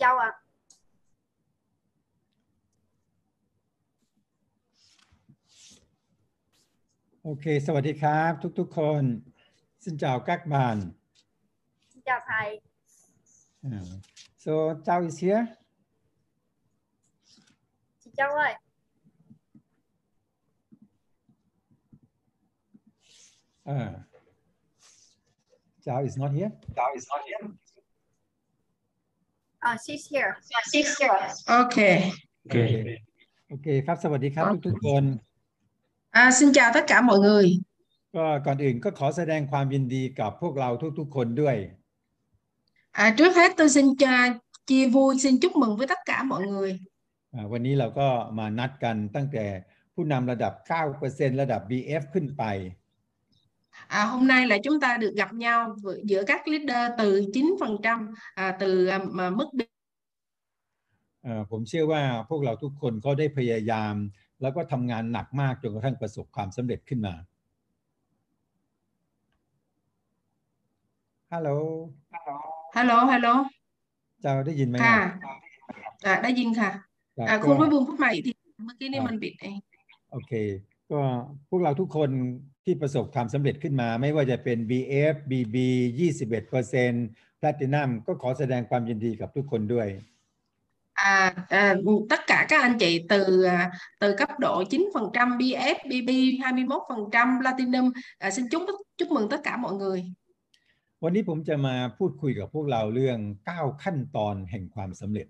[0.00, 0.26] Châu ạ.
[0.26, 0.32] À.
[7.28, 9.02] Ok, สวัสดีครับ ทุกๆคน
[9.84, 10.92] Xin chào các bạn.
[11.94, 12.60] Xin chào thầy.
[13.66, 13.72] Uh,
[14.36, 14.52] so,
[14.86, 15.44] Châu is here.
[18.04, 18.54] Chị Châu ơi.
[23.64, 23.74] Uh,
[25.84, 26.50] Châu is not here.
[26.76, 27.54] Now is not here.
[29.62, 30.36] Uh, she's here.
[30.72, 31.20] She's here.
[31.48, 32.12] Okay.
[32.46, 33.04] Okay.
[33.52, 35.06] Ok, Pháp สวัสดีครับทุกทุกคน vâng.
[36.22, 37.46] À, xin chào tất cả mọi người.
[38.16, 41.56] ก็ก่อนอื่นก็ขอแสดงความยินดีกับพวกเราทุกๆคนด้วย
[43.04, 44.14] À, trước hết tôi xin cha
[44.66, 46.72] chia vui xin chúc mừng với tất cả mọi người.
[47.34, 48.08] อ่าวันนี้เราก็
[48.38, 49.44] มานัดกันตั้งแต่
[49.94, 50.52] ผู้นำระดับ
[50.96, 52.44] 9%ระดับ BF ขึ้นไป
[53.87, 58.13] À, hôm nay là chúng ta được gặp nhau với- giữa các leader từ 9%
[58.35, 59.61] à, từ à, mà mức B-
[61.23, 63.95] เอ่อผมเชื่อว่าพวกเราทุกคนก็ได้พยายาม
[64.41, 67.15] แล้วก็ทำงานหนักมากจนกระทั่งประสบความสำเร็จขึ้นมา
[71.31, 71.49] ฮัลโหล
[72.77, 73.33] Hello, hello.
[74.21, 74.99] เจ้าได้ยินไหม ค่ะ
[76.11, 76.71] À, đã dinhค่ะ
[77.17, 78.31] ครับ À, ก็ คุณวิบูลย์พูดใหม่อีกที
[78.65, 79.57] เมื่อกี้นี่ ครับ มันบิดเอง
[80.11, 80.31] โอเค
[80.91, 80.99] ก็
[81.49, 82.09] พวกเราทุกคน
[82.65, 85.55] ที่ประสบความสำเร็จขึ้นมา ไม่ว่าจะเป็น BF BB
[86.49, 89.89] 21% Platinum ก็ขอแสดงความยินดีกับทุกคนด้วย
[90.95, 91.75] À, à,
[92.09, 97.91] tất cả các anh chị từ à, từ cấp độ 9% BF, BB 21% Platinum
[98.17, 98.61] à, xin chúc
[98.97, 100.01] chúc mừng tất cả mọi người.
[101.03, 103.17] วันนี้ผมจะมาพูดคุยกับพวกเราเรื่อง
[103.51, 105.27] 9 ขั้นตอนแห่งความสำเร็จ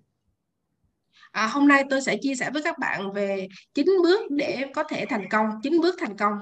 [1.32, 4.84] À, hôm nay tôi sẽ chia sẻ với các bạn về 9 bước để có
[4.84, 6.34] thể thành công, 9 bước thành công.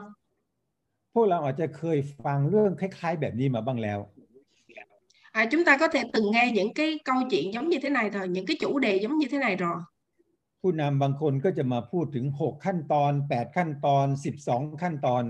[1.18, 4.02] พวกเราอาจจะเคยฟังเรื่องคล้ายๆ แบบนี้มาบ้างแล้ว
[5.40, 8.10] À, chúng ta có thể từng nghe những cái câu chuyện giống như thế này
[8.10, 9.78] rồi, những cái chủ đề giống như thế này rồi.
[10.62, 14.06] ผู้นำบางคนก็จะมาพูดถึง 6 ขั้นตอน 8 ขั้นตอน
[14.44, 15.24] 12 ขั้นตอน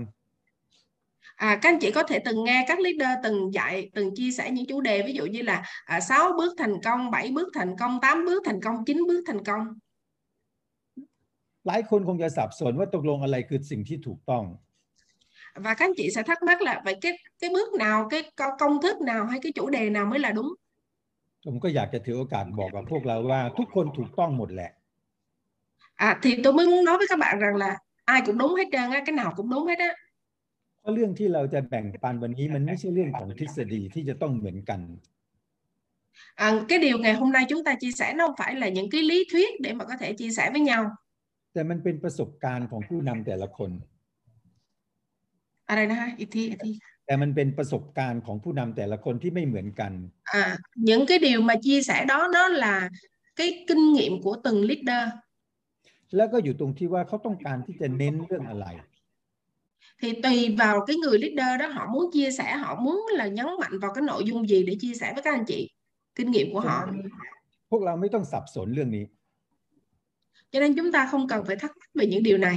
[1.36, 4.50] À, các anh chị có thể từng nghe các leader từng dạy, từng chia sẻ
[4.50, 7.76] những chủ đề ví dụ như là à, 6 bước thành công, 7 bước thành
[7.80, 9.64] công, 8 bước thành công, 9 bước thành công.
[11.66, 14.44] หลายคนคงจะสับสนว่าตกลงอะไรคือสิ่งที่ถูกต้อง
[15.58, 18.56] Và các anh chị sẽ thắc mắc là vậy cái cái bước nào, cái co-
[18.58, 20.50] công thức nào hay cái chủ đề nào mới là đúng.
[21.44, 24.70] ผมก็อยากจะถือโอกาสบอกกับพวกเราว่าทุกคนถูกต้องหมดแหละ
[26.08, 28.64] À, thì tôi mới muốn nói với các bạn rằng là ai cũng đúng hết
[28.72, 29.92] trơn á, cái nào cũng đúng hết á.
[30.80, 34.80] เพราะเรื่องที่เราจะแบ่งปันวันนี้มันไม่ใช่เรื่องของทฤษฎีที่จะต้องเหมือนกัน
[36.34, 38.90] À, cái điều ngày hôm nay chúng ta chia sẻ nó không phải là những
[38.90, 40.82] cái lý thuyết để mà có thể chia sẻ với nhau.
[41.52, 43.70] แต่มันเป็นประสบการณ์ของผู้นำแต่ละคน
[45.70, 46.72] À đây nè, ha, ít thi, ít thi.
[47.06, 49.92] แต่มันเป็นประสบการณ์ของผู้นำแต่ละคนที่ไม่เหมือนกัน
[50.42, 50.46] À,
[50.88, 52.88] những cái điều mà chia sẻ đó nó là
[53.36, 55.04] cái kinh nghiệm của từng leader.
[56.16, 58.66] แล้วก็อยู่ตรงที่ว่าเขาต้องการที่จะเน้นเรื่องอะไร
[60.00, 63.46] Thì tùy vào cái người leader đó họ muốn chia sẻ, họ muốn là nhấn
[63.60, 65.70] mạnh vào cái nội dung gì để chia sẻ với các anh chị.
[66.14, 66.76] Kinh nghiệm của họ.
[67.70, 69.04] พวกเราไม่ต้องสับสนเรื่องนี้
[70.52, 72.56] Cho nên chúng ta không cần phải thắc mắc về những điều này.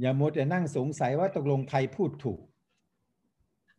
[0.00, 2.40] อย่ามัวแต่นั่งสงสัยว่าตกลงใครพูดถูก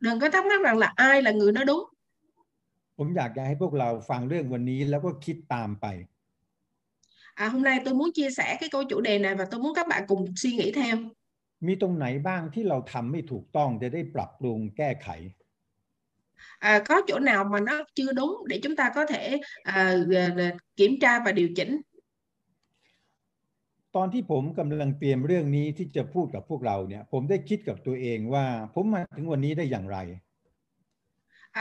[0.05, 1.83] Đừng có thắc mắc rằng là ai là người nói đúng.
[2.97, 5.85] ผมอยากจะให้พวกเราฟังเรื่องวันนี้แล้วก็คิดตามไป
[7.43, 9.73] À, hôm nay tôi muốn chia sẻ cái câu chủ đề này và tôi muốn
[9.75, 10.97] các bạn cùng suy nghĩ theo.
[11.67, 15.09] มีตรงไหนบ้างที่เราทำไม่ถูกต้องจะได้ปรับปรุงแก้ไข
[16.59, 20.51] À, có chỗ nào mà nó chưa đúng để chúng ta có thể à, à,
[20.75, 21.81] kiểm tra và điều chỉnh.
[23.96, 28.44] ตอนที่ผมกำลังเตรียมเรื่องนี้ที่จะพูดกับพวกเราเนี่ย ผมได้คิดกับตัวเองว่า
[28.74, 29.98] ผมมาถึงวันนี้ได้อย่างไร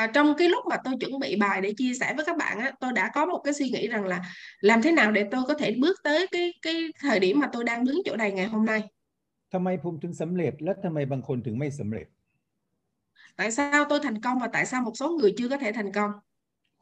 [0.01, 2.59] À, trong cái lúc mà tôi chuẩn bị bài để chia sẻ với các bạn
[2.59, 4.21] á, tôi đã có một cái suy nghĩ rằng là
[4.59, 7.63] làm thế nào để tôi có thể bước tới cái cái thời điểm mà tôi
[7.63, 8.81] đang đứng chỗ này ngày hôm nay.
[9.53, 12.07] ทำไมผมถึงสำเร็จ และทำไมบางคนถึงไม่สำเร็จ
[13.39, 15.91] Tại sao tôi thành công và tại sao một số người chưa có thể thành
[15.97, 16.11] công?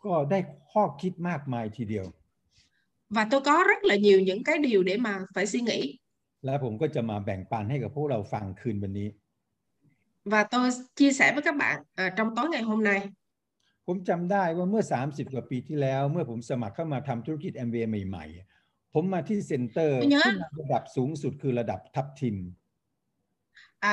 [0.05, 0.39] ก็ได้
[0.71, 2.05] ข้อคิดมากมายทีเดียว
[3.09, 5.97] Và tôi có rất là nhiều những cái điều để mà phải suy nghĩ.
[6.45, 9.09] และผมก็จะมาแบ่งปันให้กับพวกเราฟังคืนวันนี้
[10.31, 13.01] Và tôi chia sẻ với các bạn à, trong tối ngày hôm nay.
[13.87, 22.37] ผมจำได้ว่าเมื่อ 30 กว่าปีที่แล้ว เมื่อผมสมัครเข้ามาทำธุรกิจ MBA ใหม่ๆ ผมมาที่เซ็นเตอร์ ผมnhớ ผู้นำระดับสูงสุดคือระดับทัพทิม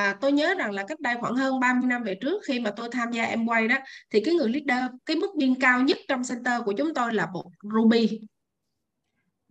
[0.01, 2.71] À, tôi nhớ rằng là cách đây khoảng hơn 30 năm về trước khi mà
[2.77, 3.77] tôi tham gia em quay đó
[4.11, 7.25] thì cái người leader cái mức biên cao nhất trong center của chúng tôi là
[7.25, 8.19] một Ruby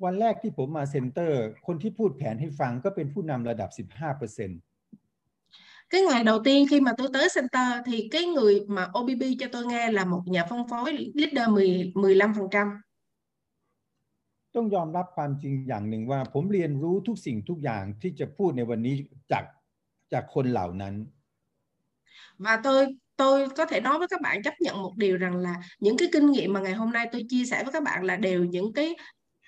[0.04, 4.60] วันแรกที่ผมมาเซ็นเตอร์ คนที่พูดแผนให้ฟังก็เป็นผู้นำระดับ 15%
[5.90, 9.46] cái ngày đầu tiên khi mà tôi tới center thì cái người mà OBB cho
[9.52, 12.80] tôi nghe là một nhà phân phối leader 10 15%
[14.54, 18.94] ต้องยอมรับความจริงอย่างหนึ่งว่า ผมเรียนรู้ทุกสิ่งทุกอย่างที่จะพูดในวันนี้
[19.32, 19.44] จาก
[20.12, 20.94] จากคนเหล่านั้น
[22.38, 25.54] và tôi tôi có thể nói với các bạn chấp nhận một điều rằng là
[25.80, 28.16] những cái kinh nghiệm mà ngày hôm nay tôi chia sẻ với các bạn là
[28.16, 28.96] đều những cái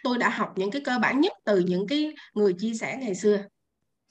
[0.05, 3.15] tôi đã học những cái cơ bản nhất từ những cái người chia sẻ ngày
[3.15, 3.39] xưa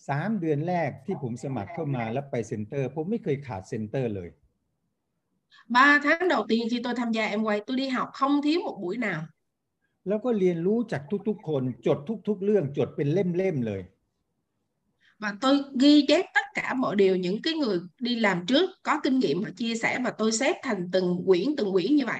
[0.09, 4.29] สามเดือนแรกที่ผมสมัครเข้ามาแล้วไปเซ็นเตอร์ ผมไม่เคยขาดเซ็นเตอร์เลย
[5.75, 8.59] ba tháng đầu tiên khi tôi tham gia em quay tôi đi học không thiếu
[8.65, 9.21] một buổi nào
[10.07, 11.97] แล้วก็เรียนรู้จากทุกๆ คนจด
[12.27, 13.81] ทุก ๆ เรื่องจดเป็นเล่มๆเลย
[15.23, 18.99] và tôi ghi chép tất cả mọi điều những cái người đi làm trước có
[19.03, 22.19] kinh nghiệm họ chia sẻ và tôi xếp thành từng quyển từng quyển như vậy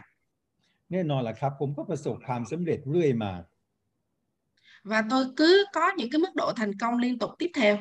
[0.92, 3.31] แน่นอนแหละครับ ผมก็ประสบความสำเร็จเรื่อยมา
[4.84, 7.78] và tôi cứ có những cái mức độ thành công liên tục tiếp theo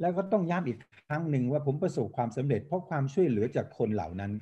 [0.00, 4.32] แล้วก็ต้องย้ำอีกครั้งหนึ่งว่าผมประสบความสำเร็จเพราะความช่วยเหลือจากคนเหล่านั้น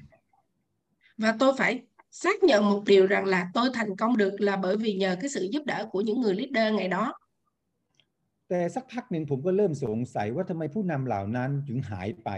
[1.23, 1.73] và tôi phải
[2.11, 5.31] xác nhận một điều rằng là tôi thành công được là bởi vì nhờ cái
[5.31, 7.05] sự giúp đỡ của những người leader ngày đó
[8.49, 12.31] แต่สักพักหนึ่งผมก็เริ่มสงสัยว่าทำไมผู้นำเหล่านั้นถึงหายไป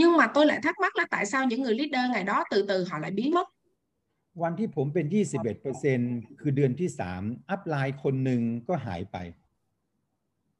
[0.00, 2.64] nhưng mà tôi lại thắc mắc là tại sao những người leader ngày đó từ
[2.68, 3.48] từ họ lại biến mất
[4.42, 5.06] วันที่ผมเป็น
[5.72, 6.88] 21%คือเดือนที่
[7.20, 9.18] 3 อัพไลน์คนหนึ่งก็หายไป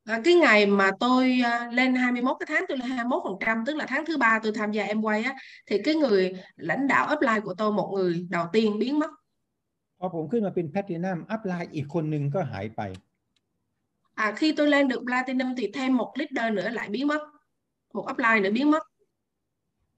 [0.06, 3.64] và cái ngày mà tôi à, lên 21 cái tháng tôi lên 21 phần trăm
[3.66, 5.34] tức là tháng thứ ba tôi tham gia em quay á
[5.66, 9.10] thì cái người lãnh đạo upline của tôi một người đầu tiên biến mất
[9.98, 12.81] พอผมขึ้นมาเป็นแพลตินัมอัพไลน์อีกคนหนึ่งก็หายไป
[14.25, 17.22] à khi tôi lên được platinum thì thêm một leader nữa lại biến mất
[17.94, 18.82] một upline nữa biến mất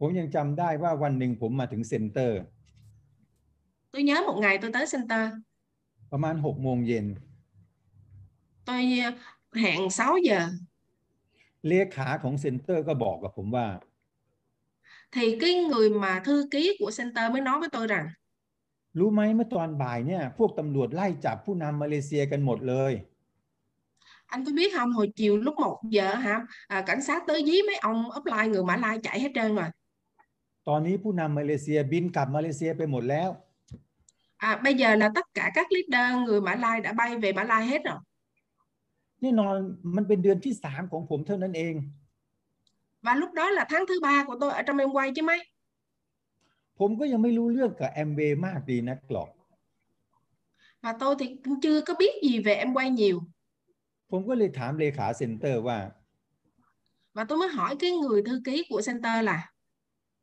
[0.00, 2.40] ผมยังจำได้ว่าวันหนึ่งผมมาถึงเซ็นเตอร์
[3.92, 5.24] tôi nhớ một ngày tôi tới center
[6.12, 7.06] ประมาณ6โมงเย็น
[8.68, 9.10] tôi à,
[9.62, 10.40] hẹn 6 giờ
[11.68, 13.66] เลขาของเซ็นเตอร์ก็บอกกับผมว่า
[15.14, 18.06] thì cái người mà thư ký của center mới nói với tôi rằng
[18.98, 22.92] รู้ไหมเมื่อตอนบ่ายเนี่ยพวกตำรวจไล่จับผู้นำมาเลเซียกันหมดเลย
[24.34, 27.62] anh có biết không hồi chiều lúc 1 giờ hả à, cảnh sát tới dí
[27.66, 29.70] mấy ông upline người Mã Lai chạy hết trơn rồi
[30.68, 33.28] ตอนนี้ผู้นำมาเลเซียบินกลับมาเลเซียไปหมดแล้ว
[34.40, 37.44] à, bây giờ là tất cả các leader người Mã Lai đã bay về Mã
[37.44, 37.98] Lai hết rồi
[39.20, 39.54] แน่นอน
[39.96, 41.74] มันเป็นเดือนที่สามของผมเท่านั้นเอง
[43.04, 45.40] và lúc đó là tháng thứ ba của tôi ở trong em quay chứ mấy
[46.78, 49.28] ผมก็ยังไม่รู้เรื่องกับแอมเวย์มากดีนักหรอก
[50.82, 53.16] và tôi thì cũng chưa có biết gì về em quay nhiều
[54.10, 55.78] ผมก็เลยถามเลขาเซ็นเตอร์ว่า
[57.16, 59.38] và tôi mới hỏi cái người thư ký của center là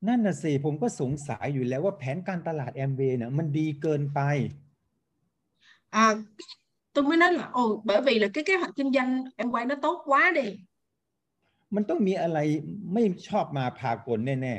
[0.07, 4.21] นั่นน่ะสิผมก็สงสัยอยู่แล้วว่าแผนการตลาดแอมเวย์เนี่ยมันดีเกินไป
[5.91, 6.17] à,
[6.93, 9.65] tôi mới nói là ồ bởi vì là cái kế hoạch kinh doanh em quay
[9.67, 10.49] nó tốt quá đi
[11.75, 12.39] มันต้องมีอะไร
[12.93, 14.57] ไม่ชอบมาพากลแน่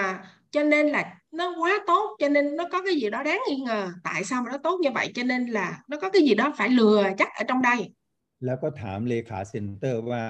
[0.00, 1.02] à cho nên là
[1.38, 4.42] nó quá tốt cho nên nó có cái gì đó đáng nghi ngờ tại sao
[4.42, 7.10] mà nó tốt như vậy cho nên là nó có cái gì đó phải lừa
[7.18, 7.78] chắc ở trong đây
[8.12, 10.22] ๆ แล้วก็ถามเลขาเซ็นเตอร์ว่า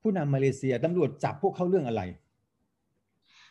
[0.00, 2.02] ผู้นำมาเลเซียตำรวจจับพวกเขาเรื่องอะไร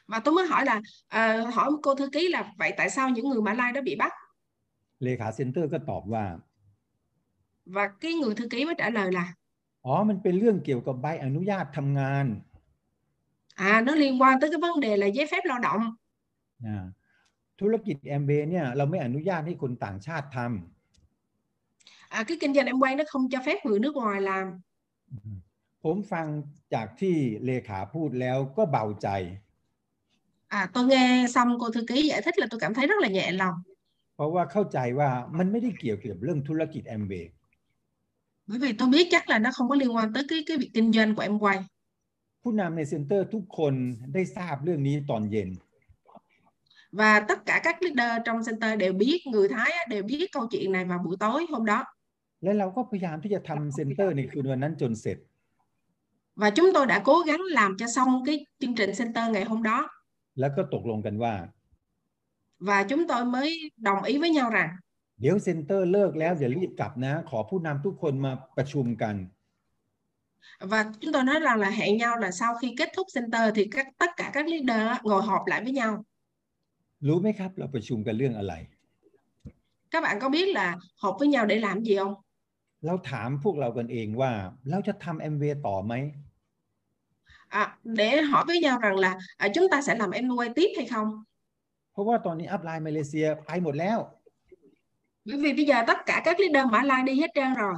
[0.06, 3.28] và tôi mới hỏi là à, hỏi cô thư ký là vậy tại sao những
[3.28, 4.12] người Mã Lai đó bị bắt
[5.04, 6.24] เลขาเซ็นเตอร์ก็ตอบว่า
[7.74, 9.26] và cái người thư ký mới trả lời là
[9.86, 12.26] อ๋อ มันเป็นเรื่องเกี่ยวกับใบอนุญาตทำงาน
[13.70, 15.82] à nó liên quan tới cái vấn đề là giấy phép lao động
[16.66, 16.84] อ่า
[17.60, 20.38] ธุรกิจแอมเบเนี่ยเราไม่อนุญาตให้คนต่างชาติท
[22.08, 24.46] à, cái kinh doanh em quay nó không cho phép người nước ngoài làm
[25.14, 26.26] ำผมฟัง
[26.74, 29.08] จากที่เลขาพูดแล้วก็เบาใจ
[30.50, 33.08] à tôi nghe xong cô thư ký giải thích là tôi cảm thấy rất là
[33.08, 33.56] nhẹ lòng
[34.16, 37.12] เพราะว่าเข้าใจว่ามันไม่ได้เกี่ยวกับเรื่องธุรกิจแอมเบ
[38.48, 40.70] bởi vì tôi biết chắc là nó không có liên quan tới cái cái việc
[40.74, 41.58] kinh doanh của em quay
[42.42, 43.74] ผู้นำในเซ็นเตอร์ทุกคน
[44.14, 45.48] ได้ทราบเรื่องนี้ตอนเย็น
[47.00, 50.46] và tất cả các leader trong center đều biết người Thái á, đều biết câu
[50.50, 51.84] chuyện này vào buổi tối hôm đó
[52.42, 55.18] และเราก็พยายามที่จะทำเซ็นเตอร์ในคืนวันนั้นจนเสร็จ
[56.40, 59.62] và chúng tôi đã cố gắng làm cho xong cái chương trình center ngày hôm
[59.62, 59.88] đó
[60.38, 61.34] แล้วก็ตกลงกันว่า
[62.68, 64.70] và chúng tôi mới đồng ý với nhau rằng
[65.20, 69.16] เดี๋ยวเซ็นเตอร์เลิกแล้วอย่ารีบกลับนะ ขอผู้นำทุกคนมาประชุมกัน
[70.72, 73.68] và chúng tôi nói rằng là hẹn nhau là sau khi kết thúc center thì
[73.74, 75.92] các tất cả các leader á, ngồi họp lại với nhau
[77.06, 78.54] รู้ไหมครับ เราประชุมกันเรื่องอะไร
[79.92, 80.68] các bạn có biết là
[81.02, 82.14] họp với nhau để làm gì không
[82.86, 84.32] เราถามพวกเรากันเองว่า
[84.70, 85.94] เราจะทำแอมเวต่อไหม
[87.50, 90.70] à, để hỏi với nhau rằng là à, chúng ta sẽ làm em quay tiếp
[90.76, 91.08] hay không
[91.92, 93.98] เพราะว่าตอนนี้อัพไลน์มาเลเซียไปหมดแล้ว
[95.28, 97.76] bởi vì bây giờ tất cả các leader Mã Lai đi hết trơn rồi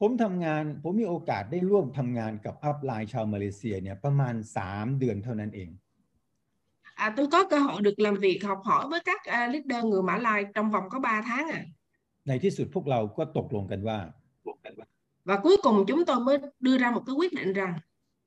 [0.00, 4.34] ผมทำงานผมมีโอกาสได้ร่วมทำงานกับอัพไลน์ชาวมาเลเซียเนี่ยประมาณ
[4.66, 5.70] 3 เดือนเท่านั้นเอง
[7.04, 10.02] À, tôi có cơ hội được làm việc học hỏi với các à, leader người
[10.02, 11.60] Mã Lai trong vòng có 3 tháng à.
[12.28, 13.98] ในที่สุดพวกเราก็ตกลงกันว่า
[15.28, 17.72] Và cuối cùng chúng tôi mới đưa ra một cái quyết định rằng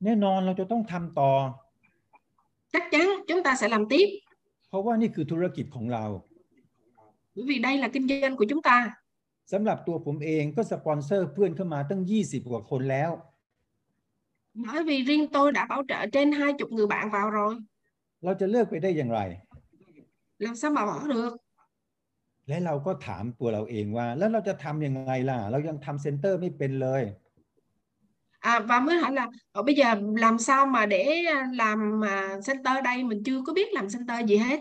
[0.05, 1.33] แน่นอนเราจะต้องทำต่อ
[2.75, 4.07] chắc chắn chúng ta sẽ làm tiếp
[4.69, 6.05] เพราะว่านี่คือธุรกิจของเรา
[7.35, 8.77] bởi vì đây là kinh doanh của chúng ta.
[9.53, 13.11] สำหรับตัวผมเองก็สปอนเซอร์เพื่อนเข้ามาตั้ง 20 กว่าคนแล้ว
[14.65, 17.53] Bởi vì riêng tôi đã bảo trợ trên 20 người bạn vào rồi.
[18.25, 19.21] เราจะเลิกไปได้อย่างไร
[20.45, 21.33] Làm sao mà bỏ được?
[22.49, 27.03] และเราก็ถามตัวเราเองว่า แล้วเราจะทำยังไงล่ะ เรายังทำเซ็นเตอร์ไม่เป็นเลย
[28.42, 32.36] À, và mới hỏi là "Ờ, bây giờ làm sao mà để à, làm à,
[32.48, 34.60] center đây mình chưa có biết làm center gì hết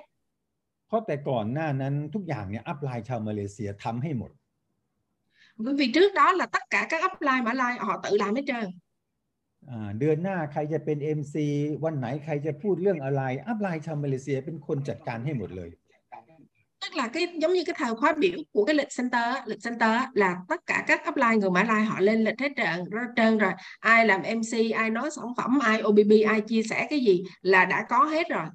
[0.89, 4.31] เพราะแต่ก่อนหน้านั้นทุกอย่างเนี่ยอัพไลน์ชาวมาเลเซียทำให้หมด
[5.65, 8.45] bởi vì trước đó là tất cả các upline Mã Lai họ tự làm hết
[8.51, 8.67] trơn
[9.71, 11.35] อ่าเดือนหน้าใครจะเป็น MC
[11.85, 15.71] วันไหนใครจะพูดเรื่องอะไรอัพไลน์ชาวมาเลเซียเป็นคนจัดการให้หมดเลย
[16.81, 19.63] tức là cái giống như cái thời khóa biểu của cái lịch center á, lịch
[19.65, 22.85] center á, là tất cả các upline người Mã Lai họ lên lịch hết trơn
[22.93, 26.87] hết trơn rồi ai làm MC ai nói sản phẩm ai OBB ai chia sẻ
[26.91, 28.47] cái gì là đã có hết rồi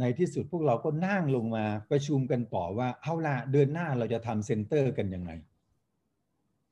[0.00, 5.32] ในที่สุดพวกเราก็นั่งลงมาประชุมกันต่อว่าเอาล่ะเดือนหน้าเราจะทำเซ็นเตอร์กันยังไง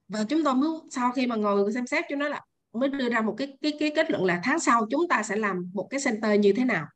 [0.09, 2.41] và chúng tôi mới sau khi mà ngồi xem xét cho nó là
[2.73, 5.37] mới đưa ra một cái cái cái kết luận là tháng sau chúng ta sẽ
[5.37, 6.87] làm một cái center như thế nào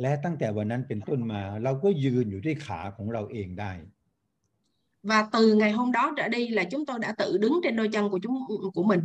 [0.00, 3.72] และตั้งแต่วันนั้นเป็นต้นมา เราก็ยืนอยู่ด้วยขาของเราเองได้
[5.10, 7.88] và từ ngày hôm đó trở đi là chúng tôi đã tự đứng trên đôi
[7.88, 8.34] chân của chúng
[8.74, 9.02] của mình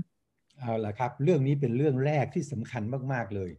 [0.59, 2.83] เอาล่ะครับ เรื่องนี้เป็นเรื่องแรกที่สำคัญ
[3.13, 3.51] มาก ๆ เลย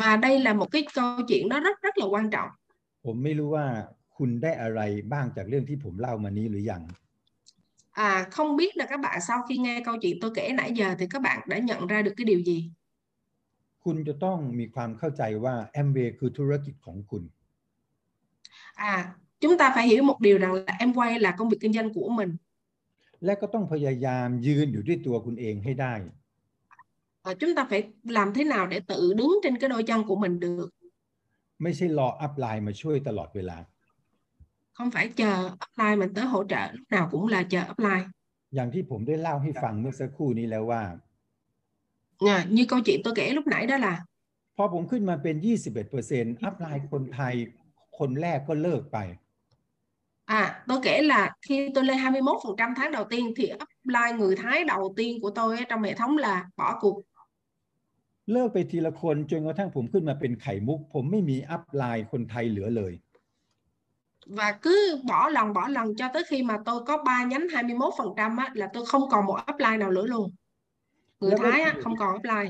[0.00, 2.48] và đây là một cái câu chuyện nó rất rất là quan trọng
[3.04, 3.66] ผมไม่รู้ว่า
[4.16, 4.80] คุณได้อะไร
[5.12, 6.82] บ้างจากเรื่องที่ผมเล่ามานี้หรือยัง
[8.10, 10.88] à không biết là các bạn sau khi nghe câu chuyện tôi kể nãy giờ
[10.98, 12.70] thì các bạn đã nhận ra được cái điều gì
[13.83, 17.23] คุณจะต้องมีความเข้าใจว่าแอมเวย์คือธุรกิจของคุณ
[18.91, 18.93] à
[19.41, 21.89] chúng ta phải hiểu một điều rằng là em quay là công việc kinh doanh
[21.93, 22.31] của mình
[23.25, 25.93] และก็ต้องพยายามยืนอยู่ด้วยตัวคุณเองให้ได้
[27.25, 27.81] và chúng ta phải
[28.17, 30.67] làm thế nào để tự đứng trên cái đôi chân của mình được
[31.63, 33.57] ไม่ใช่รออัพไลน์มาช่วยตลอดเวลา
[34.77, 35.33] không phải chờ
[35.65, 38.05] upline mình tới hỗ trợ lúc nào cũng là chờ upline
[38.55, 40.81] อย่างที่ผมได้เล่าให้ฟังเมื่อสักครู่นี้แล้วว่า
[42.20, 44.04] à, như câu chuyện tôi kể lúc nãy đó là
[44.56, 45.36] พอผมขึ้นมาเป็น
[45.84, 47.34] 21%อัพไลน์คนไทย
[47.98, 48.98] คนแรกก็เลิกไป
[50.40, 54.64] à tôi kể là khi tôi lên 21% tháng đầu tiên thì upline người Thái
[54.64, 56.96] đầu tiên của tôi ở trong hệ thống là bỏ cuộc
[58.32, 62.94] เลิกไปทีละคนจนกระทั่งผมขึ้นมาเป็นไข่มุก ผมไม่มีอัพไลน์คนไทยเหลือเลย
[64.38, 68.38] và cứ bỏ lần bỏ lần cho tới khi mà tôi có 3 nhánh 21%
[68.38, 70.30] á, là tôi không còn một upline nào nữa luôn
[71.21, 72.49] Người แล้วก็ Thái á, không còn upline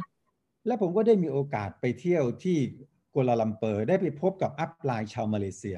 [0.66, 2.58] และผมก็ได้มีโอกาสไปเที่ยวที่
[3.14, 5.78] กัวลาลัมเปอร์ได้ไปพบกับอัพไลน์ชาวมาเลเซีย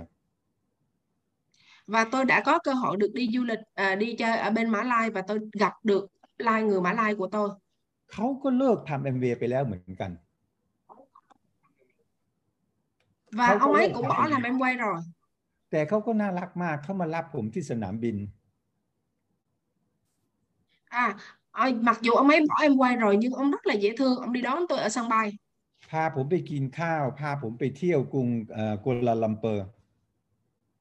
[1.93, 4.69] và tôi đã có cơ hội được đi du lịch à, đi chơi ở bên
[4.69, 7.49] Mã Lai và tôi gặp được upline người Mã Lai của tôi
[8.11, 10.11] เขาก็เลิกทำ MV ไปแล้วเหมือนกัน
[13.39, 14.31] và Không có ông ấy lựa cũng chọn bỏ gì.
[14.33, 14.97] làm em quay rồi
[15.71, 18.17] แต่เขาก็น่ารักมากเขามารับผมที่สนามบิน
[21.03, 21.05] à
[21.52, 24.16] à, mặc dù ông ấy bỏ em quay rồi nhưng ông rất là dễ thương
[24.20, 25.28] ông đi đón tôi ở sân bay
[25.90, 29.66] พาผมไปกินข้าว พาผมไปเที่ยวกรุงเอ่อกัวลาลัมเปอร์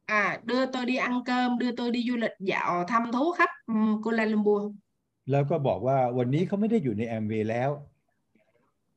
[0.06, 3.50] à đưa tôi đi ăn cơm đưa tôi đi du lịch dạo thăm thú khắp
[3.68, 4.62] um, Kuala Lumpur
[5.32, 7.70] แล้วก็บอกว่าวันนี้เขาไม่ได้อยู่ใน MV แล้ว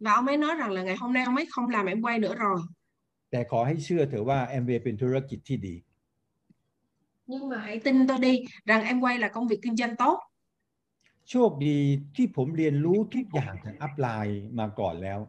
[0.05, 2.19] và ông ấy nói rằng là ngày hôm nay ông ấy không làm em quay
[2.19, 2.59] nữa rồi
[3.31, 5.75] แต่ขอให้เชื่อเถอะว่า MV เป็นธุรกิจที่ดี
[7.27, 10.19] nhưng mà hãy tin tôi đi rằng em quay là công việc kinh doanh tốt
[11.30, 11.78] โชคดี
[12.16, 15.20] ที่ผมเรียนรู้ทุกอย่างจากอัพไลน์มาก่อนแล้ว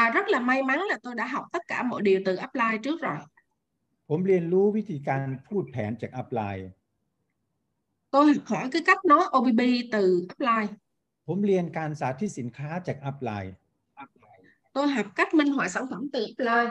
[0.00, 2.78] à rất là may mắn là tôi đã học tất cả mọi điều từ upline
[2.84, 3.18] trước rồi
[4.08, 6.68] ผมเรียนรู้วิธีการพูดแผนจากอัพไลน์
[8.14, 9.60] tôi học hỏi cái cách nói OBB
[9.94, 10.70] từ upline
[11.26, 13.54] ผมเรียนการสาธิตสินค้าจากอัพไลน์
[14.74, 16.70] tôi học cách minh họa sản phẩm từ upline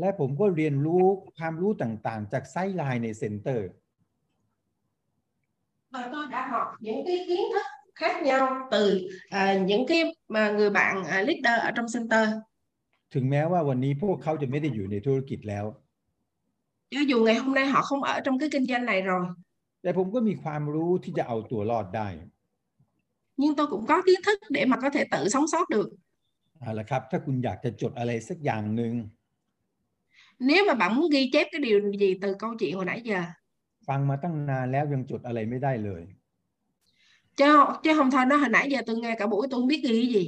[0.00, 1.04] และผมก็เรียนรู้
[1.38, 3.68] ความรู้ต่างๆ จากไซต์ไลน์ในเซ็นเตอร์
[5.93, 10.51] và tôi đã học những cái kiến thức khác nhau từ à, những cái mà
[10.51, 12.27] người bạn à, leader ở trong center
[13.13, 15.65] ถึงแม้ว่าวันนี้พวกเขาจะไม่ได้อยู่ในธุรกิจแล้ว
[16.93, 19.23] cho dù ngày hôm nay họ không ở trong cái kinh doanh này rồi
[19.81, 22.07] แต่ผมก็มีความรู้ที่จะเอาตัวรอดได้
[23.41, 25.89] nhưng tôi cũng có kiến thức để mà có thể tự sống sót được
[26.59, 28.93] เอาละครับ ถ้าคุณอยากจะจดอะไรสักอย่างหนึ่ง
[30.39, 33.23] nếu mà bạn muốn ghi chép cái điều gì từ câu chuyện hồi nãy giờ
[33.87, 36.03] ฟังมาตั้งนานแล้วยังจดอะไรไม่ได้เลย
[37.39, 37.51] chứ
[37.83, 39.89] chứ không thôi nói hồi nãy giờ tôi nghe cả buổi tôi không biết ghi
[40.01, 40.25] cái gì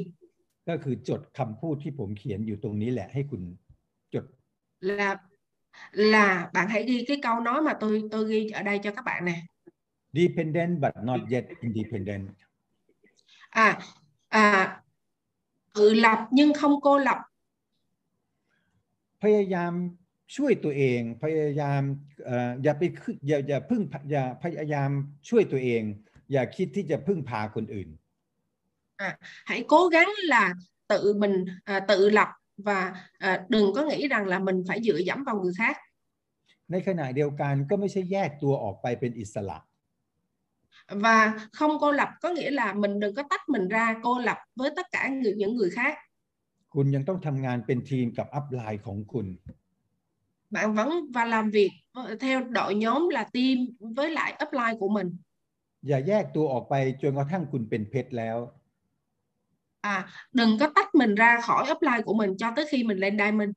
[0.67, 3.41] ก็คือจดคำพูดที่ผมเขียนอยู่ตรงนี้แหละให้คุณ
[4.13, 4.25] จด
[4.89, 5.09] là
[6.13, 9.05] là bạn hãy ghi cái câu nói mà tôi tôi ghi ở đây cho các
[9.05, 9.37] bạn nè
[10.19, 12.25] dependent but not yet independent.
[13.49, 13.79] à
[14.29, 14.81] à
[15.75, 17.19] tự lập nhưng không cô lập
[19.21, 19.73] พยายาม
[20.36, 21.82] ช่วยตัวเองพยายาม
[22.24, 24.90] เอ่ออย่าไปขึ้นอย่าอย่าพึ่งอย่าพยายาม
[25.28, 25.82] ช่วยตัวเอง
[26.32, 27.88] อย่าคิดที่จะพึ่งพาคนอื่น
[29.44, 30.54] hãy cố gắng là
[30.88, 34.98] tự mình à, tự lập và à, đừng có nghĩ rằng là mình phải dựa
[35.06, 35.76] dẫm vào người khác
[36.70, 39.58] ในขณะเดียวกันก็ไม่ใช่แยกตัวออกไปเป็นอิสระ
[41.04, 41.18] và
[41.52, 44.70] không cô lập có nghĩa là mình đừng có tách mình ra cô lập với
[44.76, 45.94] tất cả người, những người khác
[46.74, 49.26] คุณยังต้องทำงานเป็นทีมกับอัพไลน์ของคุณ
[50.53, 51.71] bạn vẫn và làm việc
[52.19, 53.57] theo đội nhóm là team
[53.95, 55.09] với lại upline của mình
[55.87, 58.37] อย่าแยกตัวออกไปจนกระทั่งคุณเป็นเพชรแล้ว
[59.95, 59.97] à
[60.33, 63.51] đừng có tách mình ra khỏi upline của mình cho tới khi mình lên diamond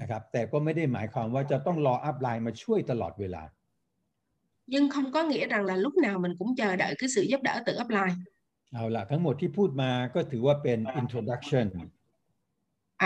[0.00, 3.42] นะครับ แต่ก็ไม่ได้หมายความว่าจะต้องรออัพไลน์มาช่วยตลอดเวลา
[4.72, 7.40] nhưng không có nghĩa rằng là lúc nào mình cũng chờ đợi cái sự giúp
[7.42, 8.14] đỡ từ upline
[8.72, 11.66] เอาละทั้งหมดที่พูดมาก็ถือว่าเป็น introduction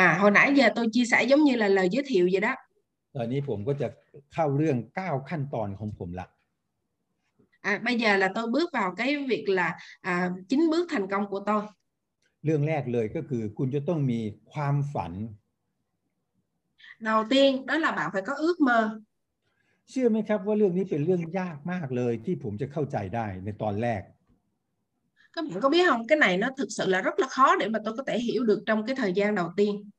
[0.04, 2.54] à hồi nãy giờ tôi chia sẻ giống như là lời giới thiệu vậy đó
[3.16, 3.88] ตอนนี้ผมก็จะ
[4.34, 6.28] เข้าเรื่อง 9 ขั้นตอนของผมละ
[7.70, 11.24] à bây giờ là tôi bước vào cái việc là à, chín bước thành công
[11.30, 11.62] của tôi
[12.44, 14.20] เรื่องแรกเลยก็คือคุณจะต้องมี
[14.52, 15.12] ความฝัน
[16.98, 18.80] đầu tiên đó là bạn phải có ước mơ
[19.90, 24.02] เชื่อไหมครับว่าเรื่องนี้เป็นเรื่องยากมากเลยที่ผมจะเข้าใจได้ในตอนแรก
[25.34, 27.68] các bạn có biết không cái này nó thực sự là rất là khó để
[27.68, 29.90] mà tôi có thể hiểu được trong cái thời gian đầu tiên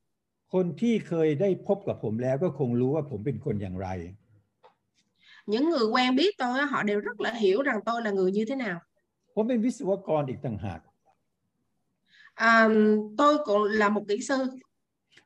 [0.53, 3.89] คนที่เคยได้พบกับผมแล้วก็คงรู้ว่าผมเป็นคนอย่างไร
[5.53, 8.45] những người quen biết tôi họ đều rất là hiểu rằng tôi là người như
[8.49, 8.79] thế nào.
[9.35, 10.81] ผมเป็นวิศวกรอีกต่างหาก
[13.19, 14.39] tôi cũng là một kỹ sư.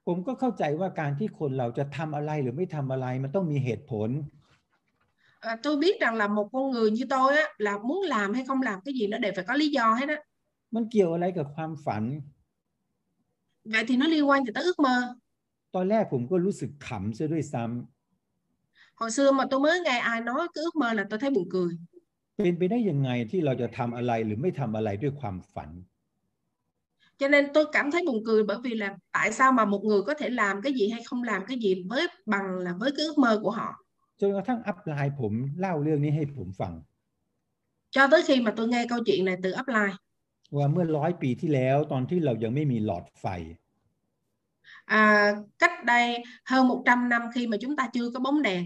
[0.07, 4.11] ผมก็เข้าใจว่าการที่คนเราจะทำอะไรหรือไม่ทำอะไรมันต้องมีเหตุผล
[5.51, 8.45] à, tôi biết rằng là một con người như tôi á, là muốn làm hay
[8.49, 10.19] không làm cái gì nó đều phải có lý do hết á.
[10.75, 12.03] มันเกี่ยวอะไรกับความฝัน
[13.74, 14.96] vậy thì nó liên quan gì tới ước mơ
[15.76, 21.30] ตอนแรกผมก็รู้สึกขำซะด้วยซ้ำ hồi xưa mà tôi mới nghe ai nói cái ước mơ là tôi thấy
[21.36, 21.72] buồn cười
[22.38, 25.70] เป็นไปได้ยังไงที่เราจะทำอะไรหรือไม่ทำอะไรด้วยความฝัน
[27.20, 30.02] cho nên tôi cảm thấy buồn cười bởi vì là tại sao mà một người
[30.08, 33.06] có thể làm cái gì hay không làm cái gì với bằng là với cái
[33.06, 33.70] ước mơ của họ
[34.20, 36.74] จนกระทั่งอัพไลน์ผมเล่าเรื่องนี้ให้ผมฟัง
[37.96, 39.96] cho tới khi mà tôi nghe câu chuyện này từ upline
[40.57, 43.27] ว่าเมื่อร้อยปีที่แล้วตอนที่เรายังไม่มีหลอดไฟ
[44.87, 48.63] à, cách đây hơn 100 năm khi mà chúng ta chưa có bóng đèn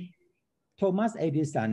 [0.79, 1.70] โทมัสเอดิสัน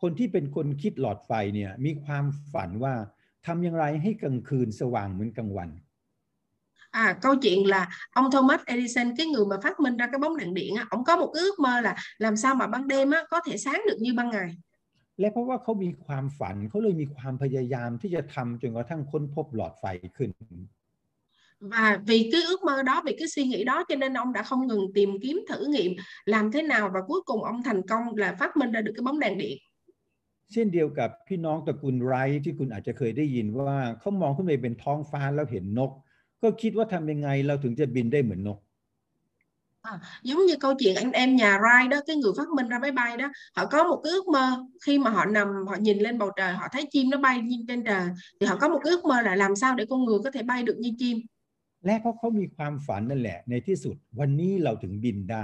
[0.00, 2.94] คนที่เป็นคนคิดหลอดไฟเนี่ยมีความฝันว่า
[3.46, 5.70] ทำอย่างไรให้กลางคืนสว่างเหมือนกลางวัน
[6.90, 10.36] À, câu chuyện là ông Thomas Edison cái người mà phát minh ra cái bóng
[10.36, 13.10] đèn điện á, ông có một cái ước mơ là làm sao mà ban đêm
[13.10, 14.56] á có thể sáng được như ban ngày.
[15.20, 19.84] และเพราะว่าเขามีความฝันเขาเลยมีความพยายามที่จะทำจนกระทั่งค้นพบหลอดไฟ
[20.16, 20.30] ขึ้น
[21.60, 24.42] Và vì cái ước mơ đó, vì cái suy nghĩ đó cho nên ông đã
[24.42, 25.92] không ngừng tìm kiếm thử nghiệm
[26.24, 29.02] làm thế nào và cuối cùng ông thành công là phát minh ra được cái
[29.02, 29.58] bóng đèn điện.
[30.52, 35.90] เช่นเดียวกับพี่น้องตระกูลไรท์ที่คุณอาจจะเคยได้ยินว่าเขามองขึ้นไปเป็นท้องฟ้าแล้วเห็นนก
[36.42, 38.58] ก็คิดว่าทำยังไงเราถึงจะบินได้เหมือนนก
[39.87, 42.79] À, giống như câu chuyện anh em nhà Wright đó, cái người phát minh ra
[42.79, 45.97] máy bay đó, họ có một cái ước mơ khi mà họ nằm họ nhìn
[45.99, 48.07] lên bầu trời, họ thấy chim nó bay như trên trời
[48.39, 50.43] thì họ có một cái ước mơ là làm sao để con người có thể
[50.43, 51.17] bay được như chim.
[51.85, 55.43] และเพราะเขามีความฝันนั่นแหละ ในที่สุดวันนี้เราถึงบินได้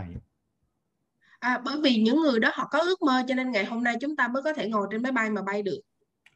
[1.52, 3.96] À, bởi vì những người đó họ có ước mơ cho nên ngày hôm nay
[4.02, 5.82] chúng ta mới có thể ngồi trên máy bay mà bay được.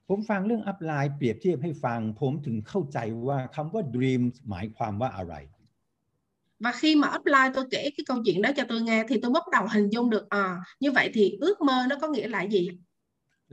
[0.09, 5.35] ผมฟังเรื่องอัพไลน์เปรียบเทียบให้ฟัง ผมถึงเข้าใจว่าคำว่า dream หมายความว่าอะไร
[6.59, 9.31] Và khi mà upline tôi kể cái câu chuyện đó cho tôi nghe thì tôi
[9.31, 12.41] bắt đầu hình dung được à như vậy thì ước mơ nó có nghĩa là
[12.43, 12.69] gì?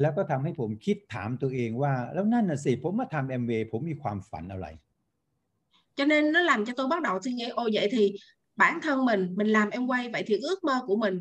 [0.00, 4.66] แล้วก็ทำให้ผมคิดถามตัวเองว่า แล้วนั่นน่ะสิผมมาทำ MV ผมมีความฝันอะไร
[5.96, 8.12] Cho nên nó làm cho tôi bắt đầu suy nghĩ ồ vậy thì
[8.56, 11.14] bản thân mình mình làm em quay vậy thì ước mơ của mình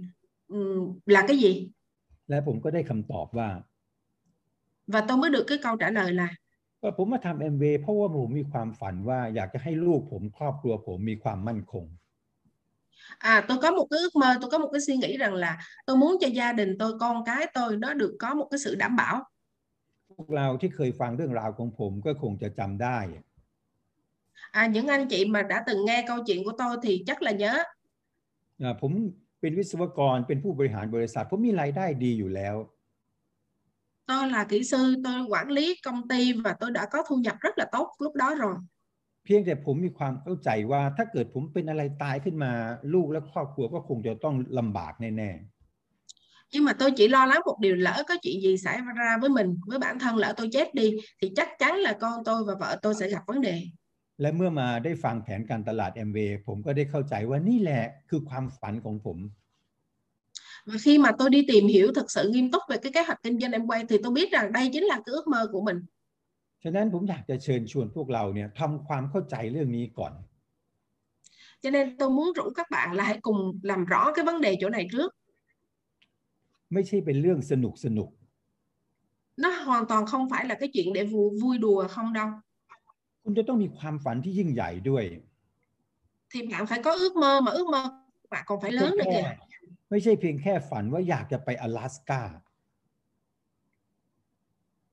[0.48, 1.54] ừm, là cái gì?
[2.30, 3.50] และผมก็ได้คำตอบว่า
[4.94, 6.43] Và tôi mới được cái câu trả lời là ก็
[6.98, 11.86] ผมมาทำ MV เพราะว่าผมมีความฝันว่าอยากจะให้ลูกผมครอบครัวผมมีความมั่นคง
[13.20, 15.58] à tôi có một cái ước mơ tôi có một cái suy nghĩ rằng là
[15.86, 18.76] tôi muốn cho gia đình tôi con cái tôi nó được có một cái sự
[18.76, 19.16] đảm bảo
[20.18, 22.98] พวกเราที่เคยฟังเรื่องราวของผมก็คงจะจำได้
[24.52, 27.32] à những anh chị mà đã từng nghe câu chuyện của tôi thì chắc là
[27.32, 27.54] nhớ
[28.62, 28.92] อ่าผม
[29.42, 32.56] เป็นวิศวกรเป็นผู้บริหารบริษัท ผมมีรายได้ดีอยู่แล้ว
[34.10, 37.36] tôi là kỹ sư tôi quản lý công ty và tôi đã có thu nhập
[37.40, 38.56] rất là tốt lúc đó rồi
[39.26, 42.52] เพียงแต่ผมมีความเข้าใจว่าถ้าเกิดผมเป็นอะไรตายขึ้นมา
[42.94, 45.32] ลูกและครอบครัวก็คงจะต้องลำบากแน่
[46.54, 49.30] nhưng mà tôi chỉ lo lắng một điều lỡ có chuyện gì xảy ra với
[49.30, 50.88] mình với bản thân lỡ tôi chết đi
[51.22, 53.58] thì chắc chắn là con tôi và vợ tôi sẽ gặp vấn đề
[53.92, 59.18] ๆ และเมื่อมาได้ฟังแผนการตลาด MV ผมก็ได้เข้าใจว่านี่แหละคือความฝันของผม
[60.66, 63.20] và khi mà tôi đi tìm hiểu thật sự nghiêm túc về cái kế hoạch
[63.24, 65.62] kinh doanh em quay thì tôi biết rằng đây chính là cái ước mơ của
[65.68, 65.80] mình
[66.64, 70.14] ฉะนั้นผมอยากจะเชิญชวนพวกเราเนี่ยทำความเข้าใจเรื่องนี้ก่อน
[71.64, 74.58] cho nên tôi muốn rủ các bạn là hãy cùng làm rõ cái vấn đề
[74.62, 75.10] chỗ này trước
[76.74, 78.10] ไม่ใช่เป็นเรื่องสนุกสนุก
[79.44, 82.30] nó hoàn toàn không phải là cái chuyện để vui, vui đùa không đâu
[83.24, 85.04] คุณจะต้องมีความฝันที่ยิ่งใหญ่ด้วย
[86.32, 87.82] thì bạn phải có ước mơ mà ước mơ
[88.22, 89.53] của bạn còn phải ไม่ใช่ lớn nữa แค่ kìa
[89.91, 92.23] ไม่ใช่เพียงแค่ฝันว่าอยากจะไปอลาสกา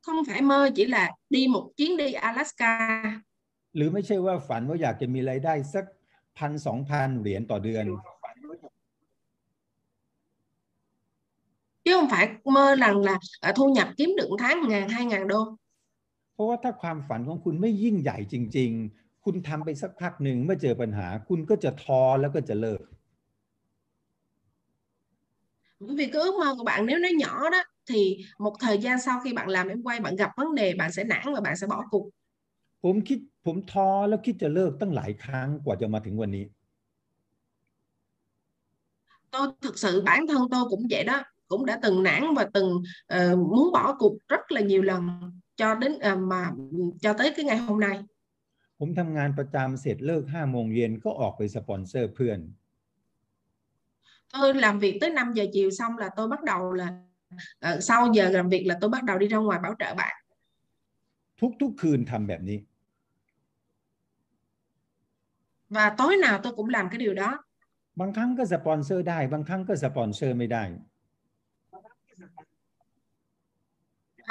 [0.06, 2.74] không phải mơ chỉ là đi một chuyến đi Alaska
[3.76, 5.86] หรือไม่ใช่ว่าฝันว่าอยากจะมีรายได้สัก
[6.38, 7.86] พันสองพันเหรียญต่อเดือน
[11.86, 12.26] chứ không phải
[12.56, 15.42] mơ rằng là à, thu nhập kiếm được một tháng ngàn hai ngàn đô
[16.34, 23.01] เพราะว่าถ้าความฝันของคุณไม่ยิ่งใหญ่จริง ๆ คุณทำไปสักพักหนึ่งเมื่อเจอปัญหา คุณก็จะท้อแล้วก็จะเลิก bởi
[25.81, 29.21] vì cái ước mơ của bạn nếu nó nhỏ đó thì một thời gian sau
[29.25, 31.67] khi bạn làm em quay bạn gặp vấn đề bạn sẽ nản và bạn sẽ
[31.67, 32.11] bỏ cuộc
[32.85, 36.45] ผมคิดผมท้อแล้วคิดจะเลิกตั้งหลายครั้งกว่าจะมาถึงวันนี้
[39.33, 42.83] tôi thực sự bản thân tôi cũng vậy đó cũng đã từng nản và từng
[43.07, 45.03] ờ, muốn bỏ cuộc rất là nhiều lần
[45.57, 46.51] cho đến ờ, mà
[47.01, 47.97] cho tới cái ngày hôm nay
[48.79, 52.39] ผมทำงานประจำเสร็จเลิกห้าโมงเย็นก็ออกไปสปอนเซอร์เพื่อน
[54.33, 56.89] tôi làm việc tới 5 giờ chiều xong là tôi bắt đầu là
[57.59, 60.15] ờ, sau giờ làm việc là tôi bắt đầu đi ra ngoài bảo trợ bạn
[61.61, 62.59] ทุกๆคืนทำแบบนี้
[65.69, 67.31] và tối nào tôi cũng làm cái điều đó
[68.01, 70.65] บางครั้งก็สปอนเซอร์ได้ บางครั้งก็สปอนเซอร์ไม่ได้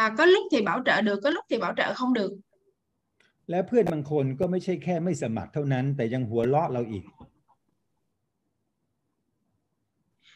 [0.03, 2.31] à, có lúc thì bảo trợ được có lúc thì bảo trợ không được
[3.49, 7.03] และเพื่อนบางคนก็ไม่ใช่แค่ไม่สมัครเท่านั้น แต่ยังหัวเราะเราอีก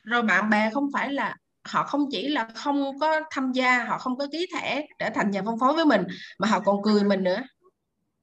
[0.03, 3.97] rồi bạn bè không phải là họ không chỉ là không có tham gia họ
[3.97, 6.03] không có ký thẻ trở thành nhà phân phối với mình
[6.39, 7.41] mà họ còn cười mình nữa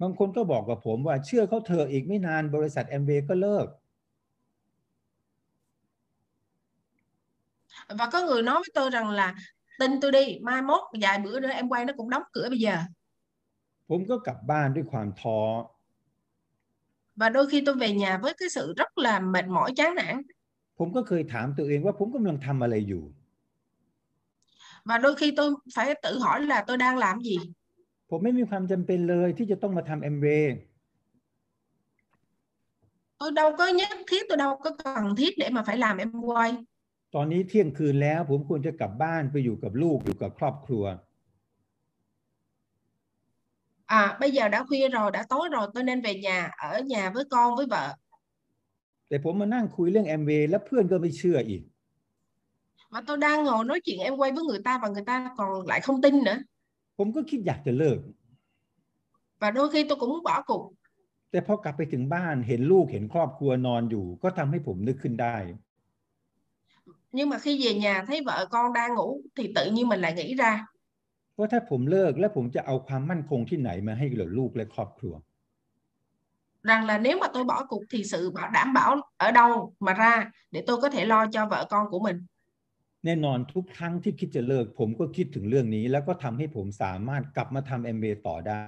[0.03, 3.67] บางคนก็บอกกับผมว่าเชื่อเขาเถอะอีกไม่นานบริษัทแอมเวก็เลิก
[7.99, 9.35] và có người nói với tôi rằng là
[9.79, 12.59] tin tôi đi mai mốt vài bữa nữa em quay nó cũng đóng cửa bây
[12.59, 12.77] giờ
[13.89, 15.39] ผมก็กลับบ้านด้วยความท้อ
[17.21, 20.23] và đôi khi tôi về nhà với cái sự rất là mệt mỏi chán nản
[20.84, 23.04] ผมก็เคยถามตัวเองว่าผมกำลังทำอะไรอยู่
[24.86, 27.38] và đôi khi tôi phải tự hỏi là tôi đang làm gì?
[28.10, 30.28] ผมไม่มีความจำเป็นเลยที่จะต้องมาทำเอ็มเว
[33.20, 36.12] tôi đâu có nhất thiết tôi đâu có cần thiết để mà phải làm em
[36.30, 36.52] quay.
[37.16, 40.84] ตอนนี้เที่ยงคืนแล้ว ผมควรจะกลับบ้านไปอยู่กับลูกอยู่กับครอบครัว
[44.02, 47.10] à bây giờ đã khuya rồi đã tối rồi tôi nên về nhà ở nhà
[47.10, 47.96] với con với vợ.
[49.12, 51.64] แต่ผมมานั่งคุยเรื่องแอมเวแล้วเพื่อนก็ไม่เชื่ออีก
[52.94, 55.50] mà tôi đang ngồi nói chuyện em quay với người ta và người ta còn
[55.68, 56.38] lại không tin nữa
[56.98, 58.00] ผมก็คิดอยากจะเลิก
[59.42, 60.64] và đôi khi tôi cũng muốn bỏ cuộc
[61.32, 65.38] แต่พอกลับไปถึงบ้านเห็นลูกเห็นครอบครัวนอนอยู่ ก็ทำให้ผมนึกขึ้นได้
[67.18, 70.14] nhưng mà khi về nhà thấy vợ con đang ngủ thì tự nhiên mình lại
[70.14, 70.54] nghĩ ra
[71.38, 75.14] ว่าถ้าผมเลิกแล้วผมจะเอาความมั่นคงที่ไหนมาให้กับลูกและครอบครัว
[76.63, 79.93] rằng là nếu mà tôi bỏ cuộc thì sự bảo đảm bảo ở đâu mà
[79.93, 82.19] ra để tôi có thể lo cho vợ con của mình
[83.05, 88.67] แน่นอนทุกครั้งที่คิดจะเลิก ผมก็คิดถึงเรื่องนี้ แล้วก็ทำให้ผมสามารถกลับมาทำเอ็มเต่อได้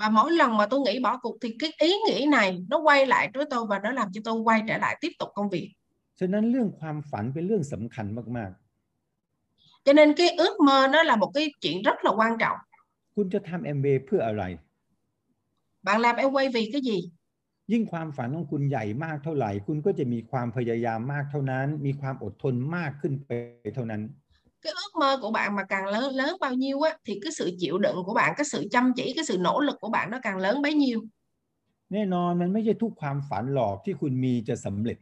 [0.00, 3.06] và mỗi lần mà tôi nghĩ bỏ cuộc thì cái ý nghĩ này nó quay
[3.06, 5.68] lại với tôi và nó làm cho tôi quay trở lại tiếp tục công việc
[6.18, 8.50] ฉะนั้นเรื่องความฝันเป็นเรื่องสำคัญมาก
[9.84, 13.14] cho nên cái ước mơ nó là một cái chuyện rất là quan trọng ๆ
[13.14, 14.42] คุณจะทำเอ็มเพื่ออะไร
[15.86, 16.98] bạn làm em quay vì cái gì
[17.72, 23.30] ยิ่งความฝันของคุณใหญ่มากเท่าไหร่ คุณก็จะมีความพยายามมากเท่านั้น มีความอดทนมากขึ้นไป
[23.74, 24.02] เท่านั้น
[24.62, 27.46] cái ước mơ của bạn mà càng lớn lớn bao nhiêu á thì cái sự
[27.58, 30.18] chịu đựng của bạn cái sự chăm chỉ cái sự nỗ lực của bạn nó
[30.22, 30.98] càng lớn bấy nhiêu
[31.92, 34.98] แน่นอนมันไม่ใช่ทุกความฝันหรอกที่คุณมีจะสำเร็จ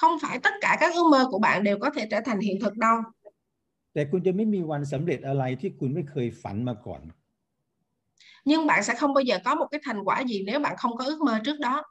[0.00, 2.56] không phải tất cả các ước mơ của bạn đều có thể trở thành hiện
[2.62, 2.96] thực đâu
[3.92, 7.02] แต่คุณจะไม่มีวันสำเร็จอะไรที่คุณไม่เคยฝันมาก่อน
[8.44, 10.96] nhưng bạn sẽ không bao giờ có một cái thành quả gì nếu bạn không
[10.96, 11.82] có ước mơ trước đó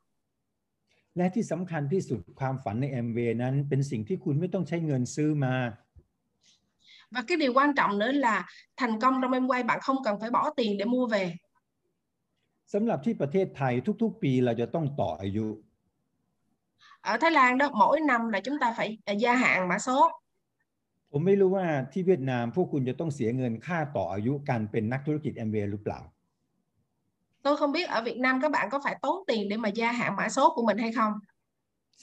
[1.18, 5.56] และที่สำคัญที่สุดความฝันใน MV นั้น เป็นสิ่งที่คุณไม่ต้องใช้เงินซื้อมา
[7.14, 8.46] và cái điều quan trọng nữa là
[8.78, 11.24] thành công trong em quay bạn không cần phải bỏ tiền để mua về
[12.74, 15.48] สำหรับที่ประเทศไทยทุกๆ ปีเราจะต้องต่ออายุ
[17.12, 19.98] ở Thái Lan đó mỗi năm là chúng ta phải à, gia hạn mã số
[21.12, 26.00] ผมไม่รู้ว่าที่เวียดนามพวกคุณจะต้องเสียเงินค่าต่ออายุการเป็นนักธุรกิจ MBA หรือเปล่า
[27.42, 29.92] tôi không biết ở Việt Nam các bạn có phải tốn tiền để mà gia
[29.92, 31.14] hạn mã số của mình hay không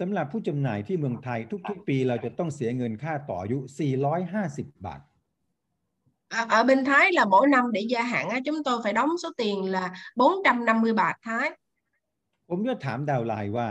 [0.00, 3.58] สำหรับผู้จำหน่ายที่เมืองไทยทุกๆ ปีเราจะต้องเสียเงินค่าต่ออายุ
[4.22, 5.00] 450 บาท
[6.38, 9.10] ở, ở bên Thái là mỗi năm để gia hạn á, chúng tôi phải đóng
[9.22, 11.50] số tiền là 450 bạc Thái
[12.48, 13.68] ผมจะถามดาวไลน์ว่า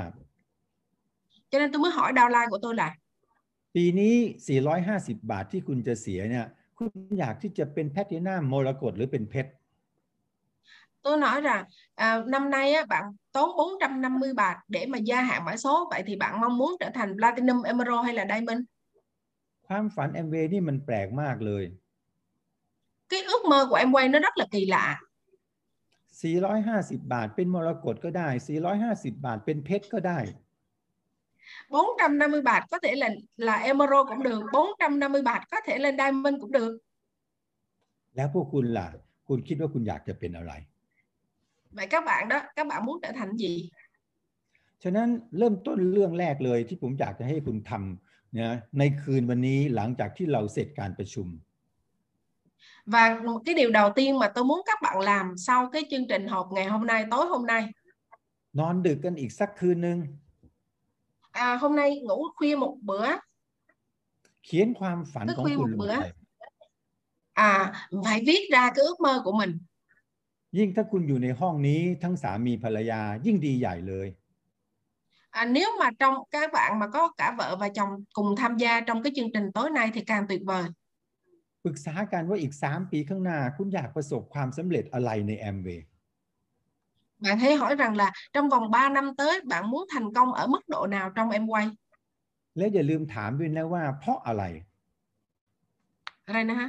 [1.51, 2.89] cho nên tôi mới hỏi downline của tôi là
[3.75, 4.15] ปีนี้
[4.71, 6.45] 450 บาทที่คุณจะเสียเนี่ย
[6.77, 9.51] คุณอยากที่จะเป็นแพลตินัมมรกตหรือเป็นเพชร
[11.05, 15.45] tôi nói rằng à, năm nay á, bạn tốn 450 bạc để mà gia hạn
[15.45, 18.61] mã số vậy thì bạn mong muốn trở thành Platinum Emerald hay là Diamond
[19.67, 21.63] ความฝัน MV นี่มันแปลกมากเลย
[23.09, 24.85] cái ước mơ của em quay nó rất là kỳ lạ
[26.21, 28.29] 450 บาทเป็นมรกตก็ได้
[28.77, 30.19] 450 บาทเป็นเพชรก็ได้
[31.69, 33.09] 450 bạc có thể là
[33.47, 36.73] là Emerald cũng được 450 bạc có thể lên Diamond cũng được
[38.15, 38.87] แล้วพวกคุณล่ะ
[39.27, 40.53] คุณคิดว่าคุณอยากจะเป็นอะไร
[41.77, 43.55] vậy các bạn đó các bạn muốn trở thành gì
[44.83, 51.27] ฉะนั้นเริ่มต้นเรื่องแรกเลยที่ผมอยากจะให้คุณทำนะในคืนวันนี้หลังจากที่เราเสร็จการประชุม
[52.93, 56.07] và một cái điều đầu tiên mà tôi muốn các bạn làm sau cái chương
[56.07, 57.63] trình họp ngày hôm nay tối hôm nay
[58.59, 59.97] นอนดึกกันอีกสักคืนหนึ่ง
[61.31, 63.07] à, hôm nay ngủ khuya một bữa
[64.45, 66.05] เขียนความฝัน Thức ของ khuya คุณ một ลง bữa ไป
[67.33, 67.53] à
[68.05, 69.51] phải viết ra cái ước mơ của mình
[70.58, 74.08] ยิ่งถ้าคุณอยู่ในห้องนี้ทั้งสามีภรรยายิ่งดีใหญ่เลย
[75.40, 78.80] à, nếu mà trong các bạn mà có cả vợ và chồng cùng tham gia
[78.80, 80.64] trong cái chương trình tối nay thì càng tuyệt vời
[81.64, 85.86] ปรึกษากันว่าอีก 3 ปีข้างหน้าคุณอยากประสบความสำเร็จอะไรในแอมเวย์
[87.24, 90.46] bạn hãy hỏi rằng là trong vòng 3 năm tới bạn muốn thành công ở
[90.46, 91.66] mức độ nào trong em quay
[92.56, 94.42] และอย่าลืมถามด้วยนะว่าเพราะอะไร
[96.26, 96.68] อะไรนะฮะ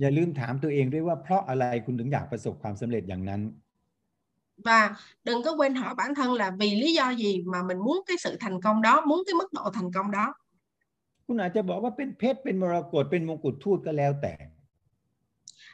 [0.00, 3.42] อย่าลืมถามตัวเองด้วยว่าเพราะอะไรคุณถึงอยากประสบความสำเร็จอย่างนั้น
[4.68, 7.98] và đừng có quên hỏi bản thân là vì lý do gì mà mình muốn
[8.06, 10.26] cái sự thành công đó muốn cái mức độ thành công đó
[11.26, 14.34] คุณอาจจะบอกว่าเป็นเพชรเป็นมรกตเป็นมงกุฎทูตก็แล้วแต่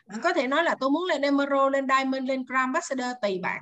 [0.09, 3.35] bạn có thể nói là tôi muốn lên emerald lên diamond lên grand ambassador tùy
[3.47, 3.61] bạn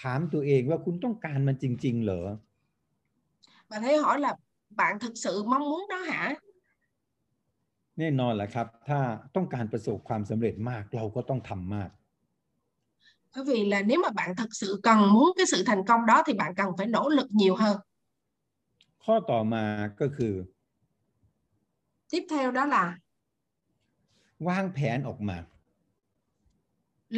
[0.00, 2.22] ถามตัวเองว่าคุณต้องการมันจริง ๆ เหรอ
[3.70, 4.34] bạn hãy hỏi là
[4.70, 6.34] bạn thực sự mong muốn đó hả
[7.99, 8.99] แน่นอนแหละครับ ถ้า
[9.35, 11.89] ต้องการประสบความสำเร็จมากเราก็ต้องทำมาก
[13.33, 16.23] bởi vì là nếu mà bạn thực sự cần muốn cái sự thành công đó
[16.25, 17.77] thì bạn cần phải nỗ lực nhiều hơn
[19.03, 19.63] ข้อต่อมา
[19.99, 20.33] ก็คือ
[22.11, 22.85] tiếp theo đó là
[24.47, 25.37] วางแผนออกมา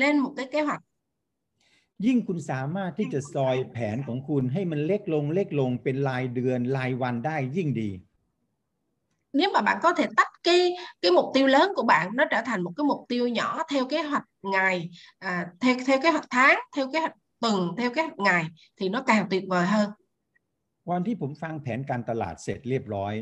[0.02, 0.82] lên một cái kế hoạch
[2.06, 7.90] ยิ่งคุณสามารถที่จะซอยแผนของคุณให้มันเล็กลงเล็กลงเป็นรายเดือนรายวันได้ยิ่งดี
[9.33, 12.41] nếu mà bạn có thể tách cái cái mục tiêu lớn của bạn nó trở
[12.45, 16.27] thành một cái mục tiêu nhỏ theo kế hoạch ngày à, theo theo kế hoạch
[16.31, 18.45] tháng theo kế hoạch tuần theo kế hoạch ngày
[18.77, 19.91] thì nó càng tuyệt vời hơn
[20.91, 23.15] วันที่ผมฟังแผนการตลาดเสร็จเรียบร้อย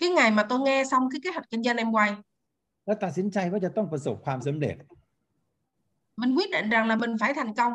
[0.00, 2.10] cái ngày mà tôi nghe xong cái kế hoạch kinh doanh em quay
[2.86, 4.76] แล้วตัดสินใจว่าจะต้องประสบความสำเร็จ
[6.20, 7.72] mình quyết định rằng là mình phải thành công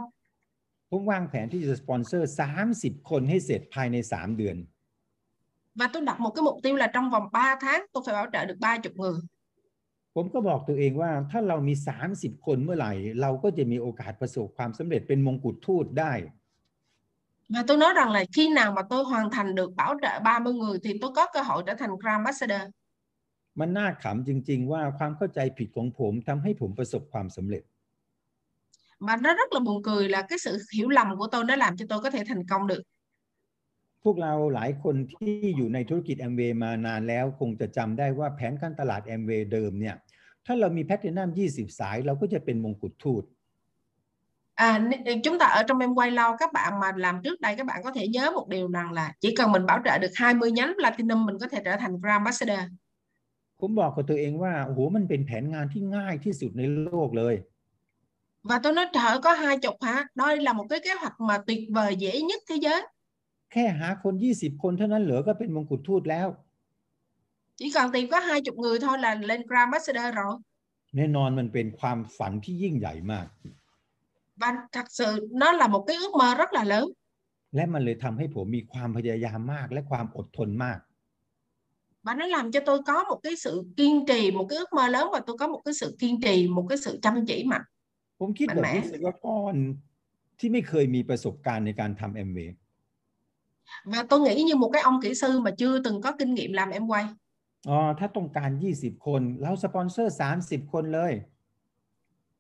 [0.92, 2.32] ผมวางแผนที่จะสปอนเซอร์
[2.70, 4.58] 30 คนให้เสร็จภายใน 3 เดือน
[5.78, 8.28] và tôi đặt một cái mục tiêu là trong vòng 3 tháng tôi phải bảo
[8.34, 9.14] trợ được 30 người
[10.16, 11.74] ผมก็บอกตัวเองว่าถ้าเรามี
[12.10, 16.14] 30 คนเมื่อไหร่ เราก็จะมีโอกาสประสบความสำเร็จเป็นมงกุฎทูตได้
[17.54, 20.54] và tôi nói rằng là khi nào mà tôi hoàn thành được bảo trợ 30
[20.54, 22.64] người thì tôi có cơ hội trở thành Grand Ambassador
[23.60, 27.64] มันน่าขำจริง ๆ ว่าความเข้าใจผิดของผมทำให้ผมประสบความสำเร็จ
[29.00, 31.78] mà nó rất là buồn cười là cái sự hiểu lầm của tôi nó làm
[31.78, 32.82] cho tôi có thể thành công được
[34.04, 39.96] พวกเราหลายคนที่อยู่ในธุรกิจแอมเวย์มานานแล้วคงจะจำได้ว่าแผนการตลาดแอมเวย์เดิมเนี่ย
[40.46, 43.26] ถ้าเรามีแพทเทินัม20 สาย เราก็จะเป็นมงกุฎทูต
[44.56, 47.56] À, n- chúng ta ở trong em quay lâu các bạn mà làm trước đây
[47.56, 50.12] các bạn có thể nhớ một điều rằng là chỉ cần mình bảo trợ được
[50.16, 52.60] 20 nhánh Platinum mình có thể trở thành Grand Ambassador
[53.60, 57.36] ผมบอกกับตัวเองว่าโอ้โหมันเป็นแผนงานที่ง่ายที่สุดในโลกเลย
[58.50, 61.16] và tôi nói trời ơi, có hai chục hả đây là một cái kế hoạch
[61.20, 62.82] mà tuyệt vời dễ nhất thế giới
[63.53, 66.29] แค่หาคน20คนเท่านั้นเหลือก็เป็นมงกุฎทูตแล้ว
[67.61, 70.35] chỉ cần tìm có hai chục người thôi là lên Grand Ambassador rồi
[70.97, 73.27] แน่นอนมันเป็นความฝันที่ยิ่งใหญ่มาก
[74.41, 75.09] và thật sự
[75.43, 76.87] nó là một cái ước mơ rất là lớn
[77.55, 80.79] และมันเลยทำให้ผมมีความพยายามมากและความอดทนมาก
[82.07, 84.89] và nó làm cho tôi có một cái sự kiên trì một cái ước mơ
[84.89, 87.65] lớn và tôi có một cái sự kiên trì một cái sự chăm chỉ mạnh
[88.21, 89.55] ผมคิด mạnh แบบ mẽ วิศวกร
[90.39, 92.39] ที่ไม่เคยมีประสบการณ์ในการทำ MV
[93.86, 96.54] và tôi nghĩ như một cái ông kỹ sư mà chưa từng có kinh nghiệm
[96.54, 97.06] làm em quay
[97.70, 101.14] อ๋อถ้าต้องการ 20 คน เราสปอนเซอร์ 30 คนเลย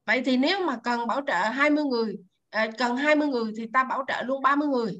[0.08, 2.18] vậy thì nếu mà cần bảo trợ 20 người
[2.50, 4.92] à, cần 20 người thì ta bảo trợ luôn 30 người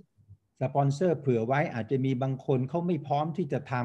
[0.62, 3.84] สปอนเซอร์เผื่อไว้อาจจะมีบางคนเขาไม่พร้อมที่จะทำ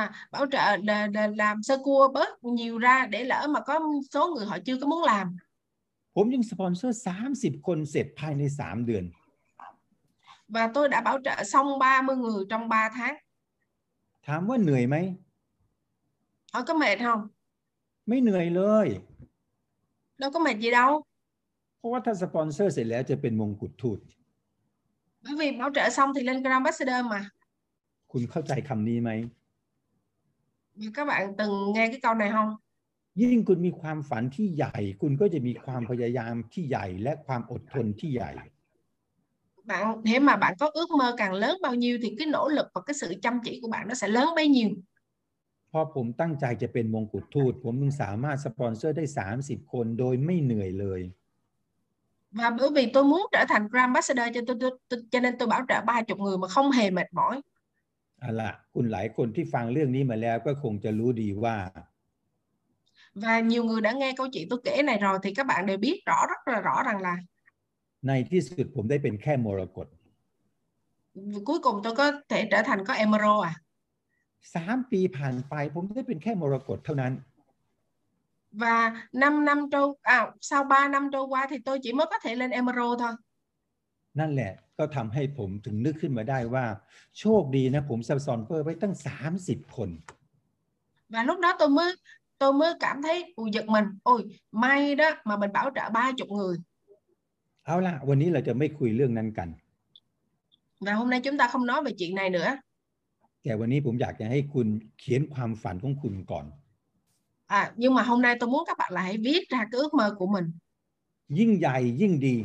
[0.00, 3.80] à bảo trợ để, để làm sơ cua bớt nhiều ra để lỡ mà có
[4.14, 5.26] số người họ chưa có muốn làm
[6.16, 7.00] ผมยังสปอนเซอร์
[7.32, 9.04] 30 คนเสร็จภายใน 3 เดือน
[10.48, 13.14] và tôi đã bảo trợ xong 30 người trong 3 tháng
[14.26, 14.96] ถามว่าเหนื่อยไหม
[16.52, 17.22] họ có mệt không
[18.08, 18.86] ไม่เหนื่อยเลย
[20.18, 20.90] đâu có mệt gì đâu
[21.78, 23.98] เพราะว่าถ้าสปอนเซอร์เสร็จแล้วจะเป็นมงกุฎทูต
[25.24, 27.20] bởi vì bảo trợ xong thì lên Grand Ambassador mà
[28.12, 29.10] คุณเข้าใจคำนี้ไหม
[30.80, 32.50] Và các bạn từng nghe cái câu này không
[33.22, 38.32] ยิ่งคุณมีความฝันที่ใหญ่ คุณก็จะมีความพยายามที่ใหญ่ และความอดทนที่ใหญ่
[39.64, 42.66] bạn nếu mà bạn có ước mơ càng lớn bao nhiêu thì cái nỗ lực
[42.74, 44.70] và cái sự chăm chỉ của bạn nó sẽ lớn bấy nhiêu
[45.76, 49.04] พอผมตั้งใจจะเป็นมงกุฎทูต ผมจึงสามารถสปอนเซอร์ได้
[49.38, 51.00] 30 คนโดยไม่เหนื่อยเลย
[52.38, 55.38] và bởi vì tôi muốn trở thành Grand Ambassador cho tôi, tôi, tôi cho nên
[55.38, 57.34] tôi bảo trợ 30 người mà không hề mệt mỏi
[58.20, 61.56] เอาล่ะคุณหลายคนที่ฟังเรื่องนี้มาแล้วก็คงจะรู้ดีว่า
[63.24, 65.78] và nhiều người đã nghe câu chuyện tôi kể này rồi thì các bạn đều
[65.78, 67.16] biết rõ rất là rõ rằng là
[68.07, 69.87] ในที่สุดผมได้เป็นแค่มรกต
[71.47, 73.53] cuối cùng tôi có thể trở thành có emerald à
[74.55, 77.13] สามปีผ่านไปผมได้เป็นแค่มรกตเท่านั้น
[78.61, 78.75] và
[79.13, 82.35] 5 năm trôi à sau 3 năm trôi qua thì tôi chỉ mới có thể
[82.35, 83.13] lên emerald thôi
[84.19, 86.65] นั่นแหละก็ทำให้ผมถึงนึกขึ้นมาได้ว่า
[87.19, 88.93] โชคดีนะผมสปอนเซอร์ไว้ตั้ง
[89.33, 89.89] 30 คน
[91.13, 91.95] và lúc đó tôi mới
[92.37, 96.27] tôi mới cảm thấy ui giật mình ôi may đó mà mình bảo trợ 30
[96.29, 96.57] người
[97.68, 99.48] เอาล่ะ วันนี้เราจะไม่คุยเรื่องนั้นกัน
[100.86, 102.50] và hôm nay chúng ta không nói về chuyện này nữa
[103.42, 104.66] แต่วันนี้ผมอยากจะให้คุณ
[104.98, 106.46] เขียนความฝันของคุณก่อน
[107.60, 109.94] à nhưng mà hôm nay tôi muốn các bạn là hãy viết ra cái ước
[109.98, 110.46] mơ của mình
[111.38, 112.36] ยิ่งใหญ่ยิ่งดี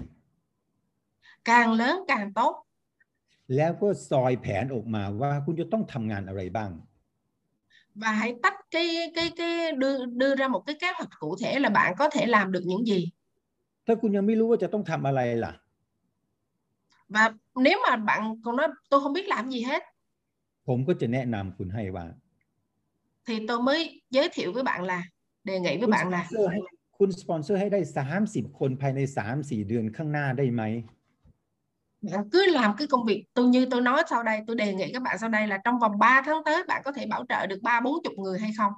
[1.50, 2.54] càng lớn càng tốt
[3.56, 6.72] แล้วก็ซอยแผนออกมาว่าคุณจะต้องทำงานอะไรบ้าง
[8.02, 11.60] và hãy tách cái cái cái đưa đưa ra một cái kế hoạch cụ thể
[11.60, 13.00] là bạn có thể làm được những gì
[13.86, 15.54] ถ้าคุณยังไม่รู้ว่าจะต้องทำอะไรล่ะ
[17.16, 17.24] và
[17.66, 19.82] nếu mà bạn còn nói tôi không biết làm gì hết
[20.68, 22.06] ผมก็จะแนะนำคุณให้ว่า
[23.28, 25.00] thì tôi mới giới thiệu với bạn là
[25.44, 26.60] đề nghị คุ với ณส bạn ปอน là เซอร์ให้
[26.98, 27.82] คุณสปอนเซอร์ให้ได้
[28.20, 29.00] 30 คนภายใน
[29.34, 30.64] 3-4 เดือนข้างหน้าได้ไหม
[32.14, 34.88] bạn cứ làm cái công việc tôi như tôi nói sau đây tôi đề nghị
[34.94, 37.48] các bạn sau đây là trong vòng 3 tháng tới bạn có thể bảo trợ
[37.48, 38.74] được ba bốn chục người hay không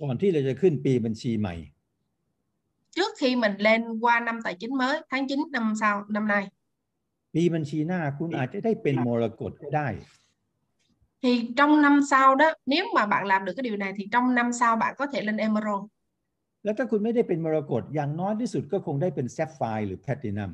[0.00, 1.54] ก่อนที่เราจะขึ้นปีบัญชีใหม่
[2.96, 6.44] trước khi mình lên qua năm tài chính mới tháng 9 năm sau năm nay
[7.34, 9.88] ปีบัญชีหน้าคุณอาจจะได้เป็นมรกตก็ได้
[11.22, 14.34] thì trong năm sau đó nếu mà bạn làm được cái điều này thì trong
[14.34, 15.84] năm sau bạn có thể lên emerald
[16.64, 20.52] แล้วถ้าคุณไม่ได้เป็นมรกตอย่างน้อยที่สุดก็คงได้เป็นแซฟไฟร์หรือแพลตินัม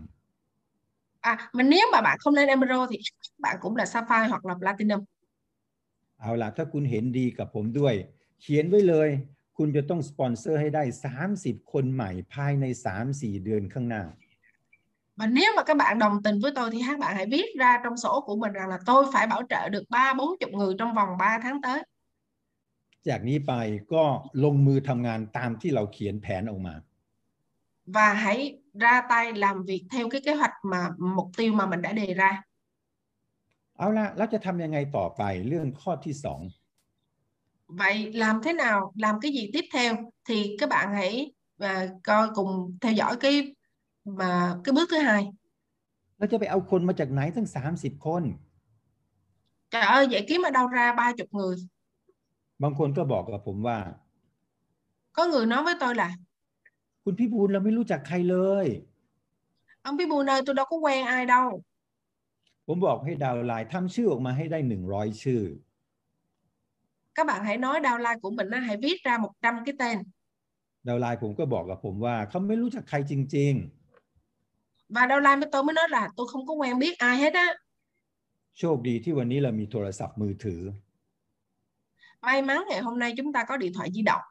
[1.30, 2.98] à mà nếu mà bạn không lên emerald thì
[3.38, 5.00] bạn cũng là sapphire hoặc là platinum
[6.20, 7.94] เอาล่ะ ถ้าคุณเห็นดีกับผมด้วย
[8.40, 9.08] เขียนไว้เลย
[9.57, 10.83] คุณจะต้องสปอนเซอร์ให้ได้
[11.27, 12.65] 30 คนใหม่ภายใน
[13.05, 14.03] 3-4 เดือนข้างหน้า
[15.19, 17.79] và nếu mà các bạn đồng tình với tôi thì các bạn hãy viết ra
[17.83, 20.73] trong sổ của mình rằng là tôi phải bảo trợ được ba bốn chục người
[20.79, 21.79] trong vòng 3 tháng tới
[23.07, 23.53] จากนี้ไป
[23.93, 24.03] ก็
[24.43, 26.75] ลงมือทำงานตามที่เราเขียนแผนออกมา
[27.95, 28.39] và hãy
[28.73, 32.13] ra tay làm việc theo cái kế hoạch mà mục tiêu mà mình đã đề
[32.13, 32.31] ra
[33.77, 36.41] เอาล่ะแล้วจะทำยังไงต่อไปเรื่องข้อที่สอง
[37.66, 42.28] vậy làm thế nào làm cái gì tiếp theo thì các bạn hãy à, coi
[42.34, 43.54] cùng theo dõi cái
[44.04, 45.22] mà cái bước thứ hai
[46.18, 48.22] เราจะไปเอาคนมาจากไหนตั้ง 30 คน
[49.70, 51.56] trời ơi vậy kiếm ở đâu ra ba chục người
[52.62, 53.78] บางคนก็บอกกับผมว่า
[55.16, 56.08] có người nói với tôi là
[57.04, 58.66] คุณพี่บูลเราไม่รู้จักใครเลย
[59.86, 61.48] ông Bí Bùn ơi tôi đâu có quen ai đâu
[62.66, 64.58] ผมบอกให้ดาวน์ไลน์ทำชื่อออกมาให้ได้
[64.90, 65.42] 100 ชื่อ
[67.15, 69.97] các bạn hãy nói downline của mình á, hãy viết ra 100 cái tên
[70.87, 73.53] ดาวน์ไลน์ผมก็บอกกับผมว่าเขาไม่รู้จักใครจริง
[74.95, 77.47] và downline với tôi mới nói là tôi không có quen biết ai hết á
[78.03, 80.61] ๆโชคดีที่วันนี้เรามีโทรศัพท์มือถือ
[82.25, 84.23] may mắn ngày hôm nay chúng ta có điện thoại di động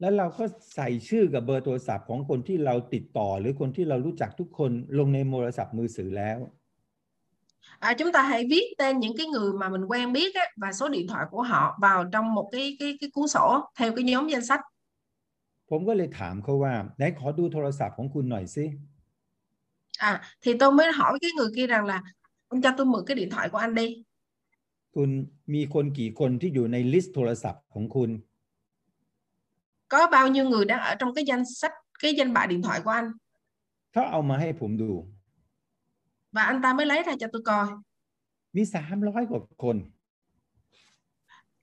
[0.00, 0.44] แล้วเราก็
[0.74, 6.38] ใส่ชื่อกับเบอร์โทรศัพท์ของคนที่เราติดต่อ หรือคนที่เรารู้จักทุกคนลงในโทรศัพท์มือถือแล้ว
[7.79, 10.73] à, chúng ta hãy viết tên những cái người mà mình quen biết á, và
[10.73, 14.03] số điện thoại của họ vào trong một cái cái cái cuốn sổ theo cái
[14.03, 14.61] nhóm danh sách
[15.69, 18.65] ผมก็เลยถามเขาว่าไหนขอดูโทรศัพท์ของคุณหน่อยสิ
[20.09, 20.11] à
[20.41, 21.97] thì tôi mới hỏi cái người kia rằng là
[22.49, 23.87] anh cho tôi mượn cái điện thoại của anh đi
[24.95, 25.09] คุณ
[25.53, 28.09] มีคนกี่คนที่อยู่ในลิสต์โทรศัพท์ของคุณ
[29.93, 31.71] có bao nhiêu người đang ở trong cái danh sách
[32.01, 33.07] cái danh bạ điện thoại của anh
[33.91, 34.91] เขาเอามาให้ผมดู
[36.35, 37.67] và anh ta mới lấy ra cho tôi coi
[38.55, 39.77] มีสามร้อยกว่าคน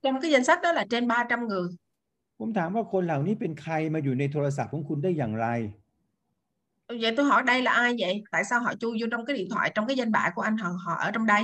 [0.03, 1.69] trong cái danh sách đó là trên 300 người
[2.39, 5.47] ผมถามว่าคนเหล่านี้เป็นใครมาอยู่ในโทรศัพท์ของคุณได้อย่างไร
[7.03, 9.49] vậy tôi hỏi đây là ai vậy tại sao họ chui vô trong cái điện
[9.53, 11.43] thoại trong cái danh bạ của anh họ họ ở trong đây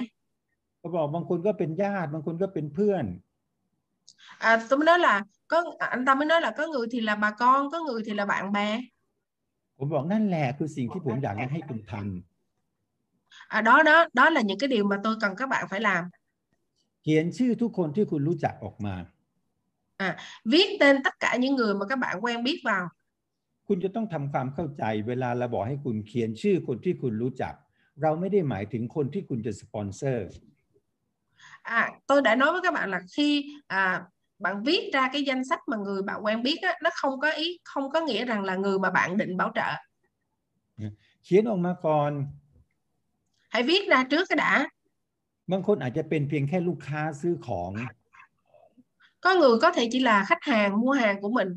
[0.79, 3.05] เขาบอกบางคนก็เป็นญาติ บางคนก็เป็นเพื่อน
[4.49, 5.15] à, tôi mới nói là
[5.53, 8.13] có anh ta mới nói là có người thì là bà con có người thì
[8.19, 8.69] là bạn bè
[9.77, 11.93] ผมบอกนั่นแหละคือสิ่งที่ผมอยากจะให้คุณท
[13.49, 16.05] à, đó đó đó là những cái điều mà tôi cần các bạn phải làm
[16.09, 18.95] ำเขียนชื่อทุกคนที่คุณรู้จักออกมา
[20.53, 22.85] viết tên tất cả những người mà các bạn quen biết vào
[23.69, 27.55] คุณจะต้องทำความเข้าใจ เวลาเราบอกให้คุณเขียนชื่อคนที่คุณรู้จัก
[28.03, 30.29] เราไม่ได้หมายถึงคนที่คุณจะสปอนเซอร์
[31.63, 34.03] à, tôi đã nói với các bạn là khi à,
[34.39, 37.31] bạn viết ra cái danh sách mà người bạn quen biết á, nó không có
[37.31, 39.71] ý không có nghĩa rằng là người mà bạn định bảo trợ
[41.25, 42.13] เขียนออกมาก่อน
[43.54, 44.54] hãy viết ra trước cái đã
[45.52, 47.72] บางคนอาจจะเป็นเพียงแค่ลูกค้าซื้อของ
[49.26, 51.50] có người có thể chỉ là khách hàng mua hàng của mình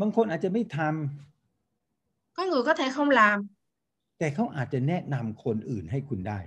[0.00, 3.38] บางคนอาจจะไม่ทำ có người có thể không làm
[4.18, 6.40] แต่เขาอาจจะแนะนำคนอื่นให้คุณได้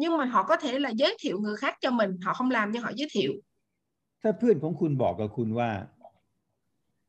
[0.00, 2.66] nhưng mà họ có thể là giới thiệu người khác cho mình họ không làm
[2.72, 3.32] nhưng họ giới thiệu
[4.22, 5.70] ถ้าเพื่อนของคุณบอกกับคุณว่า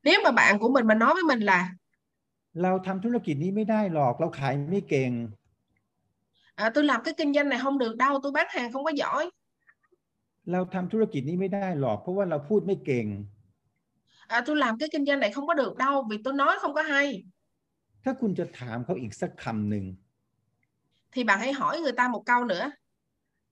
[0.08, 1.62] nếu mà bạn của mình mà nói với mình là
[2.64, 5.12] เราทำธุรกิจนี้ไม่ได้หรอก เราขายไม่เก่ง
[6.64, 8.92] à, tôi làm cái kinh doanh này không được đâu tôi bán hàng không có
[9.02, 9.24] giỏi
[10.52, 13.08] เราทำธุรกิจนี้ไม่ได้หรอก เพราะว่าเราพูดไม่เก่ง
[14.36, 16.74] à, tôi làm cái kinh doanh này không có được đâu vì tôi nói không
[16.78, 17.08] có hay
[18.04, 19.86] ถ้าคุณจะถามเขาอีกสักคำหนึ่ง
[21.14, 22.66] thì bạn hãy hỏi người ta một câu nữa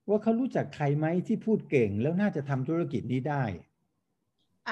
[0.10, 3.44] ว่าเขารู้จักใครไหมที่พูดเก่งแล้วน่าจะทำธุรกิจนี้ได้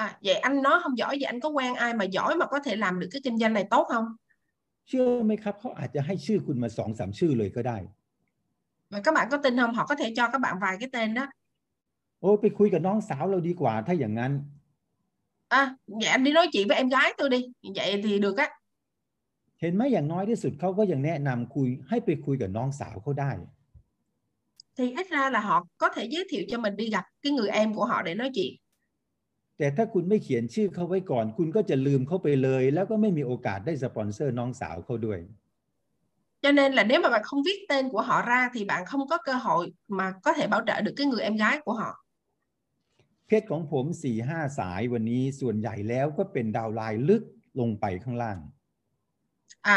[0.04, 2.58] à vậy anh nói không giỏi vậy anh có quen ai mà giỏi mà có
[2.66, 4.06] thể làm được cái kinh doanh này tốt không
[4.88, 7.78] เชื่อไหมครับเขาอาจจะให้ชื่อคุณมาสองสามชื่อเลยก็ได้
[8.91, 11.13] và các bạn có tin không họ có thể cho các bạn vài cái tên
[11.13, 11.25] đó
[12.21, 14.31] โอ้ไปคุยกับน้องสาวเราดีกว่า ถ้าอย่างนั้น
[15.61, 15.63] à
[15.99, 17.39] vậy anh đi nói chuyện với em gái tôi đi
[17.75, 18.47] vậy thì được á
[19.59, 23.31] เห็นไหมอย่างน้อยที่สุดเขาก็ยังแนะนำคุยให้ไปคุยกับน้องสาวเขาได้
[24.77, 27.49] thì ít ra là họ có thể giới thiệu cho mình đi gặp cái người
[27.49, 28.53] em của họ để nói chuyện
[29.57, 35.19] แต่ถ้าคุณไม่เขียนชื่อเขาไว้ก่อน คุณก็จะลืมเขาไปเลย แล้วก็ไม่มีโอกาสได้สปอนเซอร์น้องสาวเขาด้วย
[36.45, 39.07] cho nên là nếu mà bạn không viết tên của họ ra thì bạn không
[39.07, 41.91] có cơ hội mà có thể bảo trợ được cái người em gái của họ
[43.27, 47.23] เพชรของผมสี่ห้าสายวันนี้ส่วนใหญ่แล้วก็เป็นดาวน์ไลน์ลึก
[47.59, 48.37] ลงไปข้างล่าง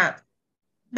[0.00, 0.02] à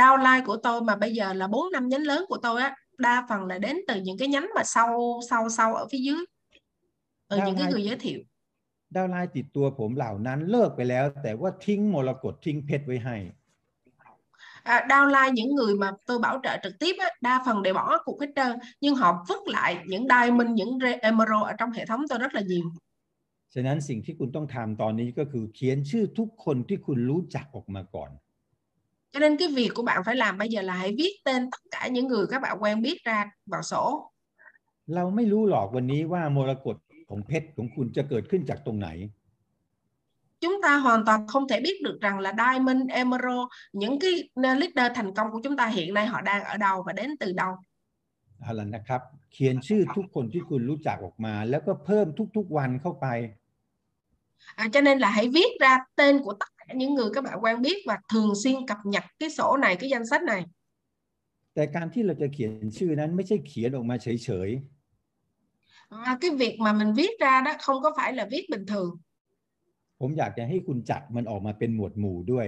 [0.00, 3.26] downline của tôi mà bây giờ là bốn năm nhánh lớn của tôi á đa
[3.28, 6.20] phần là đến từ những cái nhánh mà sâu sâu sâu ở phía dưới
[7.28, 8.20] từ những cái Downline- người giới thiệu
[8.96, 13.16] ดาวน์ไลน์ติดตัวผมเหล่านั้นเลิกไปแล้ว แต่ว่าทิ้งมรกตทิ้งเพชรไว้ให้
[14.62, 17.98] à, downline những người mà tôi bảo trợ trực tiếp á, đa phần đều bỏ
[18.04, 21.86] cuộc hết trơn nhưng họ vứt lại những diamond những re- emerald ở trong hệ
[21.86, 22.66] thống tôi rất là nhiều
[23.54, 28.10] ฉะนั้นสิ่งที่คุณต้องทำตอนนี้ก็คือเขียนชื่อทุกคนที่คุณรู้จักออกมาก่อน
[29.12, 31.62] cho nên cái việc của bạn phải làm bây giờ là hãy viết tên tất
[31.70, 33.18] cả những người các bạn quen biết ra
[33.52, 33.82] vào sổ
[34.94, 36.76] เราไม่รู้หรอกวันนี้ว่ามรกต
[37.08, 38.88] ของเพชรของคุณจะเกิดขึ้นจากตรงไหน
[40.40, 44.92] chúng ta hoàn toàn không thể biết được rằng là diamond emerald những cái leader
[44.94, 47.54] thành công của chúng ta hiện nay họ đang ở đâu và đến từ đâu
[48.40, 49.02] เอาล่ะนะครับ
[49.32, 52.06] เขียนชื่อทุกคนที่คุณรู้จักออกมา แล้วก็เพิ่ม
[52.36, 53.06] ทุกๆวันเข้าไป
[54.62, 57.38] à, cho nên là hãy viết ra tên của tất cả những người các bạn
[57.42, 60.42] quen biết và thường xuyên cập nhật cái sổ này cái danh sách này
[61.54, 64.50] แต่การที่เราจะเขียนชื่อนั้นไม่ใช่เขียนออกมาเฉย
[65.88, 68.90] à, cái việc mà mình viết ra đó không có phải là viết bình thường
[68.94, 69.09] ๆ
[70.01, 72.47] ผมอยากจะให้คุณจัดมันออกมาเป็นหมวดหมู่ด้วย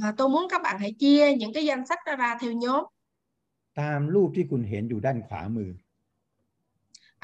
[0.00, 2.82] mà tôi muốn các bạn hãy chia những cái danh sách đó ra theo nhóm
[3.80, 5.70] ตามรูปที่คุณเห็นอยู่ด้านขวามือ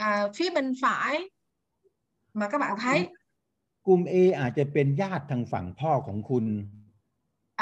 [0.08, 1.28] à, phía bên phải
[2.34, 2.98] mà các bạn thấy
[3.86, 6.44] กลุ่ม A อาจจะเป็นญาติทางฝั่งพ่อของคุณ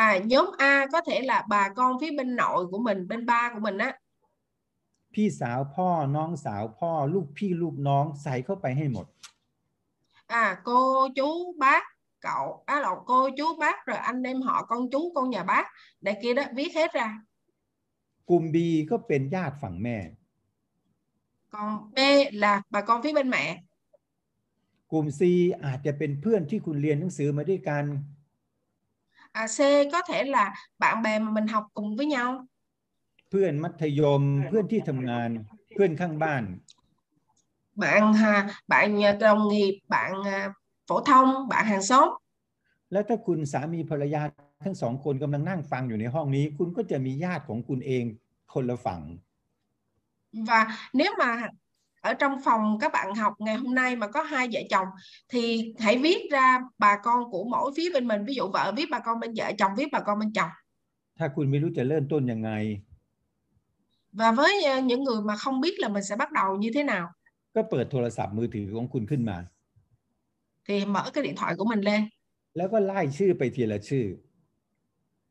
[0.07, 3.43] à, nhóm A có thể là bà con phía bên nội của mình bên ba
[3.55, 3.91] của mình á
[5.15, 9.07] พี่สาวพ่อน้องสาวพ่อลูกพี่ลูกน้องใส่เข้าไปให้หมด
[10.28, 11.84] à cô chú bác
[12.20, 15.66] cậu á lộn cô chú bác rồi anh em họ con chú con nhà bác
[16.02, 17.10] đây kia đó viết hết ra
[18.30, 18.58] กลุ่ม B
[18.90, 19.98] ก็เป็นญาติฝั่งแม่
[21.54, 22.00] còn B
[22.44, 23.46] là bà con phía bên mẹ
[24.92, 25.22] กลุ่ม C
[25.66, 27.86] อาจจะเป็นเพื่อนที่คุณเรียนหนังสือมาด้วยกัน
[29.42, 29.58] à, C
[29.94, 30.46] có thể là
[30.80, 32.30] bạn bè mà mình học cùng với nhau
[33.30, 35.30] เพื่อนมัธยม เพื่อนที่ทำงาน
[35.76, 36.44] เพื่อนข้างบ้าน
[37.76, 40.54] bạn à, bạn à, đồng nghiệp bạn à,
[40.88, 42.10] phổ thông bạn hàng xóm
[42.92, 44.22] แล้วถ้าคุณสามีภรรยา
[44.64, 48.04] ทั้งสองคนกำลังนั่งฟังอยู่ในห้องนี้ คุณก็จะมีญาติของคุณเอง
[48.54, 49.02] คนละฝั่ง
[50.50, 50.60] và
[50.94, 51.48] nếu mà
[52.02, 54.88] ở trong phòng các bạn học ngày hôm nay mà có hai vợ chồng
[55.30, 58.86] thì hãy viết ra bà con của mỗi phía bên mình ví dụ vợ viết
[58.92, 60.52] bà con bên vợ chồng viết bà con bên chồng
[61.20, 62.52] ถ้าคุณไม่รู้จะเริ่มต้นยังไง
[64.20, 66.84] và với à, những người mà không biết là mình sẽ bắt đầu như thế
[66.84, 67.06] nào
[67.57, 69.39] ก็เปิดโทรศัพท์มือถือของคุณขึ้นมา
[70.67, 72.03] thì mở cái điện thoại của mình lên
[72.57, 74.07] แล้วก็ไล่ชื่อไปทีละชื่อ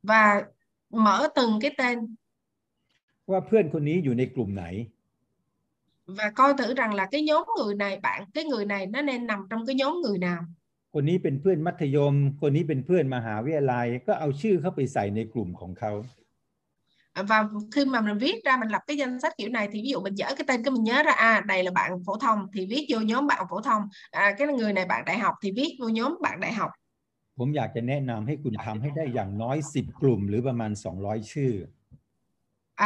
[0.09, 0.23] và
[1.05, 1.97] mở từng cái tên
[3.31, 4.65] ว่าเพื่อนคนนี้อยู่ในกลุ่มไหน
[6.17, 9.27] và coi thử rằng là cái nhóm người này bạn cái người này nó nên
[9.27, 10.41] nằm trong cái nhóm người nào
[10.93, 15.91] คนนี้เป็นเพื่อนมัธยม คนนี้เป็นเพื่อนมหาวิทยาลัย ก็เอาชื่อเข้าไปใส่ในกลุ่มของเขา
[17.14, 19.88] và khi mà mình viết ra mình lập cái danh sách kiểu này thì ví
[19.90, 22.38] dụ mình dở cái tên cái mình nhớ ra à đây là bạn phổ thông
[22.54, 25.52] thì viết vô nhóm bạn phổ thông à cái người này bạn đại học thì
[25.56, 26.70] viết vô nhóm bạn đại học
[27.38, 31.52] ผมอยากจะแนะนำให้คุณทำให้ได้อย่างน้อย 10 กลุ่ม หรือประมาณ 200 ชื่อ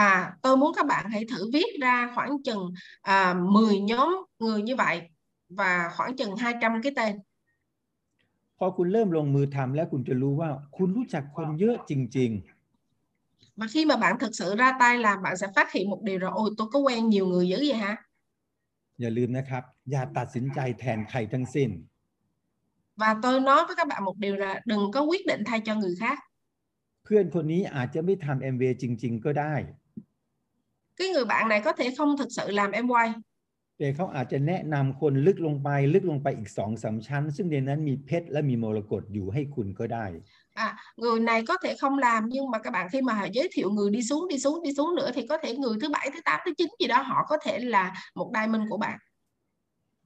[0.08, 2.64] à tôi muốn các bạn hãy thử viết ra khoảng chừng
[3.02, 4.96] à, 10 nhóm người như vậy
[5.48, 7.14] và khoảng chừng 200 cái tên
[8.58, 12.30] พอคุณเริ่มลงมือทำแล้วคุณจะรู้ว่าคุณรู้จักคนเยอะจริง
[13.58, 16.18] và khi mà bạn thực sự ra tay làm bạn sẽ phát hiện một điều
[16.18, 21.70] rồi ôi tôi có quen nhiều người dữ vậy hả ๆ อย่าลืมนะครับ อย่าตัดสินใจแทนใครทั้งสิ้น
[22.96, 25.74] và tôi nói với các bạn một điều là đừng có quyết định thay cho
[25.74, 26.18] người khác
[27.04, 29.54] เพื่อนคนนี้อาจจะไม่ทำ MV จริง ๆ ก็ได้
[30.98, 33.08] cái người bạn này có thể không thực sự làm em quay
[33.78, 40.06] แต่เขาอาจจะแนะนำคนลึกลงไปลึกลงไปอีกสองสามชั้น ซึ่งในนั้นมีเพชรและมีมรกตอยู่ให้คุณก็ได้
[40.58, 43.48] à người này có thể không làm nhưng mà các bạn khi mà họ giới
[43.52, 46.10] thiệu người đi xuống đi xuống đi xuống nữa thì có thể người thứ bảy
[46.14, 48.98] thứ tám thứ chín gì đó họ có thể là một diamond của bạn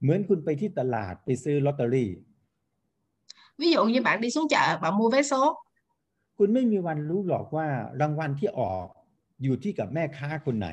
[0.01, 2.09] เหมือนคุณไปที่ตลาดไปซื้อลอตเตอรี่
[3.61, 5.41] ví dụ như bạn đi xuống chợ bạn mua vé số
[6.37, 7.67] คุณไม่มีวันรู้หรอกว่า
[8.01, 8.85] รางวัลที่ออก
[9.43, 10.69] อยู่ที่กับแม่ค้าคนไหน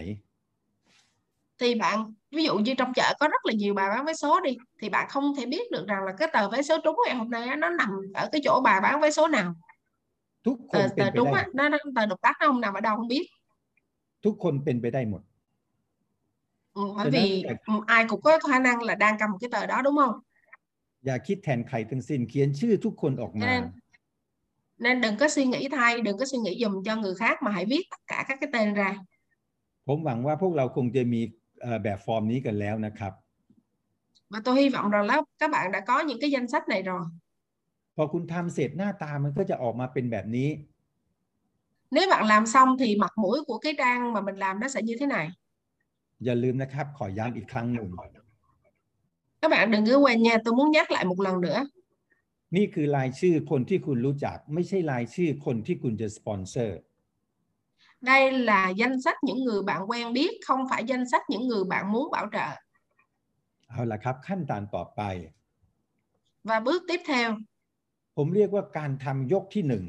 [1.60, 4.40] thì bạn ví dụ như trong chợ có rất là nhiều bà bán vé số
[4.40, 7.14] đi thì bạn không thể biết được rằng là cái tờ vé số trúng ngày
[7.16, 9.54] hôm nay á, nó nằm ở cái chỗ bà bán vé số nào
[10.46, 12.60] ทุกคน tờ เป็น tờ ไป trúng ได้ á, nó, nó tờ độc đắc nó không
[12.64, 13.24] nằm ở đâu không biết
[14.24, 15.22] ทุกคนเป็นไปได้หมด
[16.78, 19.30] ừ, bởi Cho nên vì là- ừ, ai cũng có khả năng là đang cầm
[19.40, 20.14] cái tờ đó đúng không
[21.06, 23.68] อย่าคิดแทนใครทั้งสิ้นเขียนชื่อทุกคนออกมา Nên-
[24.84, 27.50] nên đừng có suy nghĩ thay đừng có suy nghĩ dùm cho người khác mà
[27.56, 28.90] hãy viết tất cả các cái tên ra
[29.86, 31.20] ผมหวังว่าพวกเราคงจะมี
[31.62, 33.12] เอ่อแบบฟอร์มนี้กันแล้วนะครับ
[34.32, 36.82] và tôi hy vọng rằng là các bạn đã có những cái danh sách này
[36.82, 37.02] rồi
[37.95, 40.49] พอคุณทำเสร็จหน้าตามันก็จะออกมาเป็นแบบนี้
[41.95, 44.81] nếu bạn làm xong thì mặt mũi của cái trang mà mình làm nó sẽ
[44.87, 45.27] như thế này
[46.25, 47.89] อย่าลืมนะครับ ขอย้ำอีกครั้งหนึ่ง
[49.41, 51.59] các bạn đừng có quên nha tôi muốn nhắc lại một lần nữa
[52.55, 56.79] นี่คือรายชื่อคนที่คุณรู้จัก ไม่ใช่รายชื่อคนที่คุณจะสปอนเซอร์
[58.09, 61.63] đây là danh sách những người bạn quen biết không phải danh sách những người
[61.71, 62.49] bạn muốn bảo trợ
[63.69, 65.01] เอาละครับขั้นตอนต่อไป
[66.49, 67.27] và bước tiếp theo
[68.16, 69.84] ผมเรียกว่าการทำยกที่หนึ่ง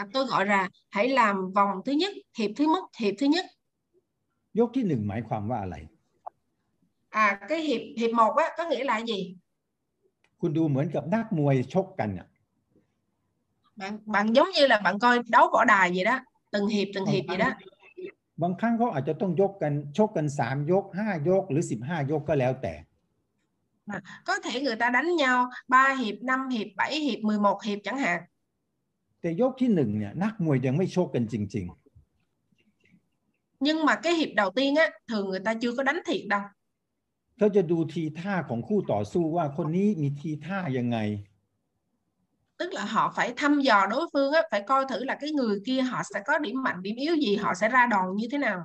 [0.00, 3.44] à, tôi gọi là hãy làm vòng thứ nhất hiệp thứ nhất hiệp thứ nhất
[4.58, 5.76] ยกที่หนึ่งหมายความว่าอะไร
[7.24, 9.18] à cái hiệp hiệp một á có nghĩa là gì
[10.40, 12.26] คุณดูเหมือนกับนักมวยชกกันน่ะ
[13.80, 16.16] bạn bạn giống như là bạn coi đấu võ đài vậy đó
[16.52, 17.50] từng hiệp từng hiệp vậy đó
[18.42, 22.74] บางครั้งเขาอาจจะต้องยกกันชกกันสามยกห้ายกหรือสิบห้ายกก็แล้วแต่
[24.24, 27.98] có thể người ta đánh nhau 3 hiệp 5 hiệp 7 hiệp 11 hiệp chẳng
[27.98, 28.20] hạn
[29.20, 31.66] แต่ยกที่หนึ่งเนี่ยนักมวยยังไม่ชกกันจริง
[33.60, 36.40] nhưng mà cái hiệp đầu tiên á thường người ta chưa có đánh thiệt đâu
[36.90, 40.98] ๆ เขาจะดูทีท่าของคู่ต่อสู้ว่าคนนี้มีทีท่ายังไง
[42.58, 45.60] tức là họ phải thăm dò đối phương á phải coi thử là cái người
[45.66, 48.38] kia họ sẽ có điểm mạnh điểm yếu gì họ sẽ ra đòn như thế
[48.38, 48.58] nào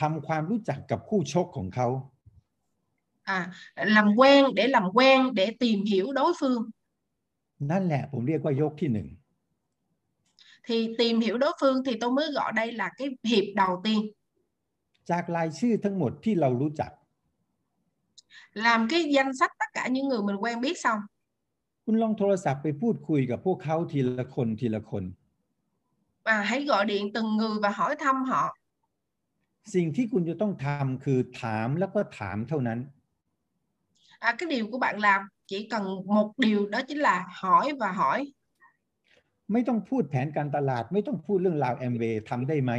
[0.00, 1.88] ทำความรู้จักกับคู่ชกของเขา
[3.22, 6.62] à làm quen để làm quen để tìm hiểu đối phương
[7.70, 9.08] นั่นแหละผมเรียกว่ายกที่หนึ่ง
[10.66, 14.00] thì tìm hiểu đối phương thì tôi mới gọi đây là cái hiệp đầu tiên
[15.10, 16.90] จากรายชื่อทั้งหมดที่เรารู้จัก
[18.66, 21.00] làm cái danh sách tất cả những người mình quen biết xong
[21.84, 25.04] คุณลองโทรศัพท์ไปพูดคุยกับพวกเขาทีละคนทีละคน
[26.26, 28.42] và hãy gọi điện từng người và hỏi thăm họ
[29.74, 32.78] สิ่งที่คุณจะต้องทำคือถามแล้วก็ถามเท่านั้น
[34.20, 37.92] à, cái điều của bạn làm chỉ cần một điều đó chính là hỏi và
[37.92, 38.32] hỏi
[39.52, 42.72] ไม่ต้องพูดแผนการตลาด ไม่ต้องพูดเรื่องราวแอมเวย์ทำได้ไหม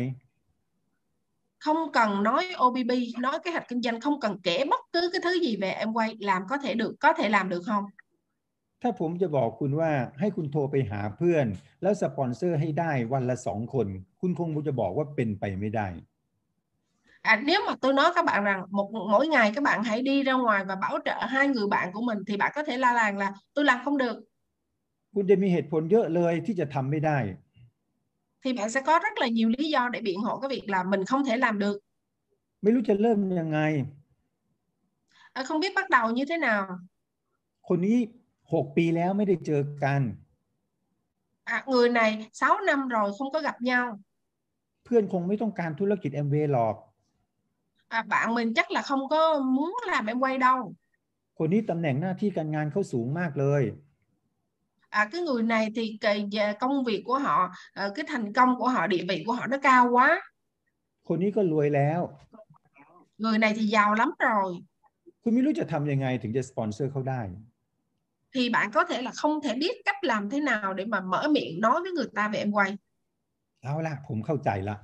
[1.66, 5.22] không cần nói OBB nói kế hoạch kinh doanh không cần kể bất cứ cái
[5.24, 7.86] thứ gì về em quay làm có thể được có thể làm được không
[8.82, 11.46] ถ้าผมจะบอกคุณว่าให้คุณโทรไปหาเพื่อน
[11.82, 13.88] แล้วสปอนเซอร์ให้ได้วันละสองคน
[14.22, 15.88] คุณคงจะบอกว่าเป็นไปไม่ได้
[17.22, 20.24] à, nếu mà tôi nói các bạn rằng một mỗi ngày các bạn hãy đi
[20.24, 22.94] ra ngoài và bảo trợ hai người bạn của mình thì bạn có thể la
[22.94, 24.18] làng là tôi làm không được
[25.14, 27.18] คุณจะมีเหตุผลเยอะเลยที่จะทำไม่ได้
[28.44, 30.84] thì bạn sẽ có rất là nhiều lý do để biện hộ cái việc là
[30.84, 31.78] mình không thể làm được
[32.62, 33.60] ไม่รู้จะเริ่มยังไง
[35.38, 36.62] à, không biết bắt đầu như thế nào
[37.68, 37.98] คนนี้
[38.54, 40.02] หกปีแล้วไม่ได้เจอกัน
[41.56, 43.86] à, người này 6 năm rồi không có gặp nhau
[44.84, 46.76] เพื่อนคงไม่ต้องการธุรกิจแอมเวย์หรอก
[47.92, 50.60] à, bạn mình chắc là không có muốn làm em quay đâu
[51.38, 53.64] คนนี้ตำแหน่งหน้าที่การงานเขาสูงมากเลย
[55.00, 57.38] à, cái người này thì cái về công việc của họ
[57.74, 60.10] ờ, cái thành công của họ địa vị của họ nó cao quá
[61.08, 62.02] คนนี้ก็รวยแล้ว
[63.24, 64.48] người này thì giàu lắm rồi
[65.24, 67.22] คุณไม่รู้จะทำยังไงถึงจะสปอนเซอร์เขาได้
[68.34, 71.28] thì bạn có thể là không thể biết cách làm thế nào để mà mở
[71.36, 72.70] miệng nói với người ta về em quay
[73.64, 74.76] เอาล่ะผมเข้าใจละ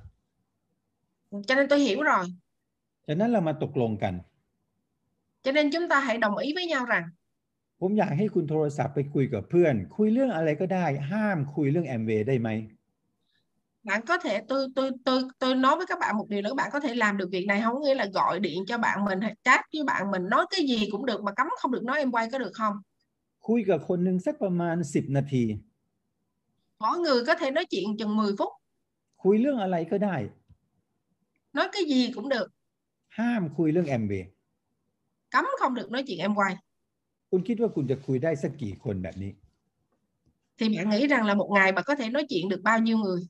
[1.48, 2.24] cho nên tôi hiểu rồi
[3.08, 4.14] จากนั้นเรามาตกลงกัน
[5.44, 7.04] cho nên chúng ta hãy đồng ý với nhau rằng
[7.80, 12.50] ผมอยากให้คุณโทรศัพท์ไปคุยกับเพื่อน คุยเรื่องอะไรก็ได้ ห้ามคุยเรื่องแอมเวย์ได้ไหม
[13.88, 16.54] bạn có thể tôi tôi tôi tôi nói với các bạn một điều nữa các
[16.56, 19.04] bạn có thể làm được việc này không có nghĩa là gọi điện cho bạn
[19.04, 21.84] mình hay chat với bạn mình nói cái gì cũng được mà cấm không được
[21.84, 22.74] nói em quay có được không
[23.48, 25.44] คุยกับคนหนึ่งสักประมาณ 10 นาที
[26.78, 28.52] mỗi người có thể nói chuyện chừng 10 phút
[29.22, 30.16] คุยเรื่องอะไรก็ได้
[31.56, 32.46] nói cái gì cũng được
[33.18, 34.28] ห้ามคุยเรื่องแอมเวย์
[35.34, 36.52] cấm không được nói chuyện em quay
[37.30, 39.32] คุณคิดว่าคุณจะคุยได้สักกี่คนแบบนี้
[40.58, 42.98] thì bạn nghĩ rằng là một ngày bạn có thể nói chuyện được bao nhiêu
[43.04, 43.20] người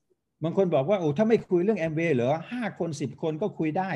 [0.45, 3.91] บางคนบอกว่าโอ้ถ้าไม่คุยเรื่องแอมเวย์เหรอห้าคนสิบคนก็คุยได้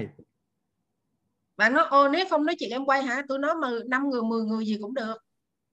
[1.59, 4.23] bạn nói ô nếu không nói chuyện em quay hả tôi nói mà năm người
[4.23, 5.17] 10 người gì cũng được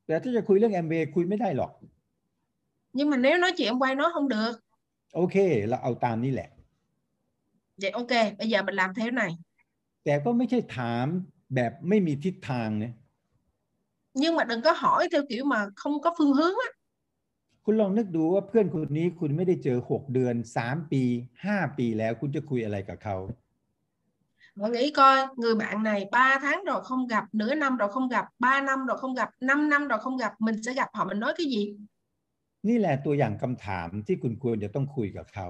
[0.06, 1.72] แต่ถ้าจะคุยเรื่องแอมเวย์คุยไม่ได้หรอก
[2.98, 4.54] nhưng mà nếu nói chuyện em quay nói không được
[5.16, 5.36] โอเค
[5.70, 6.50] เราเอาตามนี่แหละ
[7.82, 9.32] vậy ok bây giờ mình làm thế này
[10.05, 11.07] แต่ก็ไม่ใช่ถาม
[11.55, 12.93] แบบไม่มีทิศทางนะ
[14.23, 16.71] nhưng mà đừng có hỏi theo kiểu mà không có phương hướng á
[17.65, 21.03] คุณลองนึกดูว่าเพื่อนคนนี้คุณไม่ได้เจอหกเดือนสามปี
[21.45, 23.17] ห้าปีแล้วคุณจะคุยอะไรกับเขา
[24.61, 28.09] bạn nghĩ coi người bạn này 3 tháng rồi không gặp nửa năm rồi không
[28.09, 31.05] gặp 3 năm rồi không gặp 5 năm rồi không gặp mình sẽ gặp họ
[31.05, 31.63] mình nói cái gì
[32.69, 35.49] นี่แหละตัวอย่างคำถามที่คุณควรจะต้องคุยกับเขา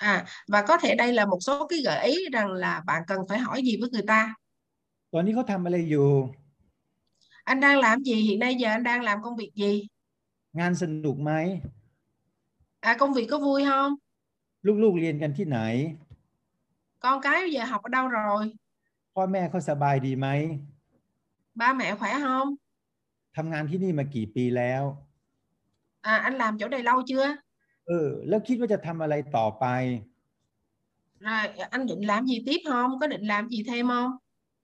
[0.00, 3.18] à và có thể đây là một số cái gợi ý rằng là bạn cần
[3.28, 4.22] phải hỏi gì với người ta
[5.12, 6.10] ตอนนี้เขาทำอะไรอยู่
[7.50, 9.72] anh đang làm gì hiện nay giờ anh đang làm công việc gì
[10.60, 11.32] งานสนุกไหม
[12.88, 13.92] à công việc có vui không
[14.82, 15.58] ลูกๆเรียนกันที่ไหน
[17.04, 18.42] con cái bây giờ học ở đâu rồi
[19.14, 20.28] พ่อแม่เขาสบายดีไหม
[21.60, 22.48] ba mẹ khỏe không
[23.36, 24.82] ทำงานที่นี่มากี่ปีแล้ว
[26.12, 27.26] à anh làm chỗ này lâu chưa
[27.86, 29.66] เออ แล้วคิดว่าจะทำอะไรต่อไป
[31.26, 34.10] rồi anh định làm gì tiếp không có định làm gì thêm không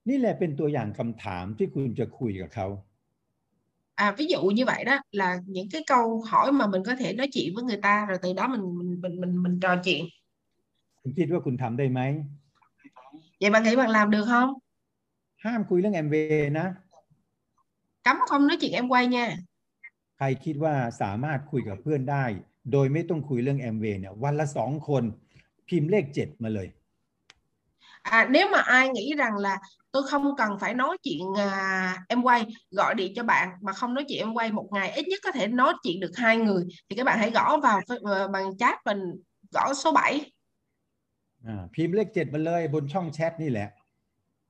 [0.08, 2.66] นี่แหละเป็นตัวอย่างคำถามที่คุณจะคุยกับเขา
[4.04, 7.12] à ví dụ như vậy đó là những cái câu hỏi mà mình có thể
[7.12, 10.02] nói chuyện với người ta rồi từ đó mình mình mình mình, mình trò chuyện
[11.00, 12.00] คุณคิดว่าคุณทำได้ไหม
[13.40, 14.50] vậy bạn nghĩ bạn làm được không
[15.44, 16.66] ห้ามคุยเรื่องแอมเวย์นะ
[18.06, 19.26] cấm không nói chuyện em quay nha
[20.16, 22.24] ใครคิดว่าสามารถคุยกับเพื่อนได้
[22.72, 25.02] โดยไม่ต้องคุยเรื่องแอมเวย์เนี่ย วันละสองคน
[25.68, 26.68] พิมพ์เลขเจ็ดมาเลย
[28.02, 29.58] à nếu mà ai nghĩ rằng là
[29.92, 33.94] tôi không cần phải nói chuyện à, em quay gọi điện cho bạn mà không
[33.94, 36.64] nói chuyện em quay một ngày ít nhất có thể nói chuyện được hai người
[36.88, 39.00] thì các bạn hãy gõ vào ờ, bằng chat mình
[39.54, 40.32] gõ số 7
[41.46, 43.68] อ่าพิมพ์เลขเจ็ดมาเลยบนช่องแชทนี่แหละ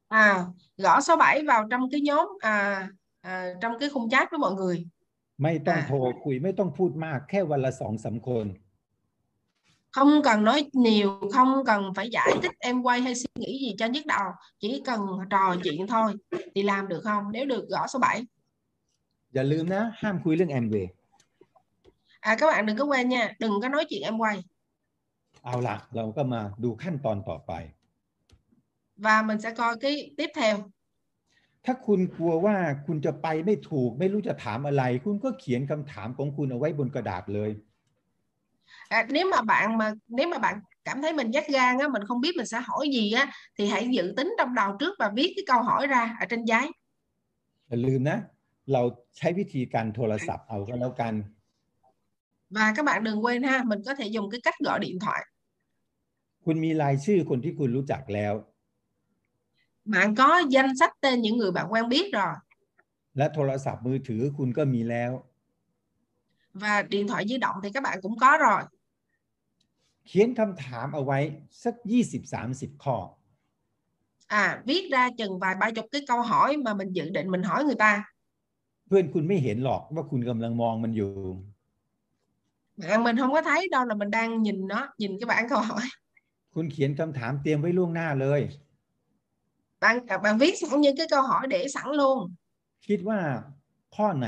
[0.09, 0.45] à
[0.77, 2.89] gõ số 7 vào trong cái nhóm à,
[3.21, 4.87] à, trong cái khung chat với mọi người
[5.43, 8.47] ไม่ต้อง อ่า โทรคุยไม่ต้องพูดมากแค่วันละสองสามคน
[9.97, 13.75] không cần nói nhiều không cần phải giải thích em quay hay suy nghĩ gì
[13.79, 14.29] cho nhức đầu
[14.61, 16.15] chỉ cần trò chuyện thôi
[16.55, 18.25] thì làm được không nếu được gõ số 7
[19.35, 20.93] อย่าลืมนะ ห้ามคุยเรื่องแอมเวย์
[22.21, 24.37] à các bạn đừng có quên nha đừng có nói chuyện em quay
[25.45, 27.53] เอาล่ะ เราก็มาดูขั้นตอนต่อไป
[29.05, 30.55] và mình sẽ coi cái tiếp theo
[31.65, 37.51] ถ้าคุณกลัวว่าคุณจะไปไม่ถูก ไม่รู้จะถามอะไร คุณก็เขียนคำถามของคุณเอาไว้บนกระดาษเลย
[38.89, 42.03] à, nếu mà bạn mà nếu mà bạn cảm thấy mình nhát gan á mình
[42.09, 45.11] không biết mình sẽ hỏi gì á thì hãy dự tính trong đầu trước và
[45.17, 46.67] viết cái câu hỏi ra ở trên giấy
[47.69, 48.19] อย่าลืมนะ
[48.73, 48.83] เรา
[49.17, 51.15] ใช้วิธีการโทรศัพท์เอาก็แล้วกัน
[52.57, 55.21] và các bạn đừng quên ha mình có thể dùng cái cách gọi điện thoại
[56.45, 58.35] คุณมีรายชื่อคนที่คุณรู้จักแล้ว
[59.85, 62.35] bạn có danh sách tên những người bạn quen biết rồi
[63.17, 65.13] และโทรศัพท์มือถือคุณก็มีแล้ว
[66.63, 68.63] và điện thoại di động thì các bạn cũng có rồi
[70.07, 71.19] เขียนคำถามเอาไว้
[71.63, 71.75] สัก
[72.29, 72.97] 20-30 ข้อ
[74.45, 77.43] à viết ra chừng vài ba chục cái câu hỏi mà mình dự định mình
[77.43, 77.93] hỏi người ta
[78.87, 81.11] เพื่อนคุณไม่เห็นหรอกว่าคุณกำลังมองมันอยู่
[82.83, 85.61] bạn mình không có thấy đâu là mình đang nhìn nó nhìn cái bảng câu
[85.69, 85.87] hỏi
[86.55, 88.41] คุณเขียนคำถามเตรียมไว้ล่วงหน้าเลย
[89.83, 92.19] bạn bạn viết sẵn những cái câu hỏi để sẵn luôn
[92.87, 93.21] คิดว่า
[93.97, 94.27] ข้อไหน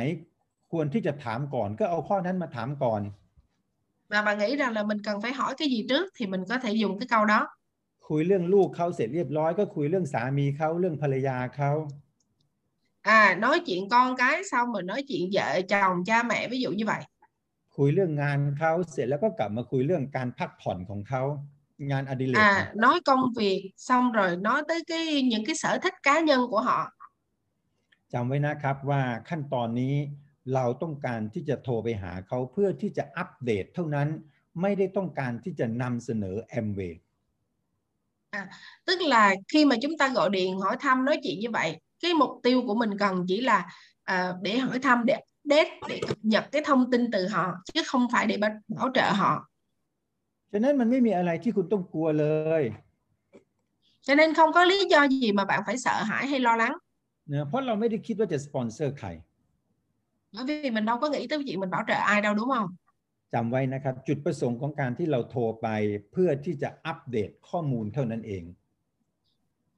[0.70, 3.02] ควรที่จะถามก่อนก็เอาข้อนั้นมาถามก่อน
[4.12, 6.58] và bạn nghĩ rằng là mình cần phải hỏi cái gì trước thì mình có
[6.58, 7.40] thể dùng cái câu đó
[8.08, 11.72] คุยเรื่องลูกเขาเสร็จเรียบร้อยก็คุยเรื่องสามีเขาเรื่องภรรยาเขา
[13.18, 16.70] à nói chuyện con cái xong rồi nói chuyện vợ chồng cha mẹ ví dụ
[16.78, 17.02] như vậy
[17.76, 21.22] คุยเรื่องงานเขาเสร็จแล้วก็กลับมาคุยเรื่องการพักผ่อนของเขา
[21.90, 26.20] งานอดิเรก à nói công việc xong rồi nói tới cái những cái sở thích cá
[26.20, 26.80] nhân của họ
[28.12, 29.94] จำไว้นะครับว่าขั้นตอนนี้
[30.54, 34.08] เราต้องการที่จะโทรไปหาเขาเพื่อที่จะอัปเดตเท่านั้น
[34.60, 37.00] ไม่ได้ต้องการที่จะนำเสนอแอมเวย์
[38.86, 42.14] tức là khi mà chúng ta gọi điện hỏi thăm nói chuyện như vậy cái
[42.14, 43.66] mục tiêu của mình cần chỉ là
[44.04, 47.82] à, để hỏi thăm để update để cập nhật cái thông tin từ họ chứ
[47.86, 49.50] không phải để bảo, bảo trợ họ
[50.57, 52.25] ฉะนั้นมันไม่มีอะไรที่คุณต้องกลัวเล
[52.61, 52.63] ย
[54.05, 56.73] cho nên không có lý do gì mà bạn phải sợ hãi hay lo lắng
[57.33, 59.07] นะเพราะเราไม่ได้คิดว่าจะสปอนเซอร์ใคร
[60.35, 62.67] bởi vì mình đâu có nghĩ tới chuyện mình bảo trợ ai đâu đúng không
[63.33, 65.67] จำไว้นะครับ จุดประสงค์ของการที่เราโทรไป
[66.11, 68.43] เพื่อที่จะอัปเดตข้อมูลเท่านั้นเอง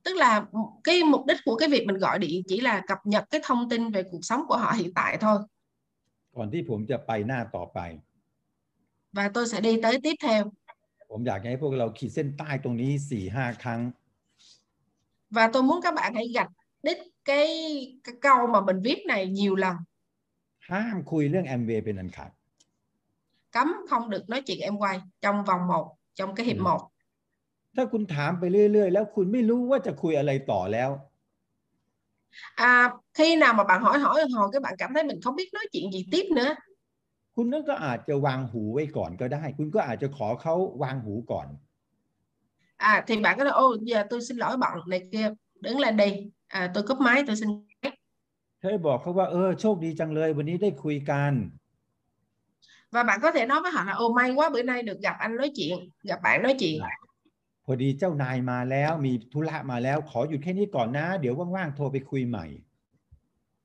[0.06, 0.32] tức là
[0.84, 3.70] cái mục đích của cái việc mình gọi điện chỉ là cập nhật cái thông
[3.70, 5.38] tin về cuộc sống của họ hiện tại thôi
[6.36, 7.80] ก่อนที่ผมจะไปหน้าต่อไป
[9.18, 10.42] và tôi sẽ đi tới tiếp theo
[11.11, 13.81] ผมอยากให้พวกเราขีดเส้นใต้ตรงนี้สี่ห้าครั้ง
[15.37, 16.51] và tôi muốn các bạn hãy gạch
[16.83, 17.47] đích cái,
[18.05, 19.77] cái câu mà mình viết này nhiều lần
[20.71, 22.31] ห้ามคุยเรื่องแอมเวย์เป็นอันขาด
[23.53, 26.63] cấm không được nói chuyện em quay trong vòng 1 trong cái hiệp Ừ.
[26.63, 26.89] 1
[27.77, 30.91] ถ้าคุณถามไปเรื่อย ๆ แล้วคุณไม่รู้ว่าจะคุยอะไรต่อแล้ว
[32.57, 35.49] à, khi nào mà bạn hỏi hỏi hồi cái bạn cảm thấy mình không biết
[35.53, 36.55] nói chuyện gì tiếp nữa
[37.40, 41.48] คุณนั่นก็อาจจะวางหูไว้ก่อนก็ได้ คุณก็อาจจะขอเขาวางหูก่อน
[42.92, 45.30] à thì bạn có thể ô giờ tôi xin lỗi bạn này kia
[45.62, 46.10] đứng lên đi
[46.48, 47.50] à, tôi cúp máy tôi xin
[48.62, 51.34] เธอบอกเขาว่าเออโชคดีจังเลยวันนี้ได้คุยกัน
[52.94, 55.16] và bạn có thể nói với họ là ô may quá bữa nay được gặp
[55.20, 55.74] anh nói chuyện
[56.10, 56.78] gặp bạn nói chuyện
[57.66, 62.46] พอดีเจ้านายมาแล้วมีธุระมาแล้วขอหยุดแค่นี้ก่อนนะ เดี๋ยวว่างๆโทรไปคุยใหม่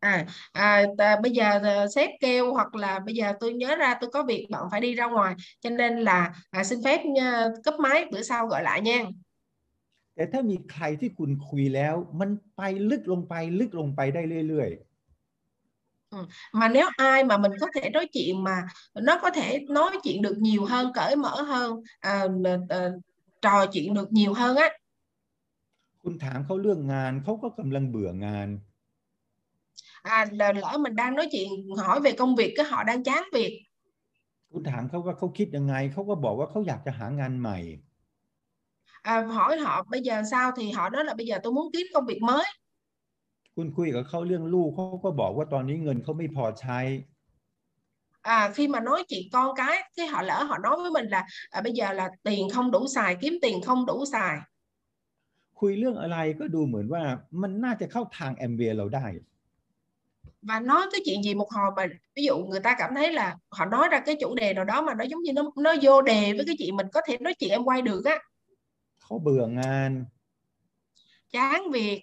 [0.01, 3.97] à, à ta, bây giờ à, sếp kêu hoặc là bây giờ tôi nhớ ra
[4.01, 7.47] tôi có việc bận phải đi ra ngoài cho nên là à, xin phép nha,
[7.65, 9.05] cúp máy bữa sau gọi lại nha
[10.17, 14.69] แต่ถ้ามีใครที่คุณคุยแล้ว มันไปลึกลงไปลึกลงไปได้เรื่อย
[16.53, 20.21] mà nếu ai mà mình có thể nói chuyện mà nó có thể nói chuyện
[20.21, 22.25] được nhiều hơn cởi mở hơn à,
[22.69, 22.89] à,
[23.41, 28.47] trò chuyện được nhiều hơn á ๆ คุณถามเขาเรื่องงานเขาก็กำลังเบื่องาน
[30.01, 31.47] à, là lỡ mình đang nói chuyện
[31.77, 33.51] hỏi về công việc cái họ đang chán việc
[34.51, 37.59] คุณถามเขาว่าเขาคิดยังไงเขาก็บอกว่าเขาอยากจะหางานใหม่
[39.11, 41.87] à, hỏi họ bây giờ sao thì họ nói là bây giờ tôi muốn kiếm
[41.93, 42.45] công việc mới
[43.55, 46.79] คุณคุยกับเขาเรื่องลูกเขาก็บอกว่าตอนนี้เงินเขาไม่พอใช้
[48.37, 51.25] à, khi mà nói chuyện con cái cái họ lỡ họ nói với mình là
[51.49, 54.35] à, bây giờ là tiền không đủ xài kiếm tiền không đủ xài
[55.59, 57.03] คุยเรื่องอะไรก็ดูเหมือนว่า
[57.41, 59.05] มันน่าจะเข้าทางแอมเวเราได้
[60.41, 63.37] và nói cái chuyện gì một hồi mà ví dụ người ta cảm thấy là
[63.49, 66.01] họ nói ra cái chủ đề nào đó mà nó giống như nó nó vô
[66.01, 68.17] đề với cái chuyện mình có thể nói chuyện em quay được á
[69.01, 69.91] เขาเบื่องาน
[71.33, 71.99] chán việc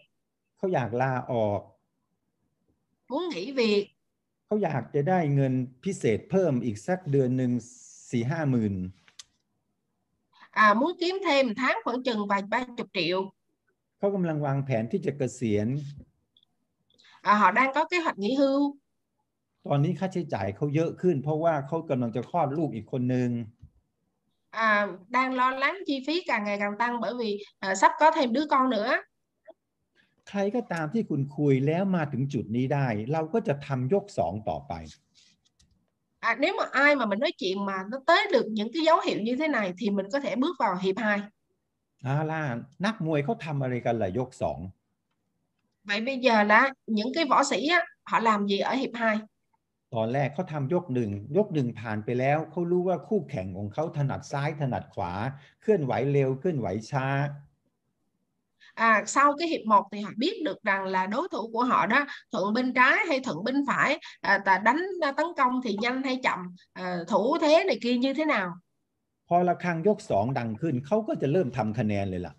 [0.56, 1.60] เขาอยากลาออก
[3.10, 3.84] muốn nghỉ việc
[4.46, 5.52] เขาอยากจะได้เงิน
[5.84, 7.50] พิเศษเพิ่มอีกสักเดือนหนึ่ง
[8.10, 8.74] สี่ห้าหมื่น
[10.64, 13.18] à, muốn kiếm thêm một tháng khoảng chừng vài ba chục triệu
[13.98, 15.68] เขากำลังวางแผนที่จะเกษียณ
[17.21, 18.75] à, họ đang có kế hoạch nghỉ hưu
[19.67, 23.29] ตอนนี้ค่าใช้จ่ายเขาเยอะขึ้น เพราะว่าเขากำลังจะคลอดลูกอีกคนนึง
[24.51, 28.11] à, đang lo lắng chi phí càng ngày càng tăng bởi vì à, sắp có
[28.11, 28.91] thêm đứa con nữa
[30.29, 34.73] ใครก็ตามที่คุณคุยแล้วมาถึงจุดนี้ได้ เราก็จะทำยกสองต่อไป
[36.29, 38.99] à, nếu mà ai mà mình nói chuyện mà nó tới được những cái dấu
[39.05, 41.19] hiệu như thế này thì mình có thể bước vào hiệp 2
[42.05, 42.41] อาล่ะ
[42.85, 44.59] นักมวยเขาทำอะไรกันล่ะยกสอง
[45.88, 49.18] vậy bây giờ là những cái võ sĩ á, họ làm gì ở hiệp 2
[49.94, 55.12] ตอนแรกเขาทำยกหนึ่งยกหนึ่งผ่านไปแล้วเขารู้ว่าคู่แข่งของเขาถนัดซ้ายถนัดขวา
[55.62, 57.06] เคลื่อนไหวเร็วเคลื่อนไหวช้า
[58.74, 61.86] à, sau cái hiệp 1 thì họ biết được rằng là đối thủ của họ
[61.86, 65.76] đó thuận bên trái hay thuận bên phải à, ta đánh à, tấn công thì
[65.80, 66.38] nhanh hay chậm
[66.72, 68.48] à, thủ thế này kia như thế nào
[69.28, 72.34] พอระฆังยกสองดังขึ้นเขาก็จะเริ่มทำคะแนนเลยล่ะ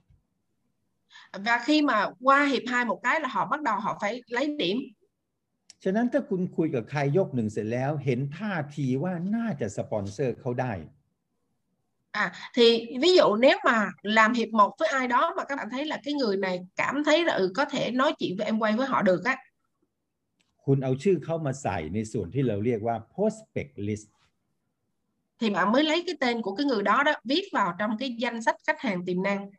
[1.46, 4.56] và khi mà qua hiệp 2 một cái là họ bắt đầu họ phải lấy
[4.58, 4.78] điểm
[5.84, 10.74] ฉะนั้นถ้าคุณคุยกับใครยกหนึ่งเสร็จแล้ว เห็นท่าทีว่าน่าจะสปอนเซอร์เขาได้
[12.24, 12.68] À, thì
[13.02, 16.00] ví dụ nếu mà làm hiệp một với ai đó mà các bạn thấy là
[16.04, 18.88] cái người này cảm thấy là ừ, có thể nói chuyện với em quay với
[18.88, 19.36] họ được á
[20.66, 24.08] คุณเอาชื่อเขามาใส่ในส่วนที่เราเรียกว่า prospect list
[25.40, 28.16] thì bạn mới lấy cái tên của cái người đó đó viết vào trong cái
[28.20, 29.50] danh sách khách hàng tiềm năng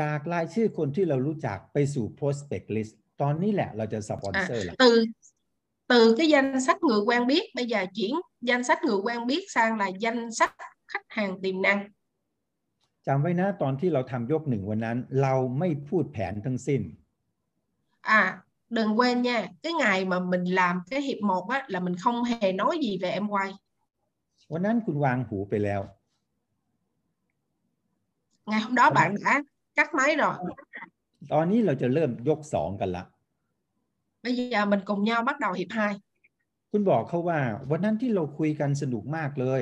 [0.00, 4.90] จากรายชื่อคนที่เรารู้จักไปสู่ prospect list ตอนนี้แหละเราจะสปอนเซอร์ละ từ
[5.92, 8.14] từ cái danh sách người quen biết bây giờ chuyển
[8.48, 10.52] danh sách người quen biết sang là danh sách
[10.92, 11.80] khách hàng tiềm năng
[13.06, 16.82] จำไว้นะตอนที่เราทำยกหนึ่งวันนั้น เราไม่พูดแผนทั้งสิ้น
[18.20, 18.22] à
[18.76, 22.24] đừng quên nha cái ngày mà mình làm cái hiệp một á là mình không
[22.24, 23.50] hề nói gì về em quay
[24.52, 25.80] วันนั้นคุณวางหูไปแล้ว
[28.46, 29.42] ngày hôm đó bạn đã
[29.75, 30.33] cắt máy rồi
[31.31, 33.03] ตอนนี้เราจะเริ่มยกสองกันละ
[34.23, 35.93] bây giờ mình cùng nhau bắt đầu hiệp 2
[36.71, 39.61] คุณบอกเขาว่า วันนั้นที่เราคุยกันสนุกมากเลย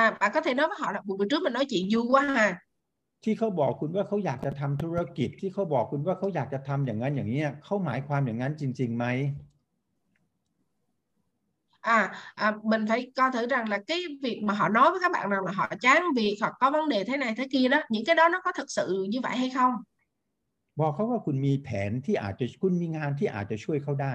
[0.00, 2.22] à bạn có thể nói với họ là buổi trước mình nói chuyện vui quá
[2.36, 2.48] ha
[3.24, 9.04] ที่เขาบอกคุณว่าเขาอยากจะทำธุรกิจ ที่เขาบอกคุณว่าเขาอยากจะทำอย่างนั้นอย่างนี้ยเขาหมายความอย่างนั้นจริงๆไหม
[11.83, 15.11] à, à mình phải coi thử rằng là cái việc mà họ nói với các
[15.11, 17.81] bạn rằng là họ chán việc hoặc có vấn đề thế này thế kia đó
[17.89, 19.73] những cái đó nó có thực sự như vậy hay không
[20.79, 24.13] บอกเขาว่าคุณมีแผนที่อาจจะคุณมีงานที่อาจจะช่วยเขาได้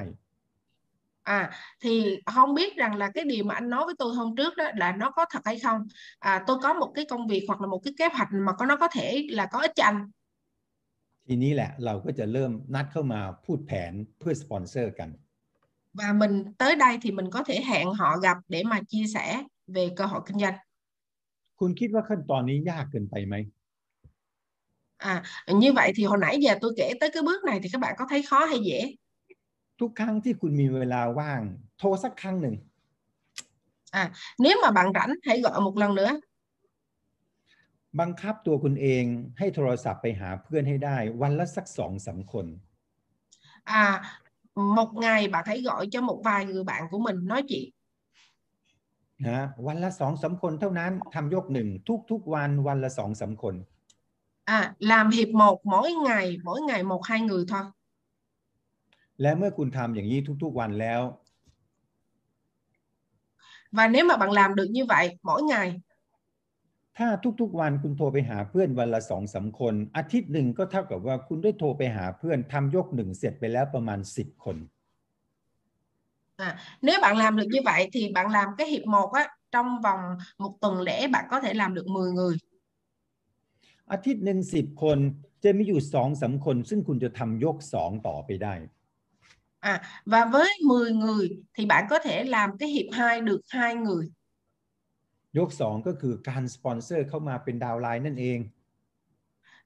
[1.39, 1.51] à
[1.83, 4.66] thì không biết rằng là cái điều mà anh nói với tôi hôm trước đó
[4.75, 5.81] là nó có thật hay không
[6.18, 8.66] à, tôi có một cái công việc hoặc là một cái kế hoạch mà có
[8.66, 10.11] nó có thể là có ích cho anh
[11.29, 15.09] ทีนี้แหละเราก็จะเริ่มนัดเข้ามาพูดแผนเพื่อสปอนเซอร์กัน
[15.93, 19.43] và mình tới đây thì mình có thể hẹn họ gặp để mà chia sẻ
[19.66, 20.57] về cơ hội kinh doanh
[21.61, 23.35] คุณคิดว่าขั้นตอนนี้ยากเกินไปไหม
[25.12, 25.14] à
[25.62, 27.95] như vậy thì hồi nãy giờ tôi kể tới cái bước này thì các bạn
[27.99, 28.81] có thấy khó hay dễ
[29.81, 31.41] ทุกครั้งที่คุณมีเวลาว่าง
[31.79, 32.55] โทรสักครั้งหนึ่ง
[34.45, 36.12] nếu mà bạn rảnh hãy gọi một lần nữa
[38.01, 39.05] บังคับตัวคุณเอง
[39.39, 42.47] ให้โทรศัพท์ไปหาเพื่อนให้ได้ วันละสักสองสามคน
[43.81, 43.83] à
[44.59, 47.70] một ngày bạn hãy gọi cho một vài người bạn của mình nói chuyện
[49.29, 51.68] นะวันละสองสามคนเท่านั้นทำยกหนึ่ง
[52.11, 53.55] ทุกๆวันวันละสองสามคน
[54.59, 57.64] à làm hiệp một mỗi ngày mỗi ngày một hai người thôi
[59.20, 61.03] และเมื่อคุณทำอย่างนี้ทุกๆวันแล้ว
[63.77, 65.81] và nếu mà bạn làm được như vậy mỗi ngày
[66.99, 67.09] ถ้า
[67.41, 74.59] ทุกๆวันคุณโทรไปหาเพื่อนวันละสองสามคน อาทิตย์หนึ่งก็เท่ากับว่าคุณได้โทรไปหาเพื่อนทำยกหนึ่งเสร็จไปแล้วประมาณสิบคน
[76.37, 79.81] à, nếu bạn làm được như vậy thì bạn làm cái hiệp một á trong
[79.81, 80.01] vòng
[80.39, 82.37] một tuần lễ bạn có thể làm được 10 người
[83.93, 84.99] อาทิตย์หนึ่งสิบคน
[85.45, 88.55] จะมีอยู่สองสามคน ซึ่งคุณจะทำยกสองต่อไปได้
[89.72, 89.75] à
[90.12, 94.05] và với 10 người thì bạn có thể làm cái hiệp 2 được hai người
[95.39, 98.39] ยกสองก็คือการสปอนเซอร์เข้ามาเป็นดาวน์ไลน์นั่นเอง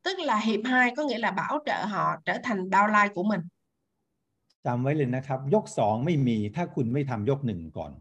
[0.05, 3.41] tức là hiệp 2 có nghĩa là bảo trợ họ trở thành downline của mình
[4.67, 7.93] จำไว้เลยนะครับ ยกสองไม่มีถ้าคุณไม่ทำยกหนึ่งก่อน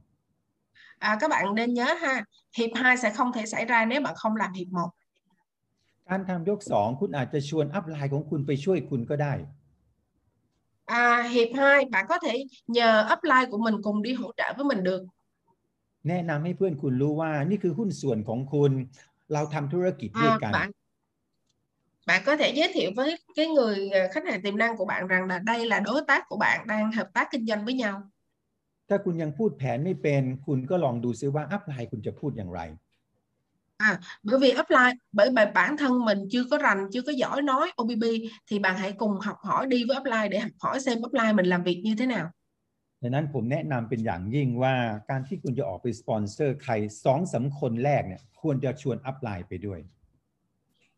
[1.09, 2.15] à, các bạn nên nhớ ha
[2.57, 4.89] hiệp 2 sẽ không thể xảy ra nếu bạn không làm hiệp 1
[6.07, 9.33] การทำยกสองคุณอาจจะชวนอัพไลน์ของคุณไปช่วยคุณก็ได้
[11.03, 12.33] à, hiệp 2 bạn có thể
[12.67, 15.01] nhờ upline của mình cùng đi hỗ trợ với mình được
[16.07, 18.71] แนะนำให้เพื่อนคุณรู้ว่านี่คือหุ้นส่วนของคุณ
[19.33, 20.69] เราทำธุรกิจด้วย à, กัน bạn
[22.09, 25.07] bạn có thể giới thiệu với cái người ờ, khách hàng tiềm năng của bạn
[25.07, 27.95] rằng là đây là đối tác của bạn đang hợp tác kinh doanh với nhau
[28.89, 32.61] ถ้าคุณยังพูดแผนไม่เป็น คุณก็ลองดูซิว่าอัพไลน์คุณจะพูดอย่างไร
[34.23, 37.71] bởi vì upline bởi bởi bản thân mình chưa có rành chưa có giỏi nói
[37.81, 38.03] OBB
[38.47, 41.45] thì bạn hãy cùng học hỏi đi với upline để học hỏi xem upline mình
[41.45, 42.31] làm việc như thế nào
[43.01, 44.75] ดังนั้นผมแนะนำเป็นอย่างยิ่งว่า
[45.09, 49.81] การที่คุณจะออกไปสปอนเซอร์ใครสองสามคนแรกเนี่ยควรจะชวนอัพไลน์ไปด้วย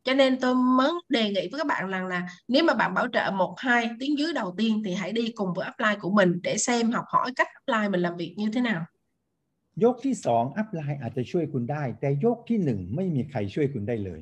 [0.05, 3.07] cho nên tôi mới đề nghị với các bạn rằng là nếu mà bạn bảo
[3.14, 6.39] trợ một hai tiếng dưới đầu tiên thì hãy đi cùng với upline của mình
[6.43, 8.86] để xem học hỏi cách upline mình làm việc như thế nào
[9.86, 14.22] ยกที่สองอัพไลน์อาจจะช่วยคุณได้ แต่ยกที่หนึ่งไม่มีใครช่วยคุณได้เลย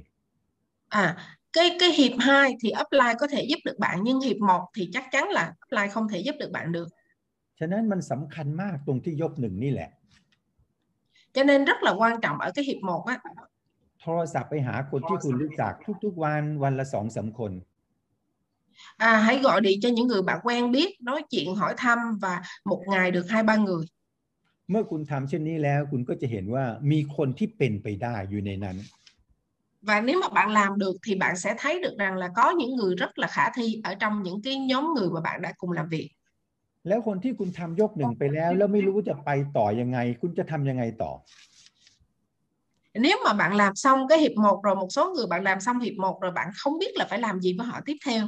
[1.04, 1.06] À,
[1.54, 4.90] cái cái hiệp 2 thì upline có thể giúp được bạn nhưng hiệp 1 thì
[4.94, 6.88] chắc chắn là upline không thể giúp được bạn được
[7.65, 9.91] ฉะนั้นมันสำคัญมากตรงที่ยกหนึ่งนี่แหละ
[11.35, 13.17] cho nên rất là quan trọng ở cái hiệp 1 á
[14.03, 15.73] โทรศัพท์ไปหาคนที่คุณรู้จัก
[16.05, 17.53] ทุกๆวันวันละสองสามคน
[19.09, 22.43] à, hãy gọi điện cho những người bạn quen biết nói chuyện hỏi thăm và
[22.65, 23.85] một ngày được hai ba người
[24.71, 28.77] เมื่อคุณทำเช่นนี้แล้ว คุณก็จะเห็นว่ามีคนที่เป็นไปได้อยู่ในนั้น
[29.89, 32.77] và nếu mà bạn làm được thì bạn sẽ thấy được rằng là có những
[32.77, 35.73] người rất là khả thi ở trong những cái nhóm người mà bạn đã cùng
[35.73, 36.11] làm việc
[36.88, 41.14] แล้วคนที่คุณทำยกหนึ่งไปแล้ว แล้วไม่รู้จะไปต่อยังไง คุณจะทำยังไงต่อ
[43.06, 45.80] nếu mà bạn làm xong cái hiệp 1 rồi một số người bạn làm xong
[45.80, 48.24] hiệp 1 rồi bạn không biết là phải làm gì với họ tiếp theo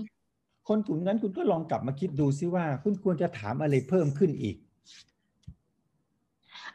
[0.68, 4.55] คนกลุ่มนั้นคุณก็ลองกลับมาคิดดูซิว่า คุณควรจะถามอะไรเพิ่มขึ้นอีก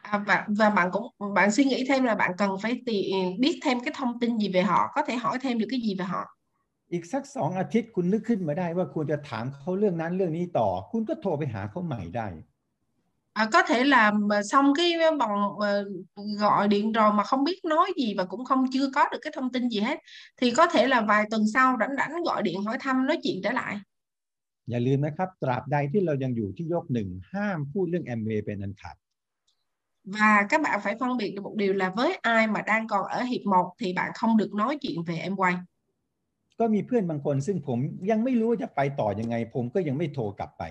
[0.01, 3.59] à, và và bạn cũng bạn suy nghĩ thêm là bạn cần phải tì, biết
[3.63, 6.05] thêm cái thông tin gì về họ có thể hỏi thêm được cái gì về
[6.05, 6.37] họ
[6.91, 12.27] อีกสักสองอาทิตย์คุณนึกขึ้นมาได้ว่าควรจะถามเขาเรื่องนั้นเรื่องนี้ต่อ คุณก็โทรไปหาเขาใหม่ได้
[13.41, 15.89] à, có thể là mà xong cái vòng ờ,
[16.39, 19.33] gọi điện rồi mà không biết nói gì và cũng không chưa có được cái
[19.35, 19.99] thông tin gì hết
[20.37, 23.41] thì có thể là vài tuần sau rảnh rảnh gọi điện hỏi thăm nói chuyện
[23.43, 23.79] trở lại
[24.69, 28.95] อย่าลืมนะครับ ตราบใดที่เรายังอยู่ที่ยกหนึ่งห้ามพูดเรื่องแอมเวย์เป็นอันขาด
[30.17, 33.03] và các bạn phải phân biệt được một điều là với ai mà đang còn
[33.05, 35.55] ở hiệp 1 thì bạn không được nói chuyện về em quay
[36.59, 37.79] ก็มีเพื่อนบางคนซึ่งผม
[38.09, 40.65] ยังไม่รู้ว่าจะไปต่อยังไง ผมก็ยังไม่โทรกลับไป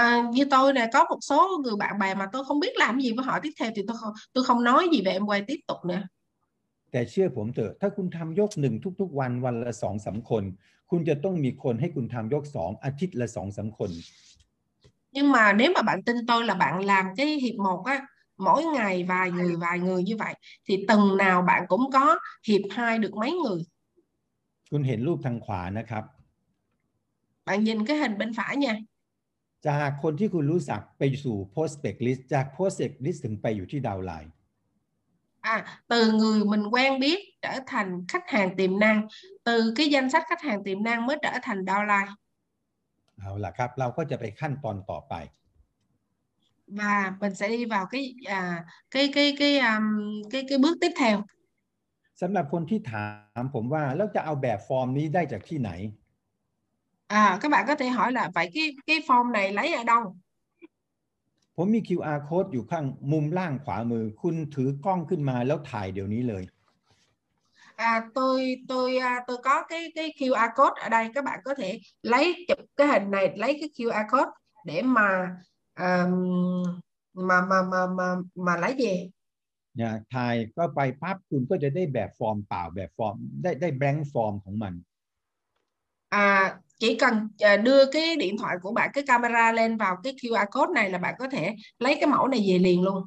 [0.00, 3.00] À, như tôi nè có một số người bạn bè mà tôi không biết làm
[3.00, 5.42] gì với họ tiếp theo thì tôi không tôi không nói gì về em quay
[5.48, 6.02] tiếp tục nữa
[6.90, 10.44] แต่เชื่อผมเถอะ ถ้าคุณทำยกหนึ่งทุก ๆ วันวันละสองสามคน
[10.90, 13.90] คุณจะต้องมีคนให้คุณทำยกสองอาทิตย์ละสองสามคน
[15.16, 18.06] nhưng mà nếu mà bạn tin tôi là bạn làm cái hiệp một á
[18.38, 20.34] mỗi ngày vài người vài người như vậy
[20.68, 22.18] thì tuần nào bạn cũng có
[22.48, 23.60] hiệp hai được mấy người
[24.71, 26.03] คุณเห็นรูปทางขวานะครับ
[27.47, 28.75] bạn nhìn cái hình bên phải nha
[29.67, 34.31] จากคนที่คุณรู้จักไปสู่ prospect list จาก prospect list ถึงไปอยู่ที่ดาวไลน์
[35.55, 35.57] à
[35.91, 39.07] từ người mình quen biết trở thành khách hàng tiềm năng
[39.47, 42.11] từ cái danh sách khách hàng tiềm năng mới trở thành downline
[43.19, 45.13] เอาล่ะครับ เราก็จะไปขั้นตอนต่อไป
[46.67, 49.85] và mình sẽ đi vào cái à, cái cái cái um,
[50.31, 51.23] cái cái bước tiếp theo
[52.20, 53.06] สำหรับคนที่ถา
[53.40, 55.70] มผมว่าแล้วจะเอาแบบฟอร์มนี้ได้จากที่ไหน
[57.12, 60.02] à các bạn có thể hỏi là vậy cái cái form này lấy ở đâu
[61.56, 66.44] ผมมี QR code อยู่ข้างมุมล่างขวามือ คุณถือกล้องขึ้นมาแล้วถ่ายเดี๋ยวนี้เลย
[67.76, 71.54] à tôi tôi à, tôi có cái cái QR code ở đây các bạn có
[71.54, 74.30] thể lấy chụp cái hình này lấy cái QR code
[74.64, 75.36] để mà
[75.74, 76.06] à,
[77.28, 79.15] mà mà mà mà mà lấy về เ
[79.79, 84.73] นี่ยถ่ายก็ไปปั๊บคุณก็จะได้แบบฟอร์มเปล่าแบบฟอร์ม ได้ได้แบงค์ฟอร์มของมัน
[86.09, 90.13] à, chỉ cần à, đưa cái điện thoại của bạn cái camera lên vào cái
[90.21, 93.01] QR code này là bạn có thể lấy cái mẫu này về liền luôn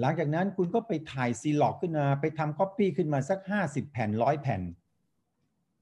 [0.00, 4.62] หลังจากนั้นคุณก็ไปถ่ายซีล็อกขึ้นมาไปทำก๊อปปี้ขึ้นมาสัก 50 แผ่นร้อยแผ่น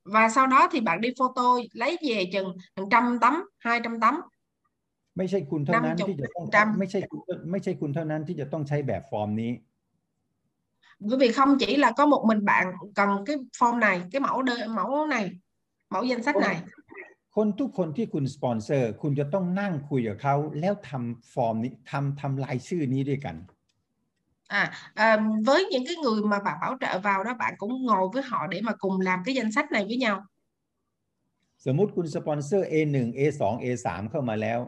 [0.04, 1.42] và sau đó thì bạn đi photo
[1.72, 3.34] lấy về chừng 100 tấm
[3.64, 4.14] 200 tấm
[5.16, 9.50] ไม่ใช่คุณเท่านั้นนำจบที่จะต้องจำไม่ใช่คุณไม่ใช่คุณเท่านั้นที่จะต้องใช้แบบฟอร์มนี้
[11.01, 14.41] bởi vì không chỉ là có một mình bạn cần cái form này cái mẫu
[14.41, 15.31] đơn mẫu này
[15.89, 16.57] mẫu danh sách này
[17.41, 23.35] คนทุกคนที่คุณสปอนเซอร์ คุณจะต้องนั่งคุยกับเขาแล้วทำฟอร์มนี้ทำทำรายชื่อนี้ด้วยกัน
[24.61, 28.05] à, à với những cái người mà bạn bảo trợ vào đó bạn cũng ngồi
[28.13, 30.17] với họ để mà cùng làm cái danh sách này với nhau
[31.65, 34.59] สมมุติคุณสปอนเซอร์ A1 A2 A3 เข้ามาแล้ว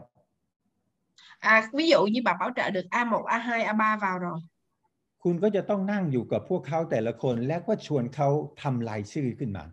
[1.38, 4.38] à, ví dụ như bạn bảo trợ được A1 A2 A3 vào rồi
[5.24, 8.28] คุณก็จะต้องนั่งอยู่กับพวกเขาแต่ละคนแล้วก็ชวนเขา
[8.62, 9.64] ทำรายชื่อขึ้นมา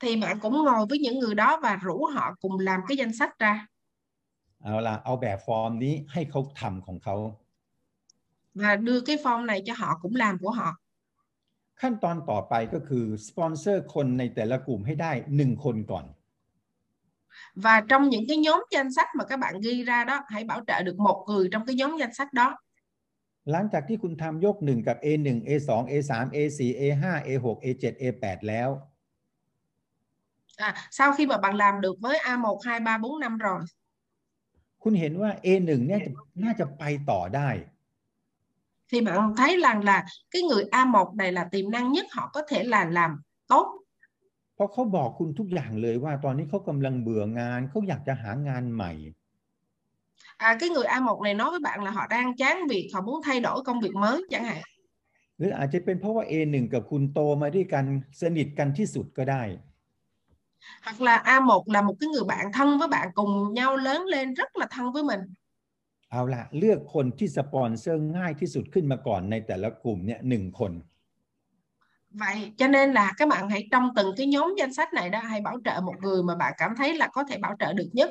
[0.00, 3.12] thì bạn cũng ngồi với những người đó và rủ họ cùng làm cái danh
[3.18, 3.54] sách ra
[4.62, 7.16] เอาล่ะเอาแบบฟอร์มนี้ให้เขาทำของเขา
[8.54, 10.68] và đưa cái form này cho họ cũng làm của họ
[11.80, 16.04] ขั้นตอนต่อไปก็คือสปอนเซอร์คนในแต่ละกลุ่มให้ได้หนึ่งคนก่อน
[17.64, 20.60] và trong những cái nhóm danh sách mà các bạn ghi ra đó hãy bảo
[20.66, 22.56] trợ được một người trong cái nhóm danh sách đó
[23.51, 28.69] หลังจากที่คุณทำยกหนึ่งกับ A1 A2 A3 A4 A5 A6 A7 A8 แล้ว
[30.67, 33.61] à, sau khi mà bạn làm được với A1 2 3 4 5 rồi
[34.83, 36.11] คุณเห็นว่า A1 เนี่ยจะ
[36.43, 37.49] น่าจะไปต่อได้
[38.91, 42.41] thì bạn thấy rằng là cái người A1 này là tiềm năng nhất họ có
[42.49, 43.11] thể là làm
[43.47, 43.65] tốt
[44.55, 48.91] เพราะเขาบอกคุณทุกอย่างเลยว่าตอนนี้เขากำลังเบื่องานเขาอยากจะหางานใหม่
[50.36, 53.20] à, cái người A1 này nói với bạn là họ đang chán việc họ muốn
[53.24, 54.62] thay đổi công việc mới chẳng hạn
[55.38, 57.84] หรืออาจจะเป็นเพราะว่า A1 กับคุณโตมาด้วยกัน
[58.20, 59.42] สนิทกันที่สุดก็ได้
[60.84, 64.34] hoặc là A1 là một cái người bạn thân với bạn cùng nhau lớn lên
[64.34, 65.20] rất là thân với mình
[66.10, 70.72] เอาละเลือกคนที่สปอนเซอร์ง่ายที่สุดขึ้นมาก่อนในแต่ละกลุ่มเนี่ยหนึ่งคน
[72.22, 75.18] vậy cho nên là các bạn hãy trong từng cái nhóm danh sách này đó
[75.30, 77.90] hãy bảo trợ một người mà bạn cảm thấy là có thể bảo trợ được
[77.92, 78.10] nhất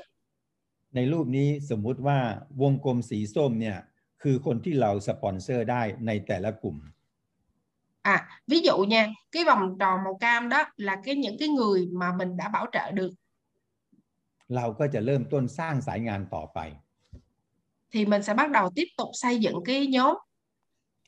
[0.96, 2.20] ในรูปนี้สมมุติว่า
[2.62, 3.78] วงกลมสีส้มเนี่ย
[4.22, 6.78] คือคนที่เราสปอนเซอร์ได้ในแต่ละกลุ่ม
[8.16, 8.18] à
[8.48, 12.14] ví dụ nha cái vòng tròn màu cam đó là cái những cái người mà
[12.20, 13.12] mình đã bảo trợ được
[14.56, 16.60] เราก็จะเริ่มต้นสร้างสายงานต่อไป
[17.92, 20.16] thì mình sẽ bắt đầu tiếp tục xây dựng cái nhóm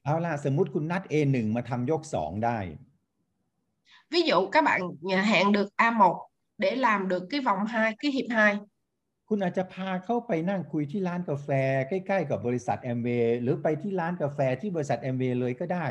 [0.04, 2.60] เอาล่ะสมมุติคุณนัด A1 มาทำยก 2 ได้
[4.10, 4.82] ví dụ các bạn
[5.32, 6.16] hẹn được A1
[6.58, 8.60] để làm được cái vòng 2 cái hiệp 2
[9.29, 11.49] คุณอาจจะพาเข้าไปนั่งคุยที่ร้านกาแฟ
[11.89, 15.87] ใกล้ๆกับบริษัทแอมเวย์หรือไปที่ร้านกาแฟที่บริษัทแอมเวย์เลยก็ได้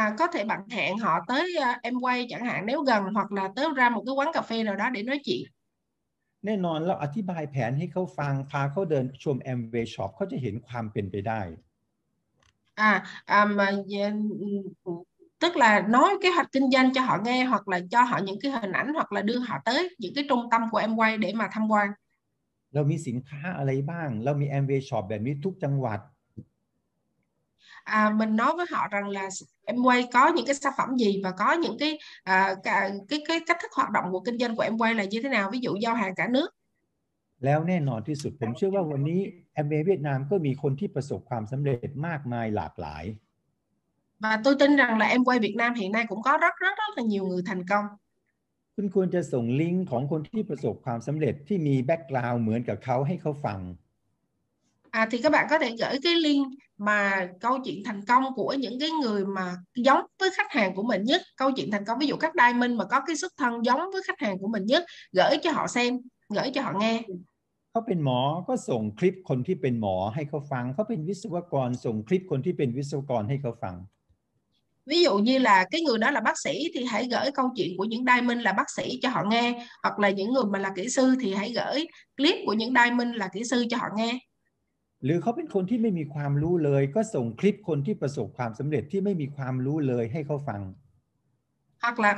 [0.00, 3.32] à, có thể bạn hẹn họ tới uh, em quay chẳng hạn nếu gần hoặc
[3.32, 5.44] là tới ra một cái quán cà phê nào đó để nói chuyện
[6.46, 11.40] แน่นอนเราอธิบายแผนให้เขาฟังพาเขาเดินชมแอมเวย์ช็อปเขาจะเห็นความเป็นไปได้
[12.76, 15.04] à, à mà ừ,
[15.41, 18.39] tức là nói kế hoạch kinh doanh cho họ nghe hoặc là cho họ những
[18.41, 21.17] cái hình ảnh hoặc là đưa họ tới những cái trung tâm của em quay
[21.17, 21.89] để mà tham quan
[22.73, 25.99] เรามีสินค้าอะไรบ้าง เรามีแอมเวย์ช็อปแบบนี้ทุกจังหวัด
[27.97, 29.29] à, mình nói với họ rằng là
[29.65, 33.19] em quay có những cái sản phẩm gì và có những cái à, cái, cái
[33.27, 35.49] cái cách thức hoạt động của kinh doanh của em quay là như thế nào
[35.51, 36.49] ví dụ giao hàng cả nước
[37.45, 39.21] แล้วแน่นอนที่สุดผมเชื่อว่าวันนี้
[39.53, 43.03] แอมเวย์เวียดนามก็มีคนที่ประสบความสำเร็จมากมายหลากหลาย
[44.21, 46.73] và tôi tin rằng là em quay Việt Nam hiện nay cũng có rất rất
[46.77, 47.85] rất là nhiều người thành công
[48.79, 53.59] คุณควรจะส่งลิงก์ของคนที่ประสบความสำเร็จที่มีแบ็กกราวด์เหมือนกับเขาให้เขาฟัง
[54.99, 58.53] à, thì các bạn có thể gửi cái link mà câu chuyện thành công của
[58.59, 61.99] những cái người mà giống với khách hàng của mình nhất câu chuyện thành công
[61.99, 64.65] ví dụ các diamond mà có cái xuất thân giống với khách hàng của mình
[64.65, 67.03] nhất gửi cho họ xem gửi cho họ nghe
[67.71, 73.75] เขาเป็นหมอก็ส่งคลิปคนที่เป็นหมอให้เขาฟัง เขาเป็นวิศวกรส่งคลิปคนที่เป็นวิศวกรให้เขาฟัง
[74.85, 77.77] ví dụ như là cái người đó là bác sĩ thì hãy gửi câu chuyện
[77.77, 80.71] của những diamond là bác sĩ cho họ nghe hoặc là những người mà là
[80.75, 84.19] kỹ sư thì hãy gửi clip của những diamond là kỹ sư cho họ nghe
[85.05, 90.61] หรือเขาเป็นคนที่ไม่มีความรู้เลย ก็ส่งคลิปคนที่ประสบความสำเร็จที่ไม่มีความรู้เลยให้เขาฟัง
[91.83, 92.11] hoặc là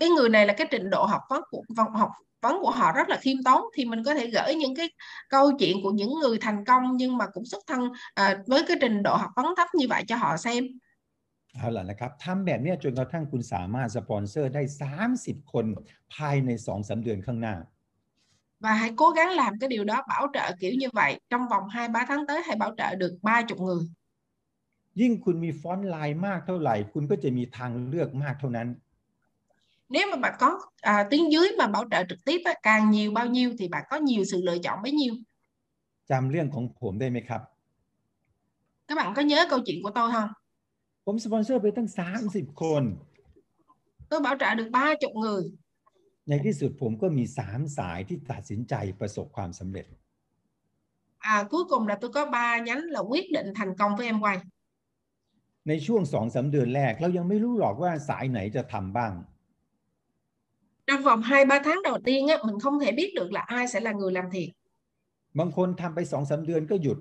[0.00, 1.62] cái người này là cái trình độ học vấn của
[2.02, 2.10] học
[2.42, 4.88] vấn của họ rất là khiêm tốn thì mình có thể gửi những cái
[5.28, 7.80] câu chuyện của những người thành công nhưng mà cũng xuất thân
[8.14, 10.64] à, với cái trình độ học vấn thấp như vậy cho họ xem
[11.56, 14.62] เอาล่ะนะครับทำแบบเนี้ยจนกระทั่งคุณสามารถสปอนเซอร์ได้
[15.06, 15.66] 30 คน
[16.14, 17.56] ภายใน2อสเดือนข้างหน้า
[18.64, 21.64] và hãy cố gắng làm cái điều đó bảo trợ kiểu như vậy trong vòng
[21.68, 23.80] 2-3 tháng tới hãy bảo trợ được 30 người
[25.00, 28.68] ยิ่งคุณมีฟอนต์ไลน์มากเท่าไหร่ คุณก็จะมีทางเลือกมากเท่านั้น
[29.94, 30.48] nếu mà bạn có
[30.80, 33.84] à, tiếng dưới mà bảo trợ trực tiếp á, càng nhiều bao nhiêu thì bạn
[33.90, 35.14] có nhiều sự lựa chọn bấy nhiêu
[36.10, 37.40] จำเรื่องของผมได้ไหมครับ
[38.88, 40.28] các bạn có nhớ câu chuyện của tôi không
[41.04, 41.88] ผมสปอนเซอร์ไปตั้ง
[42.24, 42.82] 30 คน
[44.10, 45.42] tôi bảo trợ được 30 người
[46.28, 49.86] ในที่สุดผมก็มี 3 สายที่ตัดสินใจประสบความสำเร็จ
[51.34, 54.18] à, cuối cùng là tôi có ba nhánh là quyết định thành công với em
[54.24, 54.38] quay
[55.68, 59.12] ในช่วง2อสเดือนแรก เรายังไม่รู้หรอกว่าสายไหนจะทำบ้าง
[60.88, 63.80] trong vòng 2-3 tháng đầu tiên á, mình không thể biết được là ai sẽ
[63.80, 64.48] là người làm thiệt
[65.38, 66.98] บางคนทำไป2อสเดือนก็หยุด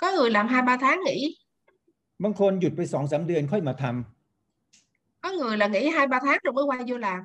[0.00, 1.18] có người làm 2-3 tháng nghỉ
[2.23, 3.95] บางคนหยุดไป2อสเดือนค่อยมาทำ
[5.23, 7.21] có người là nghỉ 2-3 tháng rồi mới quay vô làm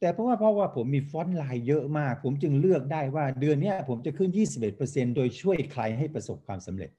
[0.00, 4.30] แต่เพราะว่าเพราะว่าผมมีฟอนต์ไลน์เยอะมาก ผมจึงเลือกได้ว่าเดือนเนี้ยผมจะขึ้น
[4.72, 6.90] 21%โดยช่วยใครให้ประสบความสำเร็จ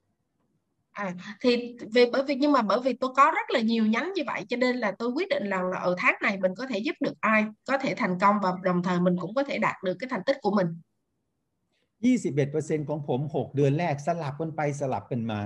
[0.91, 4.13] À, thì vì bởi vì nhưng mà bởi vì tôi có rất là nhiều nhánh
[4.13, 6.65] như vậy cho nên là tôi quyết định là, là ở tháng này mình có
[6.67, 9.57] thể giúp được ai có thể thành công và đồng thời mình cũng có thể
[9.57, 10.67] đạt được cái thành tích của mình
[12.01, 15.39] 21%ของผม 6 เดือนแรกสลับกันไปสลับกันมา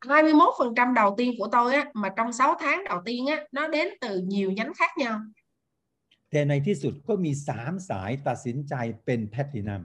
[0.00, 3.88] 21% đầu tiên của tôi á mà trong 6 tháng đầu tiên á nó đến
[4.00, 5.20] từ nhiều nhánh khác nhau
[6.30, 8.74] แต่ในที่สุดก็มี 3 สายตัดสินใจ
[9.04, 9.82] เป็นแพลตินัม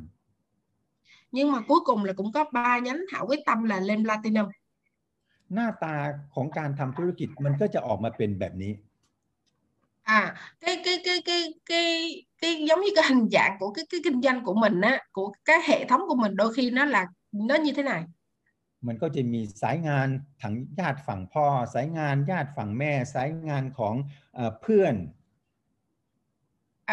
[1.35, 4.47] nhưng mà cuối cùng là cũng có ba nhánh Hảo quyết tâm là lên platinum
[5.53, 5.95] หน้าตา
[6.35, 8.73] ของการทำธุรกิจมันก็จะออกมาเป็นแบบนี้
[10.19, 10.21] à
[10.61, 11.85] cái cái cái cái cái
[12.41, 15.31] cái giống như cái hình dạng của cái cái kinh doanh của mình á của
[15.45, 18.03] cái hệ thống của mình đôi khi nó là nó như thế này
[18.88, 20.07] มันก็จะมีสายงาน
[20.41, 23.95] ถังญาติฝั่งพ่อ สายงานญาติฝั่งแม่ สายงานของ
[24.35, 24.95] เอ่อเพื่อน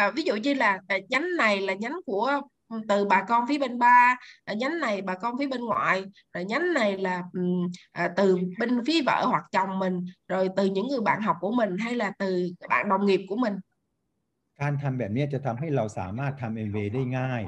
[0.03, 2.41] à, ví dụ như là à, nhánh này là nhánh của
[2.89, 6.45] từ bà con phía bên ba à, nhánh này bà con phía bên ngoại rồi
[6.45, 10.89] nhánh này là ừm, à, từ bên phía vợ hoặc chồng mình rồi từ những
[10.89, 13.55] người bạn học của mình hay là từ bạn đồng nghiệp của mình
[14.63, 17.43] การทำแบบเนี้ยจะทำให้เราสามารถทำ MV ได้ง่าย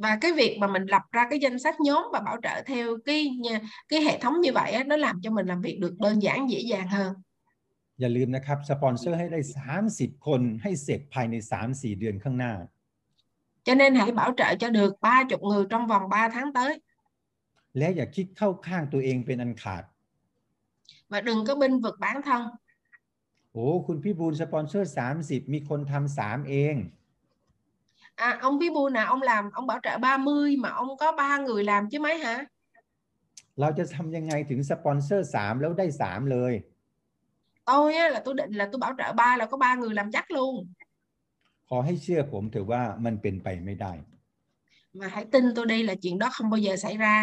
[0.00, 2.86] và cái việc mà mình lập ra cái danh sách nhóm và bảo trợ theo
[3.04, 5.94] cái nha- cái hệ thống như vậy á, nó làm cho mình làm việc được
[5.98, 7.12] đơn giản dễ dàng hơn
[8.00, 9.40] อย่าลืมนะครับ สปอนเซอร์ให้ได้
[9.78, 11.34] 30 คนให้เสร็จภายใน
[11.68, 12.52] 3-4 เดือนข้างหน้า
[13.66, 16.72] cho nên hãy bảo trợ cho được 30 người trong vòng 3 tháng tới
[17.78, 19.84] และอย่าคิดเข้าข้างตัวเองเป็นอันขาด
[21.10, 22.42] và đừng có binh vực bản thân
[23.52, 24.90] โอ้คุณพี่บูลสปอนเซอร์
[25.22, 26.74] 30 มีคนทำสามเอง
[28.14, 31.38] à, ông Bí Bu nào ông làm ông bảo trợ 30 mà ông có ba
[31.38, 32.36] người làm chứ mấy hả
[33.60, 36.52] เราจะทำยังไงถึงสปอนเซอร์ 3 แล้วได้ 3 เลย
[37.70, 40.10] tôi á, là tôi định là tôi bảo trợ ba là có ba người làm
[40.14, 40.54] chắc luôn
[41.68, 43.92] ขอให้เชื่อผมเถอะว่ามันเป็นไปไม่ได้
[44.98, 47.16] mà hãy tin tôi đi là chuyện đó không bao giờ xảy ra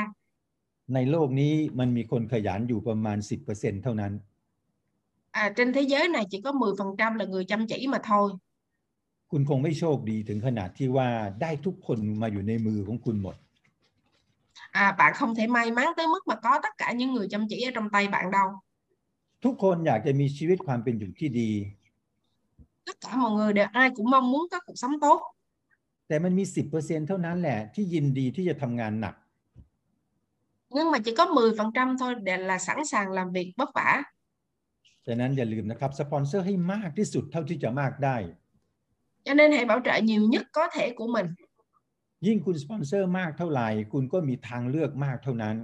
[0.93, 3.17] ในโลกนี้มันมีคนขยันอยู่ประมาณ
[3.51, 4.13] 10%เท่านั้น
[5.41, 8.27] à, trên thế giới này chỉ có 10% là người chăm chỉ mà thôi
[9.30, 11.08] คุณคงไม่โชคดีถึงขนาดที่ว่า
[11.42, 13.36] ได้ทุกคนมาอยู่ในมือของคุณหมด
[14.72, 17.46] à, bạn không thể may mắn tới mức mà có tất cả những người chăm
[17.48, 18.48] chỉ ở trong tay bạn đâu
[19.44, 21.50] ทุกคนอยากจะมีชีวิตความเป็นอยู่ที่ดี
[22.86, 25.18] tất cả mọi người đều ai cũng mong muốn có cuộc sống tốt
[26.08, 26.44] แต่มันมี
[26.76, 29.14] 10%เท่านั้นแหละที่ยินดีที่จะทำงานหนัก
[30.76, 33.90] nhưng mà chỉ có 10% thôi để là sẵn sàng làm việc vất vả
[35.06, 38.16] ฉะนั้นอย่าลืมนะครับสปอนเซอร์ให้มากที่สุดเท่าที่จะมากได้
[39.25, 41.27] cho nên hãy bảo trợ nhiều nhất có thể của mình
[42.27, 45.57] ยิ่งคุณสปอนเซอร์มากเท่าไหร่ คุณก็มีทางเลือกมากเท่านั้น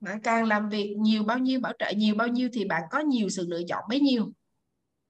[0.00, 2.98] bạn càng làm việc nhiều bao nhiêu bảo trợ nhiều bao nhiêu thì bạn có
[3.12, 4.22] nhiều sự lựa chọn bấy nhiêu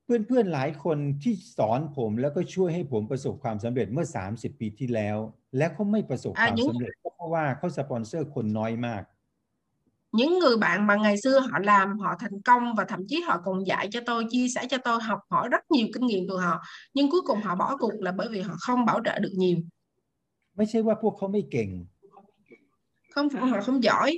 [0.04, 5.16] เพื่อนๆหลายคนที่สอนผมแล้วก็ช่วยให้ผมประสบความสำเร็จเมื่อ 30 ปีที่แล้ว
[5.56, 9.02] และเขาไม่ประสบ อ่ะ ความ những- สำเร็จก็เพราะว่าเขาสปอนเซอร์คนน้อยมาก
[10.12, 13.40] những người bạn mà ngày xưa họ làm họ thành công và thậm chí họ
[13.44, 16.38] còn dạy cho tôi chia sẻ cho tôi học hỏi rất nhiều kinh nghiệm từ
[16.38, 16.62] họ
[16.94, 19.58] nhưng cuối cùng họ bỏ cuộc là bởi vì họ không bảo trợ được nhiều
[20.56, 21.70] ไม่ใช่ว่าพวกเขาไม่เก่ง
[23.14, 24.10] không phải họ không giỏi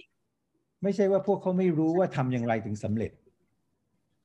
[0.83, 3.12] ไม่ใช่ว่าพวกเขาไม่รู้ว่าทำอย่างไรถึงสำเร็จ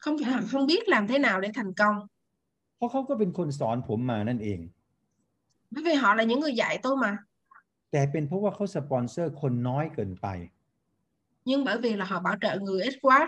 [0.03, 1.95] không phải họ không biết làm thế nào để thành công
[2.77, 4.59] เพราะเขาก็เป็นคนสอนผมมานั่นเอง
[5.73, 7.11] bởi vì họ là những người dạy tôi mà
[7.91, 10.27] แต่เป็นเพราะว่าเขาสปอนเซอร์คนน้อยเกินไป
[11.47, 13.19] nhưng bởi vì là họ bảo trợ người ít quá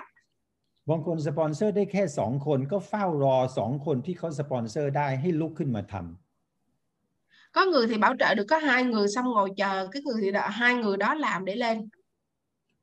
[0.90, 10.20] บางคนสปอนเซอร์ได้แค่สองคนก็เฝ้ารอสองคนที่เขาสปอนเซอร์ได้ให้ลุกขึ้นมาทำ có người thì bảo trợ được có hai người xong ngồi chờ cái người
[10.22, 11.78] thì đợi hai người đó làm để lên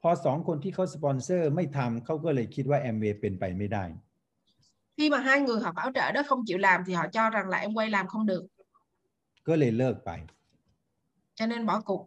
[0.03, 3.85] พอสองคนที่เขาสปอนเซอร์ไม่ทำเขาก็เลยคิดว่าแอมเวย์เป็นไปไม่ได้
[4.97, 7.49] khi mà hai người họ bảo trợ đó không chịu làm thì họ cho rằng
[7.53, 8.45] là em quay làm không được
[9.49, 10.11] ก็เลยเลิกไป
[11.39, 12.03] cho nên bỏ cuộc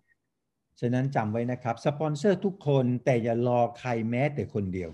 [0.80, 4.90] ฉะนั้นจำไว้นะครับ สปอนเซอร์ทุกคนแต่อย่ารอใครแม้แต่คนเดียว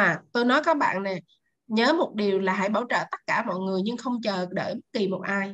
[0.00, 0.02] à
[0.32, 1.14] tôi nói các bạn nè
[1.76, 4.74] nhớ một điều là hãy bảo trợ tất cả mọi người nhưng không chờ đợi
[4.74, 5.46] bất kỳ một ai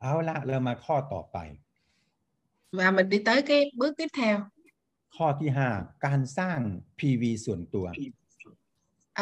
[0.00, 1.38] เอาละเรามาข้อต่อไป
[2.78, 4.36] và mình đi tới cái bước tiếp theo
[5.16, 6.58] ข้อที่ 5 การสร้าง
[6.98, 7.86] PV ส่วนตัว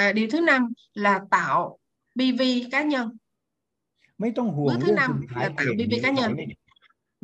[0.02, 0.62] à, điều thứ năm
[0.94, 1.78] là tạo
[2.18, 2.40] PV
[2.72, 3.06] cá nhân
[4.20, 6.44] ไม่ต้องห่วงมื้อที่เรื่องนำคุณขายและเก่ง BB หรือ cá ขาย nhân ไม่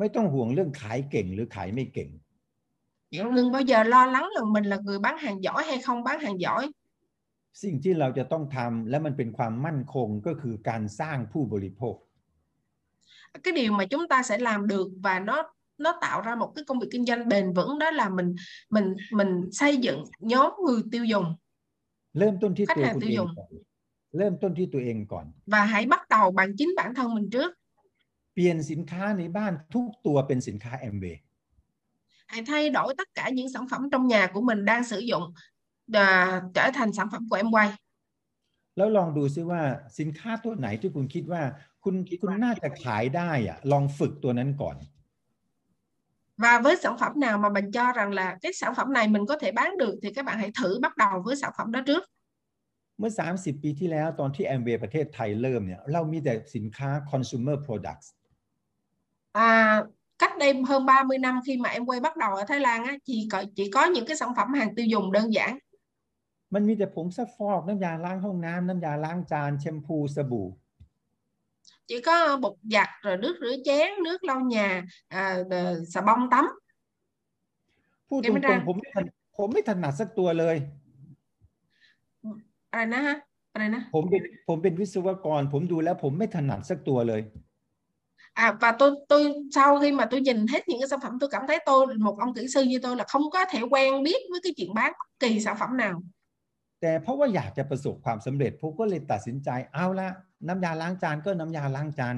[0.00, 2.10] ม่ต้องห่วงเรื่องขายเก่งหรือขายไม่เก่ง
[3.36, 6.20] đừng bao giờ lo lắng là mình là người bán hàng giỏi hay không bán
[6.20, 6.62] hàng giỏi
[7.62, 11.96] สิ่งที่เราจะต้องทำและมันเป็นความมั่นคงก็คือการสร้างผู้บริโภค
[13.44, 15.36] cái điều mà chúng ta sẽ làm được và nó
[15.78, 18.34] nó tạo ra một cái công việc kinh doanh bền vững đó là mình
[18.70, 21.26] mình mình xây dựng nhóm người tiêu dùng
[22.18, 23.50] เริ่มต้นที่ khách ตัว hàng คุณ tiêu เอง dùng ก่อน
[24.16, 27.50] เริ่มต้นที่ตัวเองก่อน và hãy bắt đầu bằng chính bản thân mình trước
[28.33, 31.21] เปลี่ยนสินค้าในบ้านทุกตัวเป็นสินค้าแอมเวย์
[32.31, 35.23] hãy thay đổi tất cả những sản phẩm trong nhà của mình đang sử dụng
[35.93, 37.69] à, trở thành sản phẩm của em quay
[38.77, 39.61] แล้วลองดูซิว่า
[39.99, 41.41] สินค้าตัวไหนที่คุณคิดว่า
[41.83, 44.77] คุณคุณน่าจะขายได้อะลองฝึกตัวนั้นก่อน
[46.43, 49.25] và với sản phẩm nào mà mình cho rằng là cái sản phẩm này mình
[49.25, 51.81] có thể bán được thì các bạn hãy thử bắt đầu với sản phẩm đó
[51.85, 52.03] trước
[52.99, 58.07] เมื่อ 30 ปีที่แล้วตอนที่แอมเวย์ประเทศไทยเริ่มเนี่ยเรามีแต่สินค้า consumer products
[59.32, 59.82] à,
[60.18, 62.94] cách đây hơn 30 năm khi mà em quay bắt đầu ở Thái Lan á
[63.04, 65.58] chỉ có chỉ có những cái sản phẩm hàng tiêu dùng đơn giản
[66.54, 70.46] มันมีแต่ผงซักฟอกน้ำยาล้างห้องน้ำน้ำยาล้างจานแชมพูสบู่
[71.88, 76.30] chỉ có bột giặt rồi nước rửa chén nước lau nhà à, đờ- xà bông
[76.30, 76.44] tắm
[78.08, 79.06] พูด เอ็ ต มไม่ ร ได้ งๆผมไม่ถน
[79.38, 80.56] ผมไม่ถนัดสักตัวเลย
[82.72, 83.16] อะไรนะฮะ
[83.52, 87.20] อะไรนะ ผมเป็นผมเป็นวิศวกร ผมดูแล้วผมไม่ถนัดสักตัวเลย
[88.32, 91.30] à và tôi tôi sau khi mà tôi nhìn hết những cái sản phẩm tôi
[91.30, 94.20] cảm thấy tôi một ông kỹ sư như tôi là không có thể quen biết
[94.30, 96.02] với cái chuyện bán bất kỳ sản phẩm nào
[96.80, 100.08] แต่เพราะว่าอยากจะประสบความสำเร็จผมก็เลยตัดสินใจเอาละ
[100.46, 102.16] น้ำยาล้างจานก็น้ำยาล้างจาน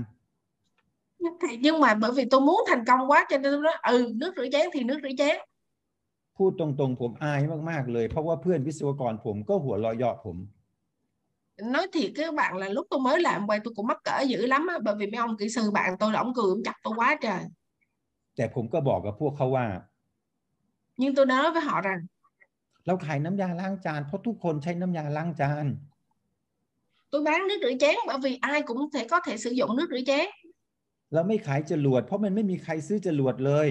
[1.40, 4.12] thì nhưng mà bởi vì tôi muốn thành công quá cho nên tôi nói ừ
[4.16, 5.36] nước rửa chén thì nước rửa chén
[6.36, 7.40] พูดตรงๆ ผมอาย
[7.70, 10.36] มากๆเลย เพราะว่าเพื่อนวิศวกรผมก็หัวเราะเยาะผม
[11.74, 14.46] nói thiệt các bạn là lúc tôi mới làm quay tôi cũng mắc cỡ dữ
[14.46, 16.74] lắm á bởi vì mấy ông kỹ sư bạn tôi là ông cười ông chặt
[16.82, 17.42] tôi quá trời
[18.36, 19.66] แต่ผมก็บอกกับพวกเขาว่า
[20.96, 22.00] nhưng tôi đã nói với họ rằng
[22.86, 25.66] เราขายน้ำยาล้างจานเพราะทุกคนใช้น้ำยาล้างจาน
[27.10, 29.88] tôi bán nước rửa chén bởi vì ai cũng thể có thể sử dụng nước
[29.90, 30.26] rửa chén
[31.12, 33.68] เราไม่ขายจรวด เพราะมันไม่มีใครซื้อจรวดเลย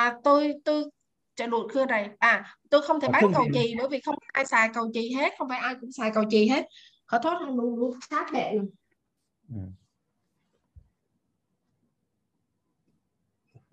[0.00, 0.80] à tôi tôi
[1.38, 3.88] trả luật khưa này à tôi không thể Ờ, bán không cầu thì- chì bởi
[3.90, 6.66] vì không ai xài cầu chì hết không phải ai cũng xài cầu chì hết
[7.06, 8.68] khó thoát luôn luôn luôn sát bệ luôn
[9.50, 9.68] อืม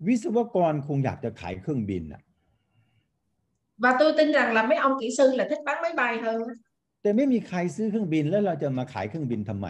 [0.06, 2.20] วิศวกรคงอยากจะขายเครื่องบินอ่ะ
[3.82, 6.38] và tôi tin rằng là mấy ông kỹ sư là thích bán máy bay hơn
[6.50, 6.54] á.
[7.02, 9.66] แต่ไม่มีใครซื้อเครื่องบินแล้วเราจะมาขายเครื่องบินทำไม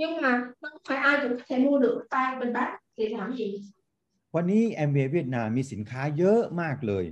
[0.00, 3.36] nhưng mà không phải ai cũng có thể mua được tay bên bán thì làm
[3.36, 3.48] gì
[4.35, 7.05] วันนี้แอมเวย์เวียดนามมีสินค้าเยอะมากเลย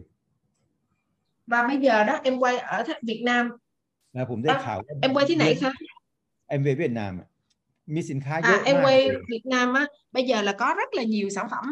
[1.51, 3.43] và bây giờ đó em quay ở Th- Việt Nam
[4.15, 5.71] นะผมได้อะข่าวว่า em quay thế này hả
[6.49, 7.27] แอมเวย์เวียดนามอะ
[7.95, 9.83] มีสินค้าเย à อะ em มาก quay เลย Việt Nam á
[10.15, 11.65] bây giờ là có rất là nhiều sản phẩm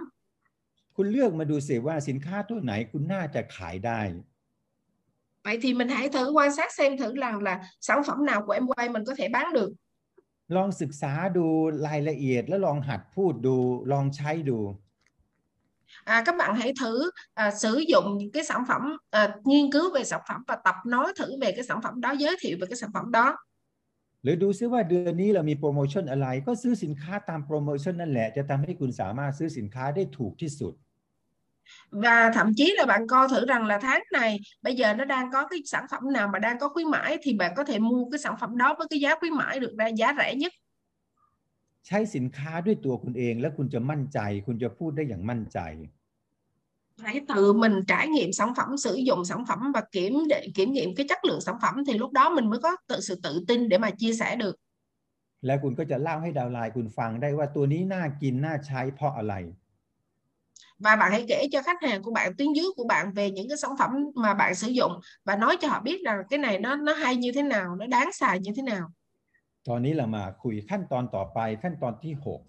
[0.95, 4.01] คุณเลือกมาดูสิว่าสินค้าตัวไหนคุณน่าจะขายได้
[5.45, 7.53] vậy thì mình hãy thử quan sát xem thử rằng là
[7.87, 9.71] sản phẩm nào của em quay mình có thể bán được
[10.55, 11.45] ลองศึกษาดู
[11.87, 13.55] รายละเอียดแล้วลองหัดพูดดู
[13.91, 14.59] ลองใช้ดู
[16.04, 19.92] à, các bạn hãy thử à, sử dụng những cái sản phẩm à, nghiên cứu
[19.94, 22.66] về sản phẩm và tập nói thử về cái sản phẩm đó giới thiệu về
[22.70, 23.36] cái sản phẩm đó
[24.22, 30.74] หรือดูซิว่าเดือนนี้เรามีโปรโมชั่นอะไร ก็ซื้อสินค้าตามโปรโมชั่นนั่นแหละ จะทำให้คุณสามารถซื้อสินค้าได้ถูกที่สุด
[31.90, 35.30] và thậm chí là bạn coi thử rằng là tháng này bây giờ nó đang
[35.32, 38.10] có cái sản phẩm nào mà đang có khuyến mãi thì bạn có thể mua
[38.12, 40.52] cái sản phẩm đó với cái giá khuyến mãi được ra giá rẻ nhất
[41.86, 45.60] ใช้สินค้าด้วยตัวคุณเอง แล้วคุณจะมั่นใจ คุณจะพูดได้อย่างมั่นใจ
[47.06, 50.72] hãy tự mình trải nghiệm sản phẩm sử dụng sản phẩm và kiểm để kiểm
[50.72, 53.44] nghiệm cái chất lượng sản phẩm thì lúc đó mình mới có tự sự tự
[53.48, 54.56] tin để mà chia sẻ được
[55.46, 59.34] แล้วคุณก็จะเล่าให้ดาวน์ไลน์คุณฟังได้ว่าตัวนี้น่ากินน่าใช้เพราะอะไร
[60.84, 63.48] và bạn hãy kể cho khách hàng của bạn tuyến dưới của bạn về những
[63.48, 64.92] cái sản phẩm mà bạn sử dụng
[65.24, 67.86] và nói cho họ biết rằng cái này nó nó hay như thế nào nó
[67.86, 68.92] đáng xài như thế nào
[69.67, 72.41] ตอนนี้เรามาคุยขั้นตอนต่อไปขั้นตอนที่หก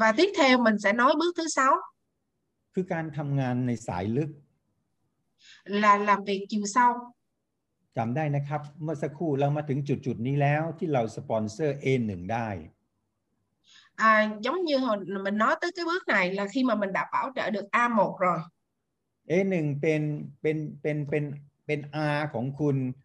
[0.00, 1.72] và tiếp theo mình sẽ nói bước thứ sáu
[2.74, 4.30] คือการทำงานในสายลึก
[5.82, 6.92] là làm việc chiều sâu
[7.96, 12.48] จำได้นะครับ เมื่อสักครู่เรามาถึงจุดจุดๆนี้แล้วที่เราสปอนเซอร์ A1 ได้
[14.10, 14.12] à,
[14.44, 14.96] giống như hồi
[15.26, 18.18] mình nói tới cái bước này là khi mà mình đã bảo trợ được A1
[18.18, 18.38] rồi
[19.28, 20.02] A1 เป็น
[20.40, 21.24] เป็นเป็นเป็น
[21.66, 21.80] เป็น
[22.16, 23.03] R ของคุณเอ่อ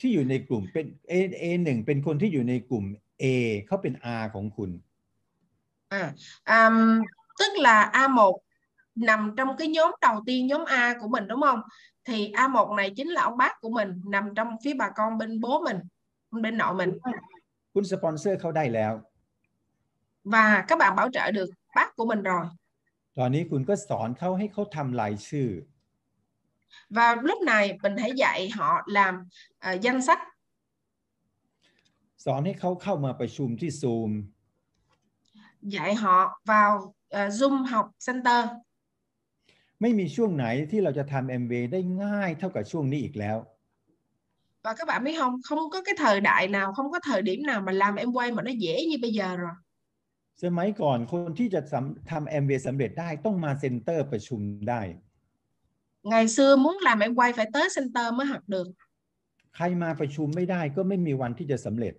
[0.00, 2.84] ที่อยู่ในกลุ่มเป็น A A1 เป็นคนที่อยู่ในกลุ่ม
[3.22, 3.24] A
[3.66, 4.70] เขาเป็น R ของคุณ
[6.00, 6.14] à,
[6.44, 6.60] à,
[7.38, 8.38] tức là A1
[8.94, 11.60] nằm trong cái nhóm đầu tiên nhóm A của mình đúng không
[12.04, 15.40] thì A1 này chính là ông bác của mình nằm trong phía bà con bên
[15.40, 15.78] bố mình
[16.30, 16.92] bên nội mình
[17.74, 18.92] คุณสปอนเซอร์เขาได้แล้ว
[20.24, 22.44] và các bạn bảo trợ được bác của mình rồi
[23.18, 25.48] ตอนนี้คุณก็สอนเขาให้เขาทำรายชื่อ
[26.89, 29.13] và lúc này mình hãy dạy họ làm
[29.59, 30.19] à, danh sách
[32.25, 34.11] สอนให้เขาเข้ามาประชุมที่ Zoom
[35.61, 38.41] dạy họ vào à, Zoom học center
[39.81, 43.37] ไม่มีช่วงไหนที่เราจะทำ MV ได้ง่ายเท่ากับช่วงนี้อีกแล้ว
[44.63, 47.43] và các bạn biết không không có cái thời đại nào không có thời điểm
[47.43, 49.55] nào mà làm em quay mà nó dễ như bây giờ rồi
[50.43, 54.39] สมัยก่อนคนที่จะสำทำ MV สำเร็จได้ต้องมาเซ็นเตอร์ประชุม
[54.69, 54.81] ได้
[56.06, 58.66] ngày xưa muốn làm em quay phải tới center mới học được
[59.56, 61.94] ใครมาประชุมไม่ได้ก็ไม่มีวันที่จะสำเร็จ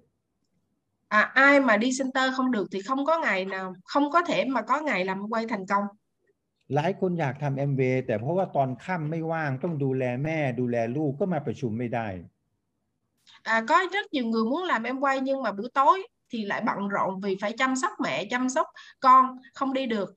[1.19, 4.45] à, ai mà đi center không được thì không có ngày nào không có thể
[4.45, 5.85] mà có ngày làm em quay thành công
[6.75, 12.07] หลายคนอยากทำ MV แต่เพราะว่าตอนค่ำไม่ว่างต้องดูแลแม่ดูแลลูกก็มาประชุมไม่ได้
[13.53, 16.61] à, có rất nhiều người muốn làm em quay nhưng mà buổi tối thì lại
[16.67, 18.67] bận rộn vì phải chăm sóc mẹ chăm sóc
[18.99, 20.09] con không đi được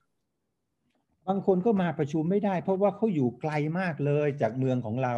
[1.27, 5.15] บางคนก็มาประชุมไม่ได้ เพราะว่าเขาอยู่ไกลมากเลยจากเมืองของเรา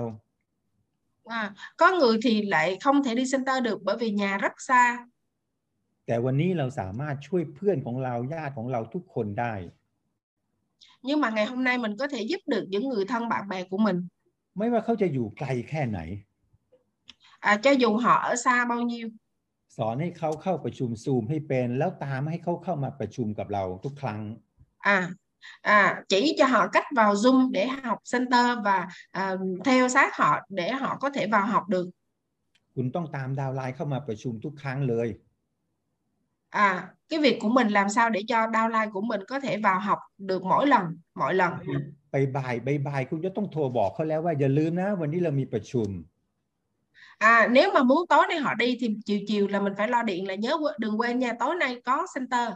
[1.40, 4.86] à, có người thì lại không thể đi center được bởi vì nhà rất xa
[6.06, 9.54] แต่วันนี้เราสามารถช่วยเพื่อนของเราญาติของเราทุกคนได้
[11.08, 13.60] nhưng mà ngày hôm nay mình có thể giúp được những người thân bạn bè
[13.64, 13.98] của mình
[14.58, 16.00] ไม่ว่าเขาจะอยู่ไกลแค่ไหน
[17.50, 19.08] à, cho dù họ ở xa bao nhiêu
[19.78, 24.22] สอนให้เขาเข้าประชุมซูมให้เป็น แล้วตามให้เขาเข้ามาประชุมกับเราทุกครั้ง
[24.96, 24.98] à
[25.63, 30.41] à chỉ cho họ cách vào Zoom để học center và à, theo sát họ
[30.49, 31.87] để họ có thể vào học được
[32.75, 35.09] คุณต้องตามดาวน์ไลน์เข้ามาประชุมทุกครั้งเลย
[36.69, 36.71] à
[37.09, 39.99] cái việc của mình làm sao để cho downline của mình có thể vào học
[40.19, 41.53] được mỗi lần mọi lần
[42.13, 42.55] ไปบ่าย
[42.87, 45.89] บ่ายๆคุณจะต้องโทรบอกเขาแล้วว่าอย่าลืมนะ วันนี้เรามีประชุม
[47.19, 50.03] à nếu mà muốn tối nay họ đi thì chiều chiều là mình phải lo
[50.03, 52.49] điện là nhớ qu- đừng quên nha tối nay có center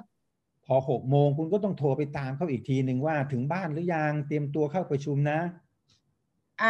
[0.66, 5.40] พอหกโมงคุณก็ต้องโทรไปตามเขาอีกทีหนึ่งว่าถึงบ้านหรือยังเตรียมตัวเข้าประชุมนะ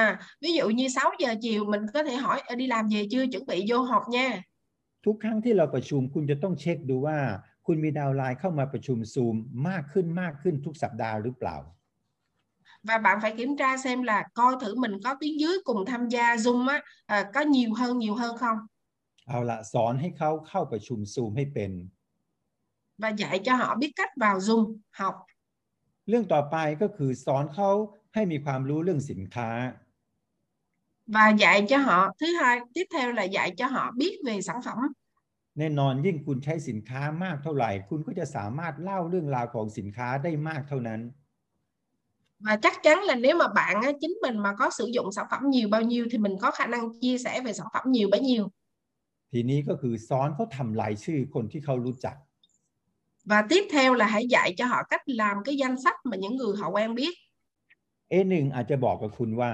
[0.03, 0.05] à
[0.43, 3.25] ví dụ như 6 giờ chiều mình có thể hỏi "Ê, đi làm về chưa
[3.33, 4.29] chuẩn bị vô học nha
[5.05, 7.19] ทุกครั้งที่เราประชุมคุณจะต้องเช็คดูว่า
[7.67, 9.35] คุณมีดาวน์ไลน์เข้ามาประชุมซูม
[9.69, 11.57] มากขึ้นมากขึ้นทุกสัปดาห์หรือเปล่า
[12.89, 16.09] và bạn phải kiểm tra xem là coi thử mình có tiếng dưới cùng tham
[16.09, 18.59] gia Zoom á à, có nhiều hơn nhiều hơn không
[19.29, 21.71] เอาละสอนให้เขาเข้าประชุมซูมให้เป็น
[23.03, 25.15] và dạy cho họ biết cách vào Zoom học
[26.09, 27.71] เรื่องต่อไปก็คือสอนเขา
[28.15, 29.51] ให้มีความรู้เรื่องสินค้า
[31.07, 34.59] và dạy cho họ thứ hai tiếp theo là dạy cho họ biết về sản
[34.65, 34.79] phẩm
[35.59, 41.01] แน่นอนยิ่งคุณใช้สินค้ามากเท่าไหร่ คุณก็จะสามารถเล่าเรื่องราวของสินค้าได้มากเท่านั้น
[42.47, 45.27] và chắc chắn là nếu mà bạn á, chính mình mà có sử dụng sản
[45.31, 48.09] phẩm nhiều bao nhiêu thì mình có khả năng chia sẻ về sản phẩm nhiều
[48.13, 48.45] bấy nhiêu
[49.33, 52.17] ทีนี้ก็คือสอนเขาทำรายชื่อคนที่เขารู้จัก
[53.27, 56.37] và tiếp theo là hãy dạy cho họ cách làm cái danh sách mà những
[56.37, 57.15] người họ quen biết
[58.11, 59.53] A1 อาจจะบอกกับคุณว่า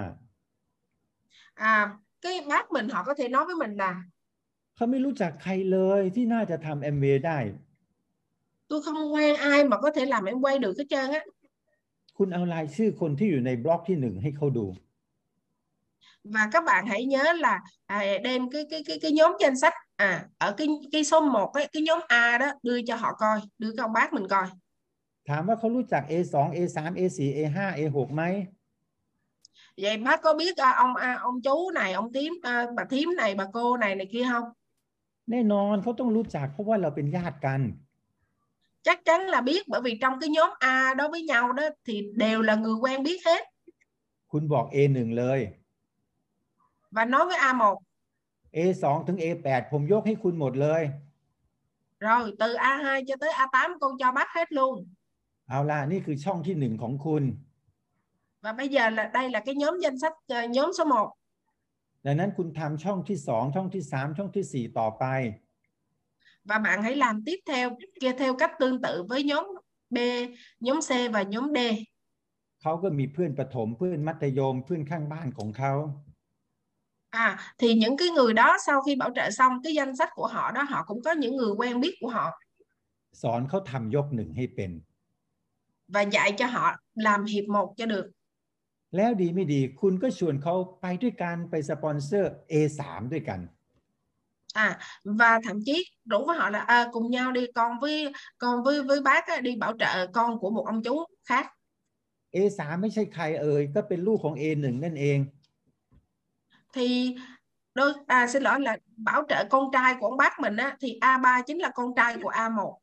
[1.55, 1.77] à
[2.21, 3.93] cái bác mình họ có thể nói với mình là
[4.75, 7.39] เขาไม่รู้จักใครเลยที่น่าจะทำ MBA ได้
[8.69, 11.23] tôi không quen ai mà có thể làm em quay được hết trơn á
[12.17, 14.67] คุณเอารายชื่อคนที่อยู่ในบล็อกที่หนึ่งให้เขาดู
[16.35, 19.75] và các bạn hãy nhớ là à, đem cái cái cái cái nhóm danh sách
[20.03, 23.41] à ở cái cái số 1 ấy, cái nhóm A đó đưa cho họ coi
[23.59, 24.47] đưa cho ông bác mình coi
[25.29, 28.23] ถามว่าเขารู้จัก A2 A3 A4 A5 A6 ไหม
[29.83, 33.09] vậy bác có biết à, ông à, ông chú này ông tím à, bà thím
[33.17, 34.47] này bà cô này này kia không
[35.31, 37.61] แน่นอนเขาต้องรู้จักเพราะว่าเราเป็นญาติกัน
[38.87, 41.95] chắc chắn là biết bởi vì trong cái nhóm A đó với nhau đó thì
[42.15, 43.43] đều là người quen biết hết
[44.31, 45.41] คุณบอก A1 เลย
[46.91, 47.77] và nói với A1
[48.57, 50.83] A2 ถึง A8 ผมยกให้คุณหมดเลย
[52.07, 54.75] rồi từ A2 cho tới A8 con cho bác hết luôn
[55.49, 57.23] เอาล่ะนี่คือช่องที่หนึ่งของคุณ
[58.43, 61.09] và bây giờ là đây là cái nhóm danh sách à, nhóm số 1
[62.07, 65.05] ดังนั้นคุณทำช่องที่สองช่องที่สามช่องที่สี่ต่อไป
[66.49, 67.67] và bạn hãy làm tiếp theo
[68.01, 69.45] kia theo cách tương tự với nhóm
[69.91, 69.99] B,
[70.61, 71.59] nhóm C và nhóm D.
[72.63, 75.73] เขาก็มีเพื่อนประถมเพื่อนมัธยมเพื่อนข้างบ้านของเขา
[77.13, 80.27] À thì những cái người đó sau khi bảo trợ xong cái danh sách của
[80.27, 82.41] họ đó họ cũng có những người quen biết của họ
[83.23, 84.71] สอนเขาทำยกหนึ่งให้เป็น
[85.95, 88.07] và dạy cho họ làm hiệp một cho được.
[88.97, 92.81] แล้วดีไม่ดีคุณก็ชวนเขาไปด้วยกันไปสปอนเซอร์ A3
[93.13, 93.41] ด้วยกัน
[94.67, 95.77] À và thậm chí
[96.11, 99.41] rủ với họ là à, cùng nhau đi con với con với với bác á,
[99.41, 101.47] đi bảo trợ con của một ông chú khác.
[102.35, 105.19] A3 ไม่ใช่ใครเอ่ยก็เป็นลูกของ A1 นั่นเอง
[106.75, 107.17] Thì
[107.75, 110.99] đôi à xin lỗi là bảo trợ con trai của ông bác mình á thì
[111.01, 112.75] A3 chính là con trai của A1.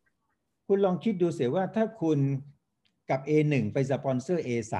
[0.67, 2.19] คุณลองคิดดูเสียว่าถ้าคุณ
[3.09, 4.73] กับ A1 ไปสปอนเซอร์ A3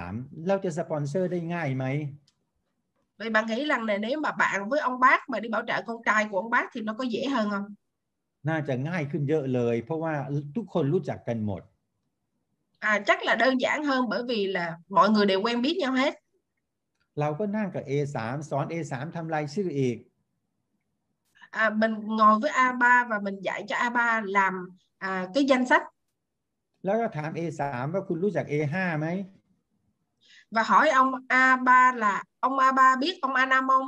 [0.48, 1.86] เราจะสปอนเซอร์ได้ง่ายไหม
[3.20, 5.82] Vậy bạn nghĩ rằng này nếu mà bạn với ông bác mà đi bảo trợ
[5.88, 7.68] con trai của ông bác thì nó có dễ hơn không?
[8.50, 10.14] น่าจะง่ายขึ้นเยอะเลย เพราะว่า
[10.56, 11.62] ทุกคนรู้จักกันหมด
[12.80, 15.94] À chắc là đơn giản hơn bởi vì là mọi người đều quen biết nhau
[15.94, 16.14] hết.
[17.19, 18.16] เราก็นั่งกับ A3
[18.51, 19.97] สอน A3 ทำรายชื่ออีก
[21.62, 24.69] À, mình ngồi với A3 và mình dạy cho A3 làm
[24.99, 25.82] à, cái danh sách
[26.85, 27.61] แล้วก็ถาม A3
[27.93, 29.07] ว่าคุณรู้จัก A5 ไหม
[30.51, 33.87] và hỏi ông A3 là ông A3 biết ông A5 không?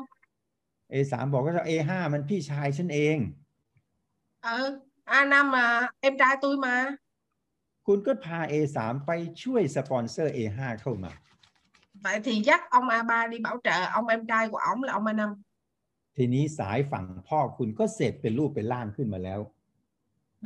[0.93, 3.19] A3 บอกว่า A5 มันพี่ชายฉันเอง
[4.59, 5.65] Ừ, A5 mà
[6.01, 6.77] em trai tôi mà.
[7.87, 9.11] คุณก็พา A3 ไป
[9.43, 11.13] ช่วยสปอนเซอร์ A5 เข้ามา
[12.02, 15.06] Vậy thì dắt ông A3 đi bảo trợ ông em trai của ổng là ông
[15.06, 15.36] A5.
[16.18, 19.42] ทีนี้สายฝั่งพ่อคุณก็เสร็จเป็นรูปเป็นร่างขึ้นมาแล้ว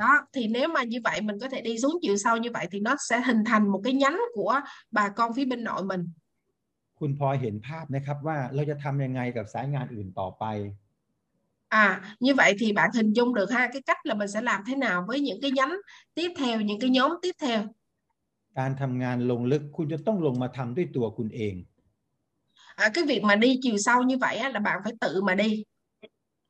[0.01, 2.67] Đó, thì nếu mà như vậy mình có thể đi xuống chiều sâu như vậy
[2.71, 4.59] thì nó sẽ hình thành một cái nhánh của
[4.91, 6.03] bà con phía bên nội mình.
[6.99, 10.45] คุณพอเห็นภาพนะครับว่าเราจะทำยังไงกับสายงานอื่นต่อไป
[11.85, 14.63] À, như vậy thì bạn hình dung được ha cái cách là mình sẽ làm
[14.67, 15.73] thế nào với những cái nhánh
[16.13, 17.59] tiếp theo, những cái nhóm tiếp theo.
[18.59, 21.55] การทำงานลงลึกคุณจะต้องลงมาทำด้วยตัวคุณเอง
[22.75, 25.35] À, cái việc mà đi chiều sâu như vậy á, là bạn phải tự mà
[25.35, 25.51] đi.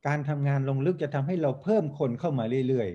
[0.06, 2.90] การทำงานลงลึกจะทำให้เราเพิ่มคนเข้ามาเรื่อย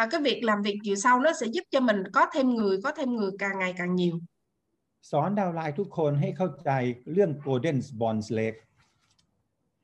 [0.00, 2.76] à, cái việc làm việc chiều sâu nó sẽ giúp cho mình có thêm người
[2.84, 4.16] có thêm người càng ngày càng nhiều
[4.64, 6.70] ๆ สอนดาวน์ไลน์ทุกคนให้เข้าใจ
[7.12, 8.60] เรื่อง Golden Bond Lake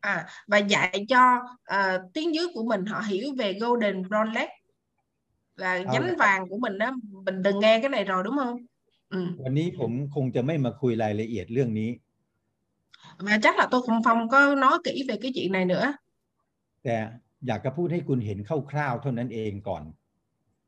[0.01, 0.16] à,
[0.51, 1.23] và dạy cho
[1.65, 4.57] à, tiếng dưới của mình họ hiểu về Golden Brown Lake
[5.57, 6.15] là Ờ, nhánh dạ.
[6.19, 6.89] vàng của mình đó
[7.27, 8.57] mình từng nghe cái này rồi đúng không
[9.11, 9.20] ừ.
[9.44, 11.90] วันนี้ผมคงจะไม่มาคุยรายละเอียดเรื่องนี้
[13.27, 15.86] và chắc là tôi không không có nói kỹ về cái chuyện này nữa
[16.85, 16.97] แต่
[17.47, 18.39] อยากจะพูดให้คุณเห็น
[18.70, 19.82] คร่าวๆเท่านั้นเองก่อน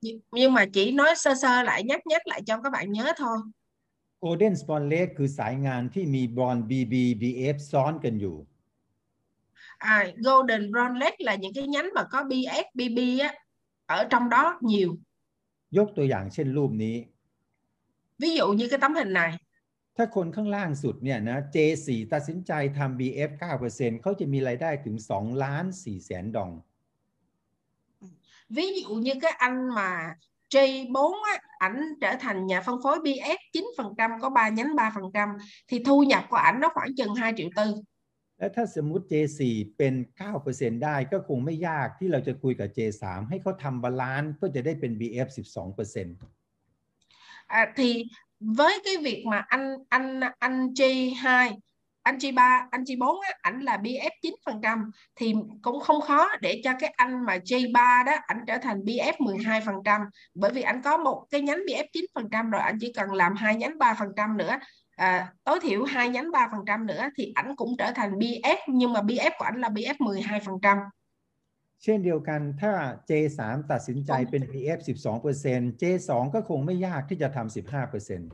[0.05, 3.07] nhưng nhưng mà chỉ nói sơ sơ lại nhắc nhắc lại cho các bạn nhớ
[3.23, 3.39] thôi
[4.25, 8.37] Golden Bond Lake คือสายงานที่มีบอล BB BF ซ้อนกันอยู่
[9.79, 12.99] à, Golden Brown Lake là những cái nhánh mà có BS BB
[13.29, 13.31] á
[13.87, 14.91] ở trong đó nhiều
[15.79, 16.97] ยกตัวอย่างเช่นรูปนี้
[18.19, 19.33] ví dụ như cái tấm hình này
[19.97, 23.31] ถ้าคนข้างล่างสุดเนี่ยนะ J4 ตัดสินใจทำ BF
[23.67, 26.51] 9%เขาจะมีรายได้ถึง2ล้าน4แสนดอง
[28.57, 30.15] ví dụ như cái anh mà
[30.51, 33.41] J4 á, ảnh trở thành nhà phân phối BS
[33.79, 37.49] 9% có 3 nhánh 3% thì thu nhập của ảnh nó khoảng chừng 2 triệu
[37.57, 37.75] tư
[38.39, 39.41] และถ้าสมมุติ J4
[39.77, 39.95] เป็น
[40.39, 46.17] 9%ได้ก็คงไม่ยากที่เราจะคุยกับ J3 ให้เขาทำบาลานซ์เพื่อจะได้เป็น BF 12%
[47.47, 48.05] à, thì
[48.41, 51.27] với cái việc mà anh anh anh J2
[52.03, 54.11] anh J3 anh J4 á, ảnh là BF
[54.47, 58.79] 9% thì cũng không khó để cho cái anh mà J3 đó ảnh trở thành
[58.81, 60.01] BF 12%
[60.35, 61.85] bởi vì anh có một cái nhánh BF
[62.15, 64.59] 9% rồi anh chỉ cần làm hai nhánh 3% nữa
[64.97, 69.01] à, tối thiểu hai nhánh 3% nữa thì ảnh cũng trở thành BF nhưng mà
[69.01, 70.79] BF của ảnh là BF 12%
[71.83, 72.73] เช่นเดียวกันถ้า
[73.09, 73.41] J3
[73.71, 78.29] ตัดสินใจเป็น BF 12% J2 ก็คงไม่ยากที่จะทำ15%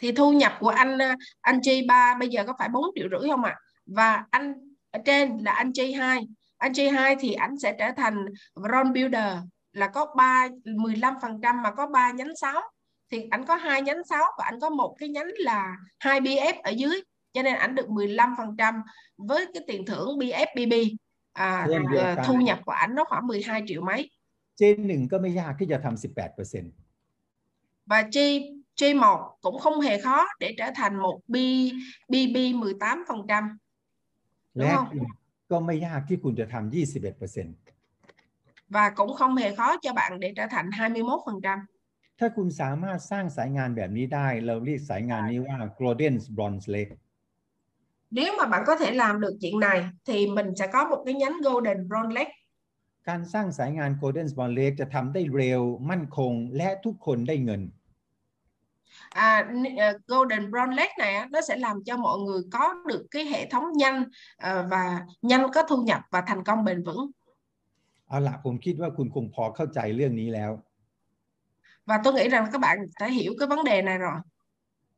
[0.00, 3.28] thì thu nhập của anh ờ, anh J3 bây giờ có phải 4 triệu rưỡi
[3.30, 3.54] không ạ
[3.86, 4.54] và anh
[4.90, 6.26] ở trên là anh J2
[6.58, 8.24] anh J2 thì anh sẽ trở thành
[8.54, 9.36] Brown Builder
[9.72, 12.60] là có 3 15% mà có 3 nhánh 6
[13.10, 16.54] thì anh có hai nhánh 6 và anh có một cái nhánh là 2 BF
[16.62, 17.00] ở dưới
[17.32, 18.82] cho nên anh được 15%
[19.16, 20.74] với cái tiền thưởng BF BB
[21.32, 24.10] à, Thêm được ờ, cái- thu nhập của anh nó khoảng 12 triệu mấy
[24.60, 26.64] J1 ก็ไม่ยากที่จะทำ18%
[27.86, 28.18] và J
[28.76, 31.36] J1 cũng không hề khó để trở thành một B
[32.08, 33.58] BB 18%
[34.56, 34.86] และ đúng không?
[34.92, 35.04] คุณ
[35.50, 37.54] ก็ไม่ยากที่คุณจะทำ21%
[38.68, 41.58] và cũng không hề khó cho bạn để trở thành 21%.
[42.18, 46.94] ถ้าคุณสามารถสร้างสายงานแบบนี้ได้ เราเรียกสายงานนี้ว่า Golden Bronze Lake
[48.18, 51.14] Nếu mà bạn có thể làm được chuyện này thì mình sẽ có một cái
[51.14, 52.32] nhánh Golden Brown Lake
[53.08, 57.62] การสร้างสายงาน Golden Bronze Lake จะทำได้เร็วมั่นคง และทุกคนได้เงิน
[59.14, 59.30] à,
[59.62, 63.06] n- ờ, Golden Brown Lake này á, nó sẽ làm cho mọi người có được
[63.10, 64.04] cái hệ thống nhanh
[64.36, 67.10] ờ, và nhanh có thu nhập và thành công bền vững
[68.08, 70.50] เอาละผมคิดว่าคุณคงพอเข้าใจเรื่องนี้แล้ว
[71.88, 74.18] và tôi nghĩ rằng các bạn đã hiểu cái vấn đề này rồi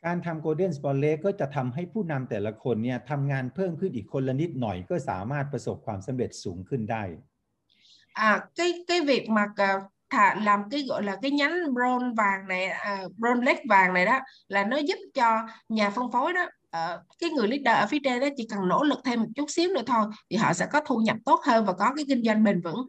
[0.07, 7.03] การทำ Golden Bronze Lake ก็จะทำให้ผู้นำแต่ละคนเนี่ยทำงานเพิ่มขึ้นอีกคนละนิดหน่อย ก็สามารถประสบความสำเร็จสูงขึ้นได้
[8.29, 9.81] à, cái cái việc mà ờ,
[10.11, 14.05] thà làm cái gọi là cái nhánh brown vàng này à, brown lake vàng này
[14.07, 17.99] đó là nó giúp cho nhà phân phối đó ờ, cái người leader ở phía
[18.05, 20.67] trên đó chỉ cần nỗ lực thêm một chút xíu nữa thôi thì họ sẽ
[20.73, 22.83] có thu nhập tốt hơn và có cái kinh doanh bền vững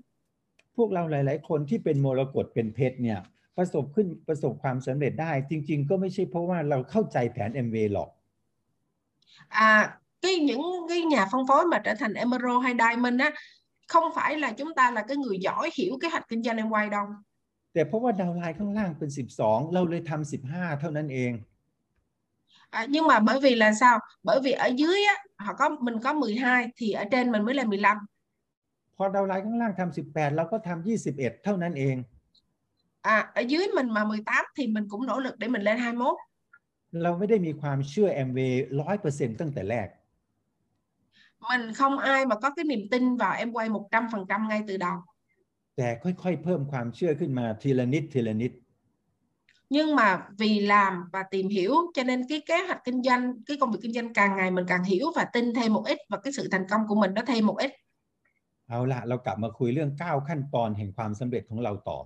[0.78, 3.20] พวกเราหลาย ๆ คนที่เป็นมรกตเป็นเพชรเนี่ย
[3.58, 8.10] ประสบขึ้นประสบความสำเร็จได้ จริง ๆ ก็ไม่ใช่เพราะว่าเราเข้าใจแผน MV หรอก
[9.70, 9.74] à
[10.24, 13.30] cái những cái nhà phân phối mà trở thành emerald hay diamond á
[13.88, 16.70] không phải là chúng ta là cái người giỏi hiểu kế hoạch kinh doanh em
[16.70, 17.06] quay đâu
[17.74, 21.34] แต่เพราะว่าดาวน์ไลน์ข้างล่างเป็น 12 เราเลยทำ15 เท่านั้นเอง
[22.78, 25.16] à, nhưng mà bởi vì là sao bởi vì ở dưới á
[25.46, 27.98] họ có mình có 12 thì ở trên mình mới là 15
[28.98, 31.96] พอดาวน์ไลน์ข้างล่างทำ18 เราก็ทำ21 เท่านั้นเอง
[33.02, 36.16] à ở dưới mình mà 18 thì mình cũng nỗ lực để mình lên 21
[37.02, 38.40] เราไม่ได้มีความเชื่อ MV
[38.88, 39.88] 100%ตั้งแต่แรก
[41.50, 44.98] mình không ai mà có cái niềm tin vào em quay 100% ngay từ đầu
[45.78, 48.52] แต่ค่อย ๆ เพิ่มความเชื่อขึ้นมาทีละนิดทีละนิด
[49.76, 53.58] nhưng mà vì làm và tìm hiểu cho nên cái kế hoạch kinh doanh cái
[53.60, 56.18] công việc kinh doanh càng ngày mình càng hiểu và tin thêm một ít và
[56.24, 57.72] cái sự thành công của mình nó thêm một ít
[58.68, 62.00] เอาละเรากลับมาคุยเรื่อง 9 ขั้นตอนแห่งความสำเร็จของเราต่อ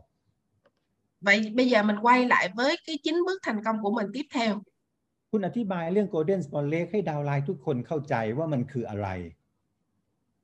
[1.22, 4.26] vậy bây giờ mình quay lại với cái chín bước thành công của mình tiếp
[4.34, 4.54] theo
[5.32, 9.08] คุณอธิบายเรื่อง Golden Small Lake ให้ดาวน์ไลน์ทุกคนเข้าใจว่ามันคืออะไร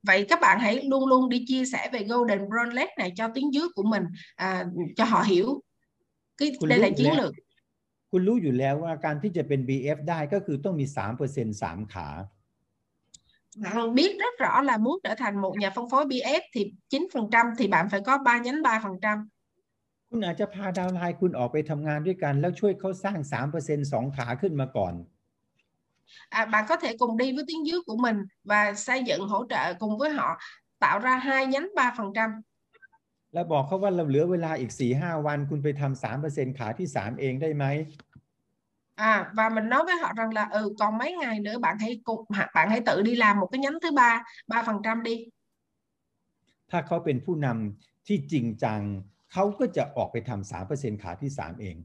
[0.08, 3.28] vậy các bạn hãy luôn luôn đi chia sẻ về Golden Brown Lake này cho
[3.34, 4.04] tiếng dưới của mình
[4.36, 4.66] à,
[4.96, 5.48] cho họ hiểu
[6.38, 7.32] cáiคุณ đây là รู้อยู่ chiến แล้ว lược
[8.10, 12.08] คุณรู้อยู่แล้วว่าการที่จะเป็น BF ได้ก็คือต้องมี 3% 3 ขา
[13.64, 17.54] bạn biết rất rõ là muốn trở thành một nhà phân phối BF thì 9%
[17.58, 19.26] thì bạn phải có 3 nhánh 3%.
[20.09, 23.17] คุณอาจจะพาดาวน์ไลน์คุณออกไปทำงานด้วยกัน แล้วช่วยเขาสร้าง
[23.55, 24.95] 3%สองขาขึ้นมาก่อน
[26.29, 29.45] À, bạn có thể cùng đi với tiếng dưới của mình và xây dựng hỗ
[29.49, 30.39] trợ cùng với họ
[30.79, 32.29] tạo ra hai nhánh 3%.
[33.33, 37.65] แล้วบอกเขาว่าเราเหลือเวลาอีก 4-5 วันคุณไปทำ3%ขาที่ 3 เองได้ไหม
[39.13, 42.01] À, và mình nói với họ rằng là ừ còn mấy ngày nữa bạn hãy
[42.03, 42.21] cùng
[42.55, 45.15] bạn hãy tự đi làm một cái nhánh thứ ba 3% đi.
[46.71, 48.81] ถ้าเขาเป็นผู้นำที่จริงจัง
[49.32, 51.76] เขาก็จะออกไปทำ3%ขาที่ 3 เอง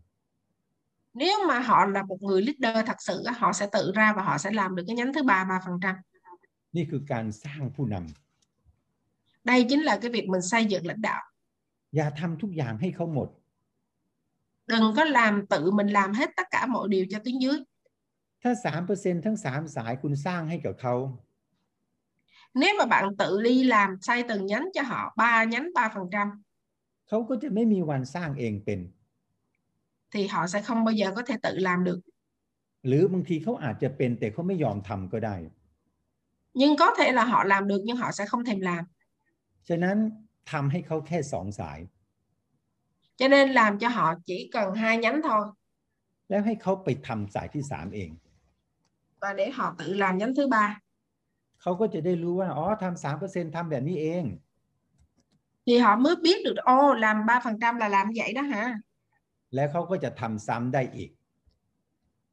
[1.22, 4.22] Nếu mà họ là một người leader thật sự á, họ sẽ tự ra và
[4.24, 5.96] họ sẽ làm được cái nhánh thứ ba 3%.
[6.76, 11.22] นี่คือการสร้างผู้นำ Đây chính là cái việc mình xây dựng lãnh đạo.
[11.96, 13.30] อย่าทำทุกอย่างให้เขาหมด
[14.72, 17.58] Đừng có làm tự mình làm hết tất cả mọi điều cho tiếng dưới.
[18.44, 20.96] ถ้า 3%ทั้ง 3 สายคุณสร้างให้กับเขา
[22.62, 26.42] Nếu mà bạn tự đi làm xây từng nhánh cho họ 3 nhánh 3%
[27.09, 28.81] เขาก็จะไม่มีวันสร้างเองเป็น
[30.13, 32.01] thì họ sẽ không bao giờ có thể tự làm được.
[32.87, 35.37] หรือบางทีเขาอาจจะเป็นแต่เขาไม่ยอมทำก็ได้
[36.61, 38.83] Nhưng có thể là họ làm được nhưng họ sẽ không thèm làm.
[39.69, 39.97] ฉะนั้น
[40.51, 41.79] ทำให้เขาแค่สองสาย
[43.19, 45.43] Cho nên làm cho họ chỉ cần hai nhánh thôi
[46.29, 48.11] แล้วให้เขาไปทำสายที่สามเอง
[49.23, 50.67] và để họ tự làm nhánh thứ ba
[51.61, 54.25] เขาก็จะได้รู้ว่า อ๋อทำสามเปอร์เซ็นทำแบบนี้เอง
[55.66, 58.80] thì họ mới biết được ô làm 3% là làm vậy đó hả
[59.56, 61.10] แล้วเขาก็จะทำซ้ำได้อีก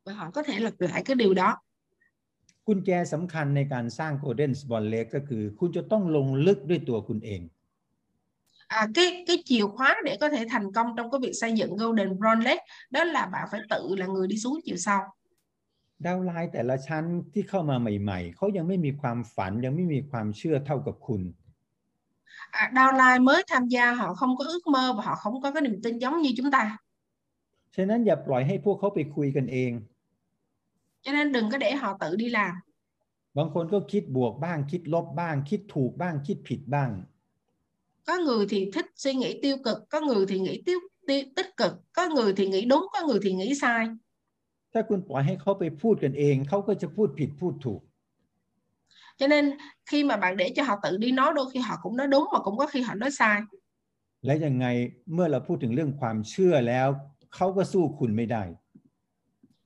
[0.05, 1.51] và họ có thể lặp lại cái điều đó
[2.67, 7.43] กุญแจสำคัญในการสร้าง Golden Ball Lake ก็คือ คุณจะต้องลงลึกด้วยตัวคุณเอง
[8.79, 11.77] à, cái cái chìa khóa để có thể thành công trong cái việc xây dựng
[11.77, 15.01] Golden Bronze Lake đó là bạn phải tự là người đi xuống chiều sâu
[16.07, 21.23] ดาวไลน์แต่ละชั้นที่เข้ามาใหม่ ๆ เขายังไม่มีความฝันยังไม่มีความเชื่อเท่ากับคุณ
[22.51, 25.63] à, downline mới tham gia họ không có ước mơ và họ không có cái
[25.63, 26.79] niềm tin giống như chúng ta
[27.75, 29.73] ฉะนั้นอย่าปล่อยให้พวกเขาไปคุยกันเอง
[31.05, 32.55] cho nên đừng có để họ tự đi làm
[33.37, 36.91] บางคนก็คิดบวกบ้าง คิดลบบ้าง คิดถูกบ้าง คิดผิดบ้าง
[38.09, 41.51] có người thì thích suy nghĩ tiêu cực có người thì nghĩ tiêu, tiêu tích
[41.57, 43.85] cực có người thì nghĩ đúng có người thì nghĩ sai
[44.73, 47.81] ถ้าคุณปล่อยให้เขาไปพูดกันเอง เขาก็จะพูดผิดพูดถูก
[49.21, 49.57] cho nên
[49.91, 52.27] khi mà bạn để cho họ tự đi nói đôi khi họ cũng nói đúng
[52.33, 53.39] mà cũng có khi họ nói sai
[54.25, 54.67] และยังไง
[55.13, 56.89] เมื่อเราพูดถึงเรื่องความเชื่อแล้ว
[57.35, 58.43] เขาก็สู้คุณไม่ได้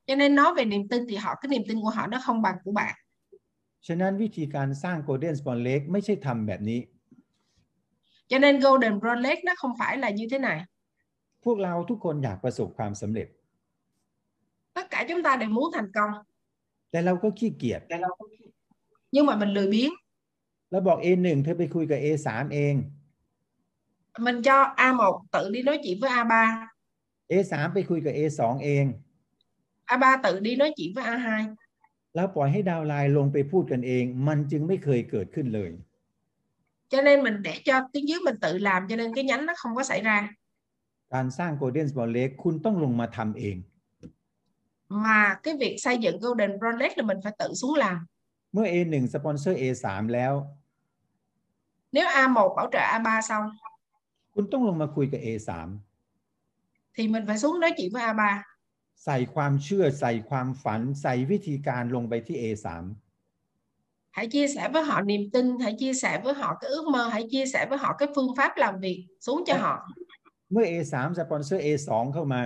[0.09, 2.39] cho nên nói về niềm tin thì họ cái niềm tin của họ nó không
[2.43, 2.94] bằng của bạn
[3.86, 6.81] ฉะนั้นวิธีการสร้าง Golden Spawn Lake ไม่ใช่ทำแบบนี้
[8.31, 10.59] cho nên Golden Bronze Lake nó không phải là như thế này
[11.44, 13.28] พวกเราทุกคนอยากประสบความสำเร็จ
[14.77, 16.10] tất cả chúng ta đều muốn thành công
[16.90, 17.81] แต่เราก็ขี้เกียจ
[18.44, 18.44] ้
[19.14, 19.93] nhưng mà mình lười biếng
[20.70, 22.74] เราบอก A1 เธอไปคุยกับ A3 เอง
[24.27, 25.01] mình cho A1
[25.32, 26.35] tự đi nói chuyện với A3
[27.32, 28.85] A3 ไปคุยกับ A2 เอง
[29.86, 31.28] A3 tự đi nói chuyện với A2
[32.14, 35.70] แล้วปล่อยให้ดาวน์ไลน์ลงไปพูดกันเอง มันจึงไม่เคยเกิดขึ้นเลย
[36.93, 39.52] cho nên mình để cho tiếng dưới mình tự làm cho nên cái nhánh nó
[39.56, 40.18] không có xảy ra
[41.14, 43.56] การสร้าง Golden Spawn Lake คุณต้องลงมาทำเอง
[44.89, 48.06] mà cái việc xây dựng Golden Bronze Lake là mình phải tự xuống làm
[48.55, 50.35] เมื่อ A1 สปอนเซอร์ A3 แล้ว
[51.97, 53.44] nếu A1 bảo trợ A3 xong
[54.35, 55.51] คุณต้องลงมาคุยกับ A3
[56.94, 58.22] thì mình phải xuống nói chuyện với A3
[59.05, 62.66] ใส่ความเชื่อใส่ความฝัน ใส่วิธีการลงไปที่ A3
[64.16, 67.09] hãy chia sẻ với họ niềm tin hãy chia sẻ với họ cái ước mơ
[67.09, 69.74] hãy chia sẻ với họ cái phương pháp làm việc xuống cho họ
[70.52, 72.43] เมื่อ A3 สปอนเซอร์ A2 เข้ามา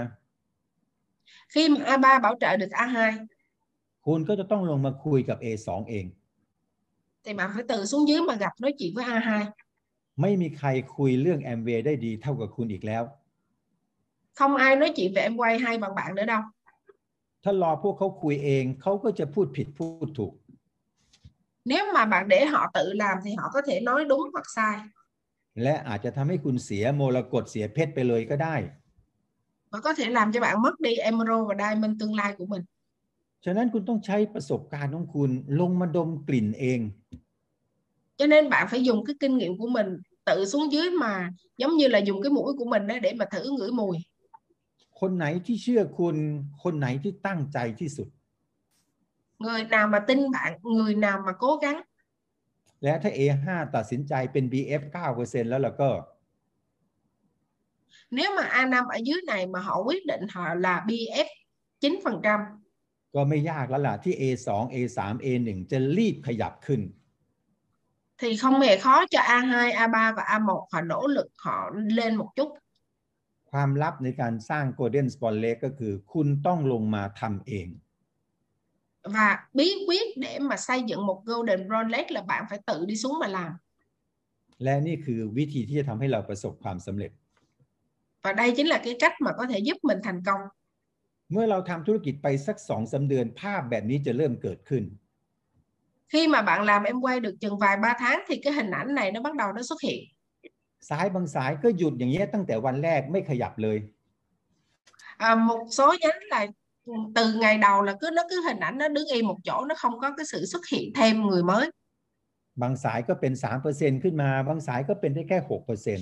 [1.48, 2.97] khi mà A3 bảo trợ được A2
[4.10, 6.06] คุณก็จะต้องลงมาคุยกับ A2 เอง
[7.23, 9.30] thì bạn phải từ xuống dưới mà gặp nói chuyện với A2
[10.22, 13.03] ไม่มีใครคุยเรื่อง m w ได้ดีเท่ากับคุณอีกแล้ว
[14.38, 16.41] không ai nói chuyện về em quay hay bằng bạn nữa đâu
[17.44, 20.34] ถ้ารอพวกเขาคุยเองเขาก็จะพูดผิดพูดถูก
[21.72, 24.76] nếu mà bạn để họ tự làm thì họ có thể nói đúng hoặc sai
[25.64, 28.56] และอาจจะทำให้คุณเสียโมรกตเสียเพชรไปเลยก็ได้
[29.72, 32.64] và có thể làm cho bạn mất đi emerald và diamond tương lai của mình
[33.44, 36.81] ฉะนั้นคุณต้องใช้ประสบการณ์ของคุณลงมาดมกลิ่นเอง
[38.18, 39.89] cho nên bạn phải dùng cái kinh nghiệm của mình
[40.24, 43.24] tự xuống dưới mà giống như là dùng cái mũi của mình đó để mà
[43.32, 43.97] thử ngửi mùi
[45.01, 46.16] คนไหนที่เชื่อคุณ
[46.62, 48.09] คนไหนที่ตั้งใจที่สุด
[49.44, 51.78] người nào mà tin bạn người nào mà cố gắng
[52.82, 54.82] และถ้า A5 ตัดสินใจเป็น BF
[55.16, 55.90] 9%แล้วล่ะก็
[58.10, 61.28] nếu mà A5 ở dưới này mà họ quyết định họ là BF
[61.81, 62.40] 9%
[63.14, 66.81] ก็ไม่ยากแล้วล่ะที่ A2 A3 A1 จะรีบขยับขึ้น
[68.22, 71.57] thì không hề khó cho A2, A3 và A1 họ nỗ lực họ
[71.98, 72.49] lên một chút
[73.52, 77.68] ความลับในการสร้าง Golden Spot Lake ก็คือ คุณต้องลงมาทำเอง
[79.15, 82.86] và bí quyết để mà xây dựng một Golden Brown Lake là bạn phải tự
[82.90, 83.52] đi xuống mà làm
[84.64, 87.11] และนี่คือวิธีที่จะทำให้เราประสบความสำเร็จ
[88.23, 90.41] và đây chính là cái cách mà có thể giúp mình thành công
[91.32, 94.85] เมื่อเราทำธุรกิจไปสักสองสาเดือนภาพแบบนี้จะเริ่มเกิดขึ้น
[96.12, 98.94] khi mà bạn làm em quay được chừng vài ba tháng thì cái hình ảnh
[98.94, 100.01] này nó bắt đầu nó xuất hiện
[100.90, 103.78] สายบางสายก็หยุดอย่างเงี้ยตั้งแต่วันแรกไม่ขยับเลย
[105.28, 106.47] à, một số nhánh là
[107.14, 109.74] từ ngày đầu là cứ nó cứ hình ảnh nó đứng yên một chỗ nó
[109.74, 111.66] không có cái sự xuất hiện thêm người mới
[112.62, 113.32] บางสายก็เป็น
[113.68, 116.01] 3%ขึ้นมา บางสายก็เป็นได้แค่6%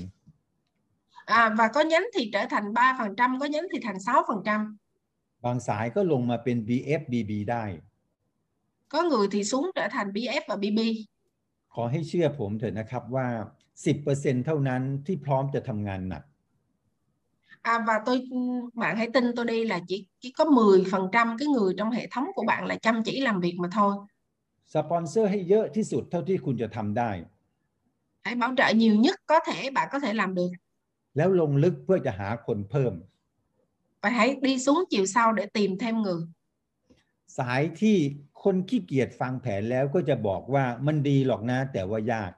[1.26, 4.76] à, và có nhánh thì trở thành 3% có nhánh thì thành 6%
[5.43, 7.65] บางสายก็ลงมาเป็น BF BB ได้
[8.93, 10.79] có người thì xuống trở thành BF và BB
[11.73, 13.27] ขอให้เชื่อผมเถอะนะครับว่า
[13.85, 16.23] 10%เท่านั้นที่พร้อมจะทำงานหนัก
[17.73, 18.17] À, và tôi
[18.73, 22.25] bạn hãy tin tôi đi là chỉ chỉ có 10% cái người trong hệ thống
[22.35, 23.93] của bạn là chăm chỉ làm việc mà thôi.
[24.73, 27.11] สปอนเซอร์ให้เยอะที่สุดเท่าที่คุณจะทำได้
[28.25, 30.51] Hãy bảo trợ nhiều nhất có thể bạn có thể làm được
[31.17, 32.93] แล้วลงลึกเพื่อจะหาคนเพิ่ม
[34.02, 36.22] và hãy đi xuống chiều sâu để tìm thêm người.
[37.38, 37.96] สายที่
[38.42, 42.32] คนขี้เกียจฟังแผนแล้วก็จะบอกว่ามันดีหรอกนะ แต่ว่ายาก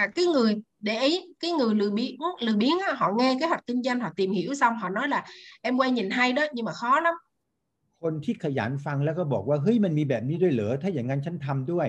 [0.00, 3.46] À, cái người để ý cái người lười biếng lười biếng á, họ nghe kế
[3.46, 5.24] hoạch kinh doanh họ tìm hiểu xong họ nói là
[5.62, 7.14] em quay nhìn hay đó nhưng mà khó lắm
[8.02, 11.88] คนที่ขยันฟังแล้วก็บอกว่าเฮ้ยมันมีแบบนี้ด้วยเหรอถ้าอย่างนั้นฉันทำด้วย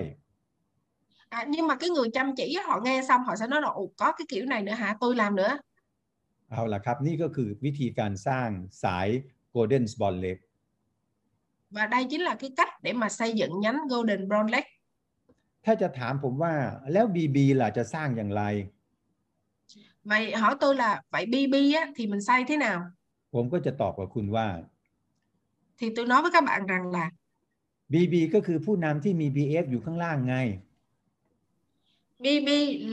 [1.28, 3.68] à, nhưng mà cái người chăm chỉ á, họ nghe xong họ sẽ nói là
[3.68, 5.58] Ồ, có cái kiểu này nữa hả tôi làm nữa
[6.51, 8.49] เอาล่ะครับ นี่ก็คือวิธีการสร้าง
[8.83, 9.07] สาย
[9.53, 10.43] Golden Spot Lake
[11.75, 14.69] và đây chính là cái cách để mà xây dựng nhánh Golden Brown Lake
[15.65, 16.53] ถ้าจะถามผมว่า
[16.91, 18.43] แล้ว BB ล่ะจะสร้างอย่างไร
[20.03, 22.77] vậy hỏi tôi là vậy BB á, thì mình xây thế nào
[23.33, 24.47] ผมก็จะตอบกับคุณว่า
[25.79, 27.05] thì tôi nói với các bạn rằng là
[27.93, 30.35] BB ก็คือผู้นำที่มี BF อยู่ข้างล่างไง
[32.23, 32.49] BB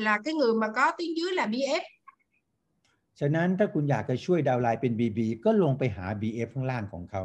[0.07, 1.83] là cái người mà có tiếng dưới là BF
[3.20, 7.24] ฉะนั้นถ้าคุณอยากจะช่วยดาวน์ไลน์เป็น BB ก็ลงไปหา BF ข้างล่างของเขา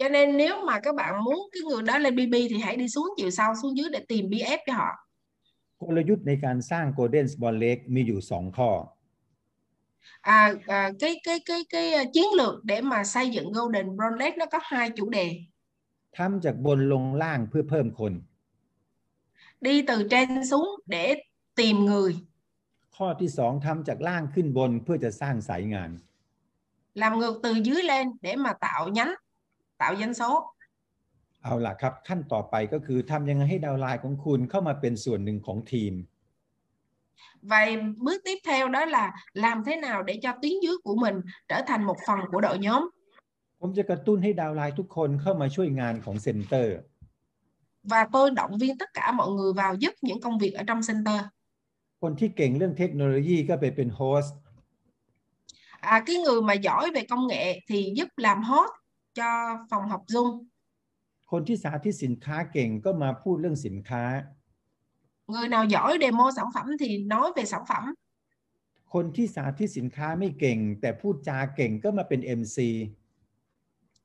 [0.00, 2.88] cho nên nếu mà các bạn muốn cái người đó lên BB thì hãy đi
[2.88, 4.90] xuống chiều sâu xuống dưới để tìm BF cho họ
[5.82, 8.70] กลยุทธ์ในการสร้าง Golden Spot Lake มีอยู่ 2 ข้อ
[10.22, 14.16] à, à cái cái cái cái uh, chiến lược để mà xây dựng Golden Brown
[14.20, 15.26] Lake nó có hai chủ đề
[16.16, 18.12] ทำจากบนลงล่างเพื่อเพิ่มคน
[19.60, 21.04] đi từ trên xuống để
[21.56, 22.12] tìm người
[22.96, 25.90] ข้อที่ 2ทำจากล่างขึ้นบนเพื่อจะสร้างสายงาน
[27.02, 29.14] làm ngược từ dưới lên để mà tạo nhánh
[29.78, 30.30] tạo doanh số
[31.42, 35.94] เอาล่ะครับ ขั้นต่อไปก็คือทำยังไงให้ดาวน์ไลน์ของคุณเข้ามาเป็นส่วนหนึ่งของทีม
[37.52, 37.68] Vậy
[38.04, 41.16] bước tiếp theo đó là làm thế nào để cho tuyến dưới của mình
[41.48, 42.82] trở thành một phần của đội nhóm
[43.60, 46.76] ผมจะกระตุ้นให้ดาวน์ไลน์ทุกคนเข้ามาช่วยงานของเซ็นเตอร์
[47.92, 50.80] và tôi động viên tất cả mọi người vào giúp những công việc ở trong
[50.88, 51.20] center
[52.02, 54.38] คนที่เก่งเรื่องเทคโนโลยีก็ไปเป็นโฮสต์
[55.80, 58.72] à, cái người mà giỏi về công nghệ thì giúp làm host
[59.14, 60.30] cho phòng học Zoom
[61.30, 64.04] คนที่สาธิตสินค้าเก่งก็มาพูดเรื่องสินค้า
[65.32, 67.82] người nào giỏi demo sản phẩm thì nói về sản phẩm
[68.92, 72.58] คนที่สาธิตสินค้าไม่เก่ง แต่พูดจาเก่งก็มาเป็น MC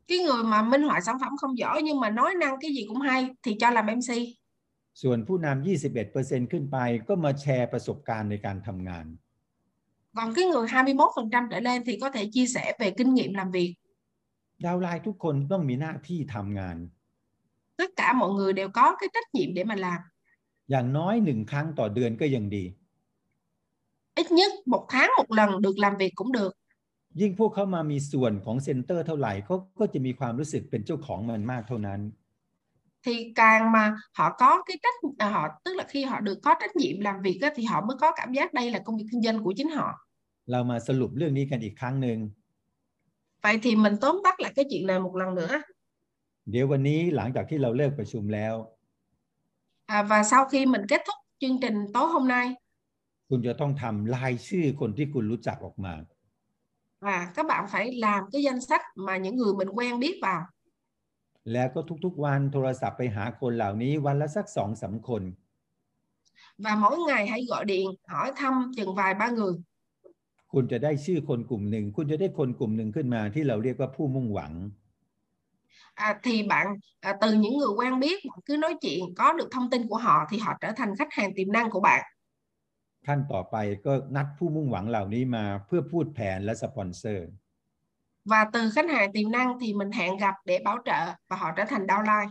[0.07, 2.86] cái người mà minh họa sản phẩm không giỏi nhưng mà nói năng cái gì
[2.88, 4.11] cũng hay thì cho làm MC
[5.03, 5.65] ส่วนผู้นำ
[6.05, 9.07] 21%ขึ้นไปก็มาแชร์ประสบการณ์ในการทำงาน
[10.19, 13.49] còn cái người 21% trở lên thì có thể chia sẻ về kinh nghiệm làm
[13.57, 13.70] việc
[14.65, 16.77] ดาวน์ไลน์ทุกคนต้องมีหน้าที่ทำงาน
[17.81, 20.01] tất cả mọi người đều có cái trách nhiệm để mà làm
[20.70, 22.65] อย่างน้อยหนึ่งครั้งต่อเดือนก็ยังดี
[24.20, 26.53] ít nhất một tháng một lần được làm việc cũng được
[27.20, 32.01] ยิ่งพวกเขามามีส่วนของเซ็นเตอร์เท่าไหร่เขาก็จะมีความรู้สึกเป็นเจ้าของมันมากเท่านั้น
[33.06, 36.56] thì càng mà họ có cái trách à, họ tức là khi họ được có
[36.60, 39.06] trách nhiệm làm việc á, thì họ mới có cảm giác đây là công việc
[39.11, 39.90] kinh doanh của chính họ
[40.52, 42.18] เรามาสรุปเรื่องนี้กันอีกครั้งหนึ่ง
[43.44, 45.53] vậy thì mình tóm tắt lại cái chuyện này một lần nữa
[46.49, 48.56] เดี๋ยววันนี้หลังจากที่เราเลิกประชุมแล้ว
[49.95, 52.45] à, và sau khi mình kết thúc chương trình tối hôm nay
[53.30, 55.94] คุณจะต้องทำรายชื่อคนที่คุณรู้จักออกมา
[57.06, 60.41] và các bạn phải làm cái danh sách mà những người mình quen biết vào
[61.52, 65.23] แล้วก็ทุกๆวันโทรศัพท์ไปหาคนเหล่านี้วันละสักสองสามคน
[66.65, 69.55] và mỗi ngày hãy gọi điện hỏi thăm chừng vài ba người
[70.52, 74.52] คุณจะได้ชื่อคนกลุ่มหนึ่ง คุณจะได้คนกลุ่มหนึ่งขึ้นมาที่เราเรียกว่าผู้มุ่งหวัง
[76.06, 76.66] à, thì bạn
[77.01, 79.97] à, từ những người quen biết bạn cứ nói chuyện có được thông tin của
[79.97, 82.02] họ thì họ trở thành khách hàng tiềm năng của bạn
[83.06, 83.56] ขั้นต่อไป
[83.86, 87.28] ก็นัดผู้มุ่งหวังเหล่านี้มาเพื่อพูดแผนและสปอนเซอร์
[88.28, 91.52] và từ khách hàng tiềm năng thì mình hẹn gặp để bảo trợ và họ
[91.57, 92.30] trở thành downline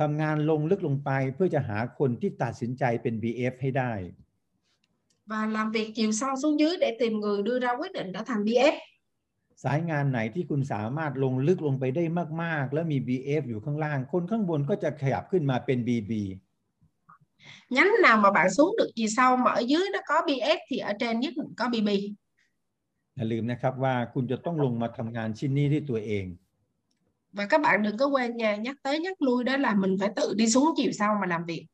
[0.00, 3.92] ทำงานลงลึกลงไปเพื่อจะหาคนที่ตัดสินใจเป็น BF ให้ได้
[5.30, 8.22] và làm việc chiều sâu xuống dưới để tìm người đưa ra quyết định trở
[8.28, 8.74] thành BF
[9.64, 12.04] สายงานไหนที่คุณสามารถลงลึกลงไปได้
[12.42, 16.12] มาก ๆ แล้วมี BF อยู่ข้างล่าง คนข้างบนก็จะขยับขึ้นมาเป็น BB
[17.70, 20.78] nhánh nào mà bạn xuống được chiều sâu mà ở dưới nó có BF thì
[20.78, 21.88] ở trên nhất định có BB
[23.16, 26.26] อย่าลืมนะครับว่าคุณจะต้องลงมาทำงานชิ้นนี้ด้วยตัวเอง
[27.32, 30.10] và các bạn đừng có quên nha nhắc tới nhắc lui đó là mình phải
[30.16, 31.66] tự đi xuống chiều sâu mà làm việc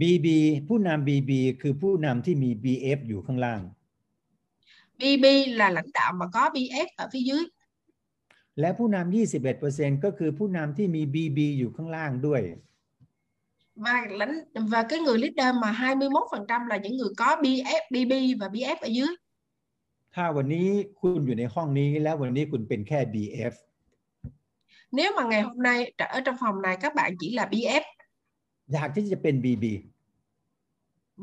[0.00, 0.26] BB
[0.68, 1.30] ผู้นำ BB
[1.62, 3.60] คือผู้นำที่มี BF อยู่ข้างล่าง
[4.98, 5.24] BB
[5.60, 7.44] là lãnh đạo mà có BF ở phía dưới
[8.60, 9.12] และผู้นำ
[9.54, 12.42] 21%ก็คือผู้นำที่มี BB อยู่ข้างล่างด้วย
[13.84, 18.48] và lãnh và cái người leader mà 21% là những người có BF BB và
[18.48, 19.10] BF ở dưới
[20.15, 20.67] ถ้าวันนี้
[20.99, 23.53] คุณอยู่ในห้องนี้แล้ววันนี้คุณเป็นแค่ BF
[24.97, 27.83] nếu mà ngày hôm nay ở trong phòng này các bạn chỉ là BF
[28.71, 29.65] อยากที่จะเป็น BB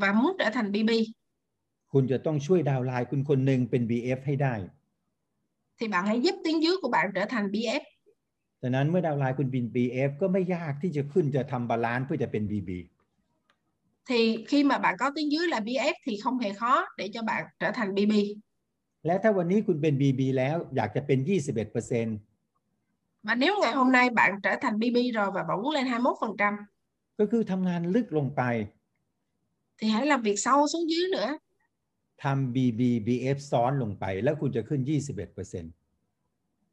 [0.00, 0.90] và muốn trở thành BB
[1.92, 4.54] คุณจะต้องช่วยดาวน์ไลน์คุณคนหนึ่งเป็น BF ให้ได้
[5.78, 7.82] thì bạn hãy giúp tiếng dưới của bạn trở thành BF
[8.62, 12.70] ดังนั้นเมื่อดาวน์ไลน์คุณเป็น BF ก็ไม่ยากที่จะขึ้นจะทำบาลานซ์เพื่อจะเป็น BB
[14.08, 17.22] thì khi mà bạn có tiếng dưới là BF thì không hề khó để cho
[17.22, 18.12] bạn trở thành BB
[19.05, 22.17] และถ้าวันนี้คุณเป็น BB แล้วอยากจะเป็น 21%
[23.27, 26.55] và nếu ngày hôm nay bạn trở thành BB rồi và bạn muốn lên 21%
[27.19, 28.41] ก็คือทำงานลึกลงไป
[29.79, 31.29] thì hãy làm việc sâu xuống dưới nữa
[32.23, 35.69] ทำ BB BF ซ้อนลงไป แล้วคุณจะขึ้น 21%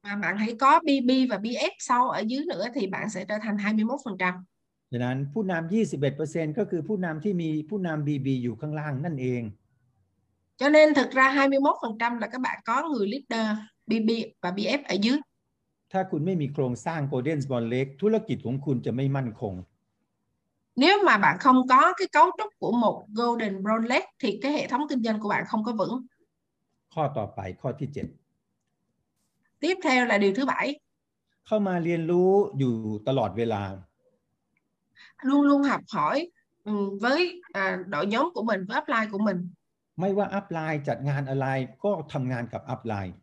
[0.02, 3.38] và bạn hãy có BB và BF sâu ở dưới nữa thì bạn sẽ trở
[3.38, 4.34] thành 21%.
[4.92, 5.70] ดังนั้นผู้นำ
[6.08, 9.42] 21%ก็คือผู้นำที่มีผู้นำ BB อยู่ข้างล่างนั่นเอง
[10.56, 14.10] Cho nên thực ra 21% là các bạn có người leader BB
[14.42, 15.18] và BF ở dưới.
[15.92, 19.54] ถ้าคุณไม่มีโครงสร้าง Golden Bond Lake ธุรกิจของคุณจะไม่มั่นคง
[20.84, 24.52] Nếu mà bạn không có cái cấu trúc của một Golden Brown Lake thì cái
[24.52, 25.94] hệ thống kinh doanh của bạn không có vững.
[26.94, 27.88] ข้อต่อไปข้อที่
[29.60, 30.80] Tiếp theo là điều thứ bảy, 7
[31.46, 32.74] เข้ามาเรียนรู้อยู่
[33.08, 33.62] ตลอดเวลา
[35.22, 36.30] luôn luôn học hỏi
[36.64, 39.50] ừ, với à, đội nhóm của mình, với upline của mình.
[40.00, 41.46] ไม่ว่าอัพไลน์จัดงานอะไร
[41.84, 43.14] ก็ทำงานกับอัพไลน์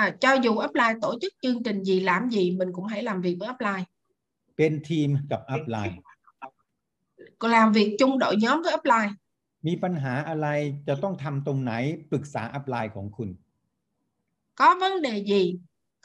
[0.00, 3.20] À, cho dù upline tổ chức chương trình gì làm gì mình cũng hãy làm
[3.20, 3.84] việc với upline.
[4.56, 5.96] เป็นทีมกับอัพไลน์
[7.38, 9.10] Còn làm việc chung đội nhóm với upline.
[9.66, 10.48] มีปัญหาอะไร
[10.88, 11.72] จะต้องทำตรงไหน
[12.10, 13.28] ปรึกษาอัพไลน์ของคุณ
[14.60, 15.42] có vấn đề gì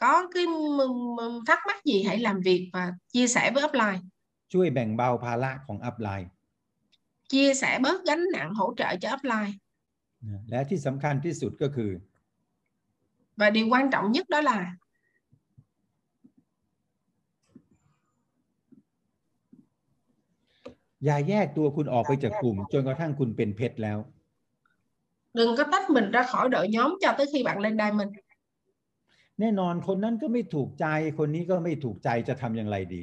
[0.02, 4.00] có cái m- m- thắc mắc gì hãy làm việc và chia sẻ với upline
[4.52, 6.28] ช่วยแบ่งเบาภาระของอัพไลน์
[7.33, 9.53] chia sẻ bớt gánh nặng hỗ trợ cho upline
[10.27, 11.91] นะและที่สำคัญที่สุดก็คือ
[13.39, 14.59] và điều quan trọng nhất đó là
[21.05, 23.99] อย่าแยกตัวคุณออกไปจากกลุ่มจนกระทั่งคุณเป็นเพชรแล้ว
[25.39, 28.11] đừng có tách mình ra khỏi đội nhóm cho tới khi bạn lên diamond
[29.39, 30.85] แน่นอนคนนั้นก็ไม่ถูกใจ
[31.17, 33.01] คนนี้ก็ไม่ถูกใจจะทำอย่างไรดี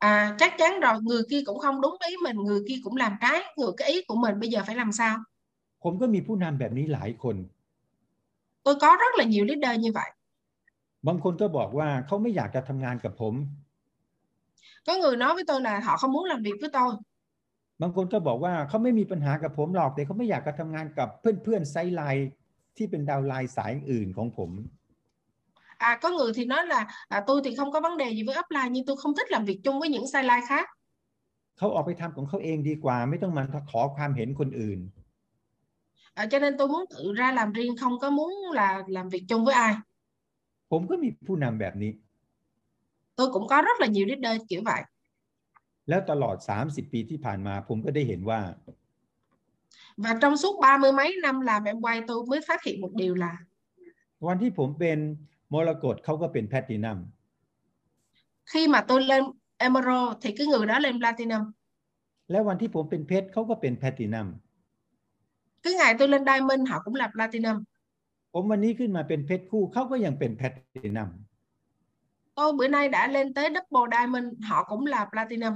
[0.00, 3.12] à chắc chắn rồi người kia cũng không đúng ý mình người kia cũng làm
[3.20, 5.16] trái ngược cái ý của mình bây giờ phải làm sao
[5.82, 7.36] ผมก็มีผู้นำแบบนี้หลายคน
[8.64, 10.10] tôi có rất là nhiều leader như vậy
[11.06, 13.34] บางคนก็บอกว่าเขาไม่อยากจะทำงานกับผม
[14.86, 16.90] có người nói với tôi là họ không muốn làm việc với tôi
[17.82, 22.28] บางคนก็บอกว่าเขาไม่มีปัญหากับผมหรอก แต่เขาไม่อยากจะทำงานกับเพื่อนๆไซด์ไลน์
[22.76, 24.50] ที่เป็นดาวน์ไลน์สายอื่นของผม
[25.80, 28.36] à có người thì nói là à, tôi thì không có vấn đề gì với
[28.40, 30.66] upline nhưng tôi không thích làm việc chung với những sideline khác
[31.58, 34.80] เขาออกไปทำของเขาเองดีกว่า ไม่ต้องมาขอความเห็นคนอื่น
[36.20, 39.24] à, cho nên tôi muốn tự ra làm riêng không có muốn là làm việc
[39.28, 39.74] chung với ai
[40.70, 41.92] ผมก็มีผู้นำแบบนี้
[43.18, 44.82] tôi cũng có rất là nhiều leader kiểu vậy
[45.88, 48.40] แล้วตลอด 30 ปีที่ผ่านมา ผมก็ได้เห็นว่า
[50.04, 52.92] và trong suốt ba mươi mấy năm làm em quay tôi mới phát hiện một
[53.02, 53.34] điều là
[54.26, 54.98] วันที่ผมเป็น
[55.53, 56.97] มรกตเขาก็เป็นแพลตินัม
[58.51, 59.23] khi mà tôi lên
[59.57, 61.43] emerald thì cái người đó lên platinum
[62.31, 64.27] และวันที่ผมเป็นเพชรเขาก็เป็นแพลตินัม
[65.63, 67.57] cái ngày tôi lên diamond họ cũng là platinum
[68.33, 71.09] ผมวันนี้ขึ้นมาเป็นเพชรคู่เขาก็ยังเป็นแพลตินัม
[72.37, 75.55] tôi bữa nay đã lên tới double diamond họ cũng là platinum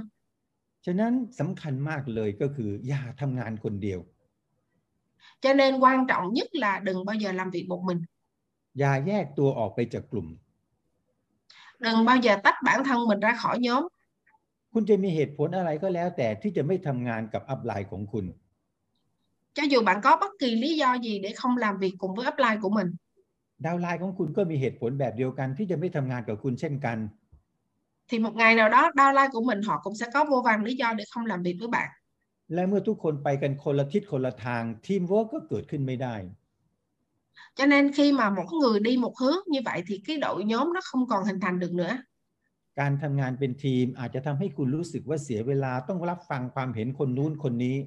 [0.86, 4.00] ฉะนั้นสำคัญมากเลยก็คือ อย่าทำงานคนเดียว
[5.42, 8.00] cho nên quan trọng nhất là đừng bao giờ làm việc một mình
[8.78, 10.28] อย่าแยกตัวออกไปจากกลุ่ม
[11.84, 13.82] đừng bao giờ tách bản thân mình ra khỏi nhóm
[14.72, 18.24] คุณจะมีเหตุผลอะไรก็แล้วแต่ที่จะไม่ทำงานกับอัพไลน์ของคุณ
[19.56, 22.24] cho dù bạn có bất kỳ lý do gì để không làm việc cùng với
[22.30, 22.88] upline của mình
[23.66, 26.98] ดาวน์ไลน์ของคุณก็มีเหตุผลแบบเดียวกันที่จะไม่ทำงานกับคุณเช่นกัน
[28.08, 30.74] thì một ngày nào đó downline của mình họ cũng sẽ có vô vàn lý
[30.80, 31.88] do để không làm việc với bạn
[32.54, 36.16] และเมื่อทุกคนไปกันคนละทิศคนละทางทีมเวิร์กก็เกิดขึ้นไม่ได้
[37.55, 40.73] cho nên khi mà mỗi người đi một hướng như vậy thì cái đội nhóm
[40.73, 41.95] nó không còn hình thành được nữa
[42.79, 47.77] การทำงานเป็นทีมอาจจะทำให้คุณรู้สึกว่าเสียเวลาต้องรับฟังความเห็นคนนู้นคนนี้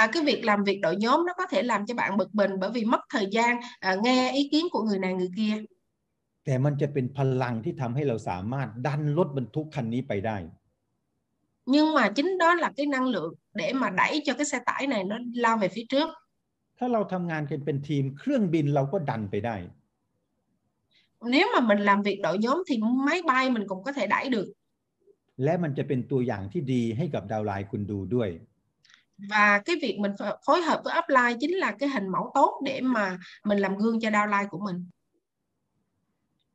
[0.00, 2.50] à, cái việc làm việc đội nhóm nó có thể làm cho bạn bực mình
[2.60, 5.54] bởi vì mất thời gian à, nghe ý kiến của người này người kia
[6.44, 10.36] แต่มันจะเป็นพลังที่ทำให้เราสามารถดันรถบรรทุกคันนี้ไปได้
[11.74, 14.86] nhưng mà chính đó là cái năng lượng để mà đẩy cho cái xe tải
[14.86, 16.08] này nó lao về phía trước
[16.80, 19.56] ถ้าเราทำงานกันเป็นทีม เครื่องบินเราก็ดันไปได้
[21.34, 22.74] nếu mà mình làm việc đội nhóm thì
[23.06, 24.48] máy bay mình cũng có thể đẩy được
[25.44, 28.30] และมันจะเป็นตัวอย่างที่ดีให้กับดาวน์ไลน์คุณดูด้วย
[29.32, 32.52] và cái việc mình phơ- phối hợp với upline chính là cái hình mẫu tốt
[32.64, 33.18] để mà
[33.48, 34.78] mình làm gương cho downline của mình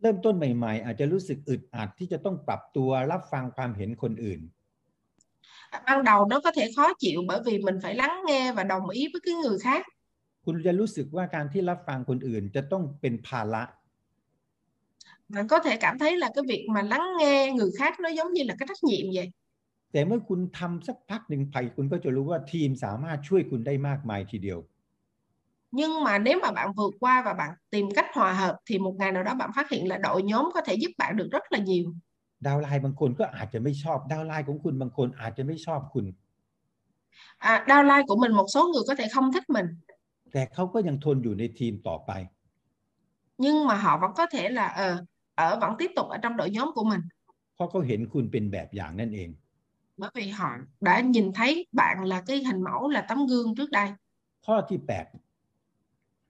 [0.01, 4.41] เริ่มต้นใหม่ ๆ อาจจะรู้สึกอึดอัดที่จะต้องปรับตัวรับฟังความเห็นคนอื่น
[5.75, 8.63] À, ban đầu nó có thể khó chịu bởi vì mình phải lắng nghe và
[8.63, 9.85] đồng ý với cái người khác
[10.45, 13.63] คุณจะรู้สึกว่าการที่รับฟังคนอื่น จะต้องเป็นภาระ
[15.33, 18.33] bạn có thể cảm thấy là cái việc mà lắng nghe người khác nó giống
[18.33, 19.27] như là cái trách nhiệm vậy
[19.91, 24.59] แต่เมื่อคุณทำสักพักหนึ่งไปคุณก็จะรู้ว่าทีมสามารถช่วยคุณได้มากมายทีเดียว
[25.79, 28.93] nhưng mà nếu mà bạn vượt qua và bạn tìm cách hòa hợp thì một
[28.99, 31.43] ngày nào đó bạn phát hiện là đội nhóm có thể giúp bạn được rất
[31.53, 31.85] là nhiều
[32.47, 36.05] ดาวน์ไลน์บางคนก็อาจจะไม่ชอบดาวน์ไลน์ของคุณบางคนอาจจะไม่ชอบคุณ
[37.51, 39.65] à, downline của mình một số người có thể không thích mình
[40.31, 42.11] แต่เขาก็ยังทนอยู่ในทีมต่อไป
[43.43, 45.05] nhưng mà họ vẫn có thể là ờ,
[45.35, 47.01] ở vẫn tiếp tục ở trong đội nhóm của mình
[47.55, 49.29] เพราะเขาเห็นคุณเป็นแบบอย่างนั่นเอง
[50.01, 50.49] bởi vì họ
[50.81, 53.87] đã nhìn thấy bạn là cái hình mẫu là tấm gương trước đây
[54.45, 54.79] ข้อที่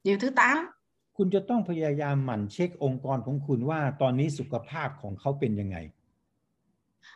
[0.04, 0.82] điều thứ 8 8
[1.18, 5.78] คุณจะต้องพยายามหมั่นเช็คองค์กรของคุณว่าตอนนี้สุขภาพของเขาเป็นยังไง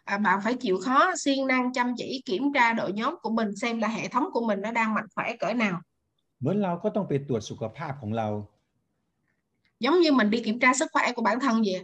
[0.05, 3.55] à, bạn phải chịu khó siêng năng chăm chỉ kiểm tra đội nhóm của mình
[3.55, 5.81] xem là hệ thống của mình nó đang mạnh khỏe cỡ nào
[6.39, 8.27] เหมือนเราก็ต้องไปตรวจสุขภาพของเรา
[9.83, 11.79] giống như mình đi kiểm tra sức khỏe của bản thân vậy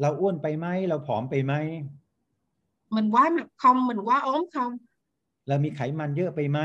[0.00, 1.52] เราอ้วนไปไหมเราผอมไปไหม
[2.96, 4.72] mình quá mập không mình quá ốm không
[5.48, 6.58] เรามีไขมันเยอะไปไหม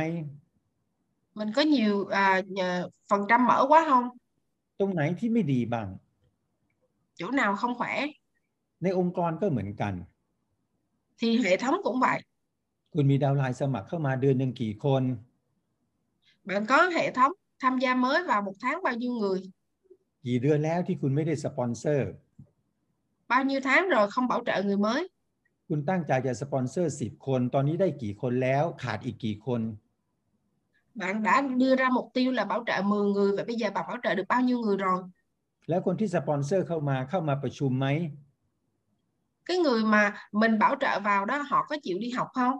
[1.39, 1.93] mình có nhiều
[2.23, 4.05] à, nhờ- phần trăm mỡ quá không
[4.79, 5.87] ตรงไหนที่ไม่ดีบ้าง
[7.19, 7.93] chỗ nào không khỏe
[8.83, 9.93] ในองค์กรก็เหมือนกัน
[11.19, 12.17] thì hệ thống cũng vậy
[12.93, 15.03] คุณมีดาวน์ไลน์สมัครเข้ามาเดือนหนึ่งกี่คน
[16.49, 19.39] bạn có hệ thống tham gia mới vào một tháng bao nhiêu người
[20.25, 22.09] กี่เดือนแล้วที่คุณไม่ได้สปอนเซอร์
[23.31, 25.01] bao nhiêu tháng rồi không bảo trợ người mới
[25.67, 29.61] คุณตั้งใจจะสปอนเซอร์ 10 คน ตอนนี้ได้กี่คนแล้วขาดอีกกี่คน
[31.01, 33.85] bạn đã đưa ra mục tiêu là bảo trợ 10 người và bây giờ bạn
[33.87, 34.99] bảo trợ được bao nhiêu người rồi
[35.69, 37.87] แล้วคนที่สปอนเซอร์เข้ามาเข้ามาประชุมไหม
[39.47, 42.55] cái người mà mình bảo trợ vào đó họ có chịu đi học không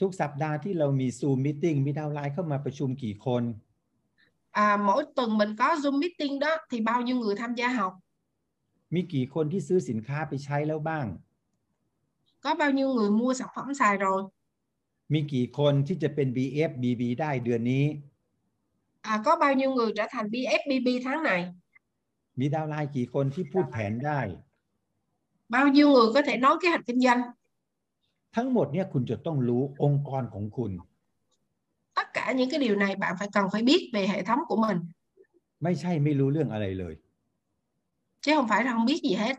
[0.00, 3.44] ทุกสัปดาห์ที่เรามีซูมมิ팅มีดาวน์ไลน์เข้ามาประชุมกี่คน
[4.64, 7.92] à, mỗi tuần mình có zoom meeting đó thì bao nhiêu người tham gia học
[8.94, 11.06] มีกี่คนที่ซื้อสินค้าไปใช้แล้วบ้าง
[12.44, 14.20] có bao nhiêu người mua sản phẩm xài rồi
[15.12, 17.84] มีกี่คนที่จะเป็น BF BB ได้เดือนนี้
[19.12, 21.40] à, có bao nhiêu người trở thành BFBB tháng này
[22.38, 24.20] มีดาวน์ไลน์กี่คนที่พูดแผนได้
[25.54, 27.20] bao nhiêu người có thể nói kế hoạch kinh doanh
[28.36, 30.72] ทั้งหมดเนี่ยคุณจะต้องรู้องค์กรของคุณ
[31.96, 34.56] tất cả những cái điều này bạn phải cần phải biết về hệ thống của
[34.66, 34.78] mình
[35.62, 36.94] ไม่ใช่ไม่รู้เรื่องอะไรเลย
[38.24, 39.34] chứ không phải là không biết gì hết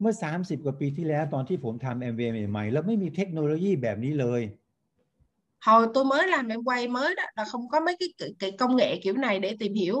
[0.00, 2.20] เมื่อ 30 กว่าปีที่แล้วตอนที่ผมทำ MV
[2.50, 4.42] ใหม่ๆแล้วไม่มีเทคโนโลยีแบบนี้เลย
[5.66, 8.50] hồi tôi mới làm em quay mới đó là không có mấy cái, cái, cái
[8.60, 9.96] công nghệ kiểu này để tìm hiểu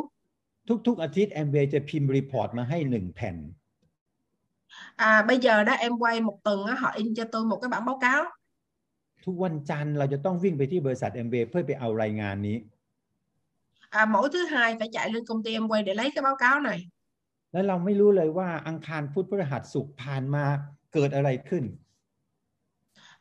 [0.86, 3.36] ทุกๆอาทิตย์ MV จะพิมพ์รีพอร์ตมาให้หนึ่งแผ่น
[4.95, 7.69] à, bây giờ đó em quay một tuần á, họ in cho tôi một cái
[7.69, 8.23] bản báo cáo
[9.25, 12.57] ทุกวันจันทร์เราจะต้องวิ่งไปที่บริษัท MV เพื่อไปเอารายงานนี้
[13.99, 16.35] à, mỗi thứ hai phải chạy lên công ty em quay để lấy cái báo
[16.43, 16.79] cáo này
[17.51, 20.45] แล้วเราไม่รู้เลยว่าอังคารพุธพฤหัสศุกร์ผ่านมา
[20.93, 21.63] เกิดอะไรขึ้น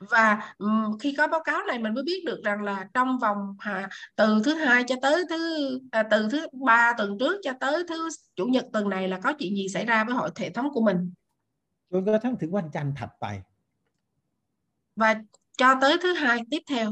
[0.01, 3.37] và ừm, khi có báo cáo này mình mới biết được rằng là trong vòng
[3.59, 7.85] à, từ thứ hai cho tới thứ à, từ thứ ba tuần trước cho tới
[7.89, 10.69] thứ chủ nhật tuần này là có chuyện gì xảy ra với hội hệ thống
[10.73, 11.13] của mình
[11.93, 13.27] จนกระทั่งถึงวันจันทร์ถัดไป
[15.01, 15.11] và
[15.61, 16.89] cho tới thứ hai tiếp theo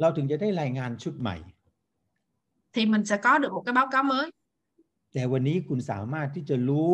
[0.00, 1.36] เราถึงจะได้รายงานชุดใหม่
[2.74, 4.26] thì mình sẽ có được một cái báo cáo mới
[5.12, 6.90] แต่วันนี้คุณสามารถที่จะรู้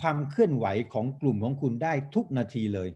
[0.00, 2.90] ความเคลื่อนไหวของกลุ่มของคุณได้ทุกนาทีเลย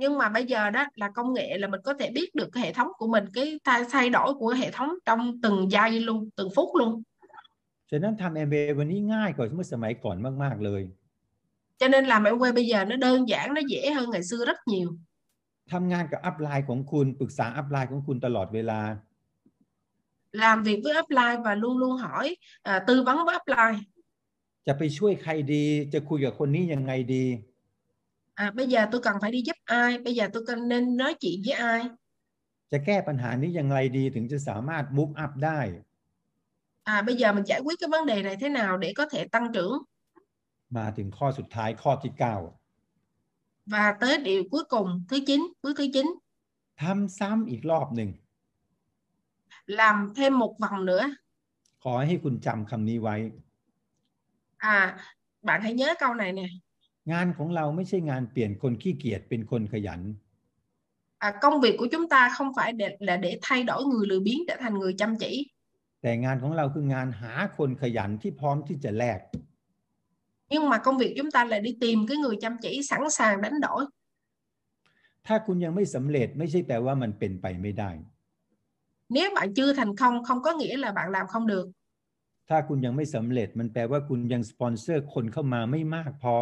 [0.00, 2.62] nhưng mà bây giờ đó là công nghệ là mình có thể biết được cái
[2.64, 6.18] hệ thống của mình cái thay, thay đổi của hệ thống trong từng giây luôn
[6.36, 6.92] từng phút luôn
[7.90, 10.82] ฉะนั้นทำ MBA วันนี้ง่ายกว่าเมื่อสมัยก่อนมาก ๆ เลย
[11.80, 14.44] cho nên làm em quay bây giờ nó đơn giản nó dễ hơn ngày xưa
[14.46, 14.88] rất nhiều
[15.72, 18.80] ทำงานกับอัพไลน์ของคุณปรึกษาอัพไลน์ของคุณตลอดเวลา
[20.42, 23.78] làm việc với upline và luôn luôn hỏi à, tư vấn với upline
[24.66, 27.24] จะไปช่วยใครดี จะคุยกับคนนี้ยังไงดี
[28.34, 31.14] à, bây giờ tôi cần phải đi giúp ai bây giờ tôi cần nên nói
[31.20, 31.80] chuyện với ai
[32.72, 35.60] จะแก้ปัญหานี้ยังไงดีถึงจะสามารถ move up ได้
[36.94, 39.24] à, bây giờ mình giải quyết cái vấn đề này thế nào để có thể
[39.34, 39.74] tăng trưởng
[40.76, 42.12] มาถึงข้อสุดท้ายข้อที่
[43.66, 46.06] và tới điều cuối cùng thứ 9 bước thứ 9 9
[46.82, 48.10] ทำซ้ำอีกรอบหนึ่ง
[49.66, 51.04] làm thêm một vòng nữa
[51.82, 53.16] ขอให้คุณจำคำนี้ไว้
[54.58, 54.98] à
[55.42, 56.46] bạn hãy nhớ câu này nè
[57.12, 60.00] งานของเราไม่ใช่งานเปลี่ยนคนขี้เกียจเป็นคนขยัน
[61.26, 64.20] à, công việc của chúng ta không phải để, là để thay đổi người lười
[64.20, 65.32] biếng trở thành người chăm chỉ
[66.02, 69.20] แต่งานของเราคืองานหาคนขยันที่พร้อมที่จะแลก
[70.50, 73.42] nhưng mà công việc chúng ta là đi tìm cái người chăm chỉ sẵn sàng
[73.42, 73.84] đánh đổi
[75.26, 77.90] ถ้าคุณยังไม่สำเร็จไม่ใช่แปลว่ามันเป็นไปไม่ได้
[79.16, 81.66] nếu bạn chưa thành công không có nghĩa là bạn làm không được
[82.48, 86.36] ถ้าคุณยังไม่สำเร็จมันแปลว่าคุณยังสปอนเซอร์คนเข้ามาไม่มากพอ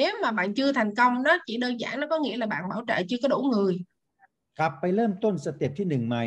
[0.00, 2.62] nếu mà bạn chưa thành công nó chỉ đơn giản nó có nghĩa là bạn
[2.70, 3.74] bảo trợ chưa có đủ người
[4.58, 6.22] กลับไปเริ่มต้นสเต็ปที่หนึ่งใหม่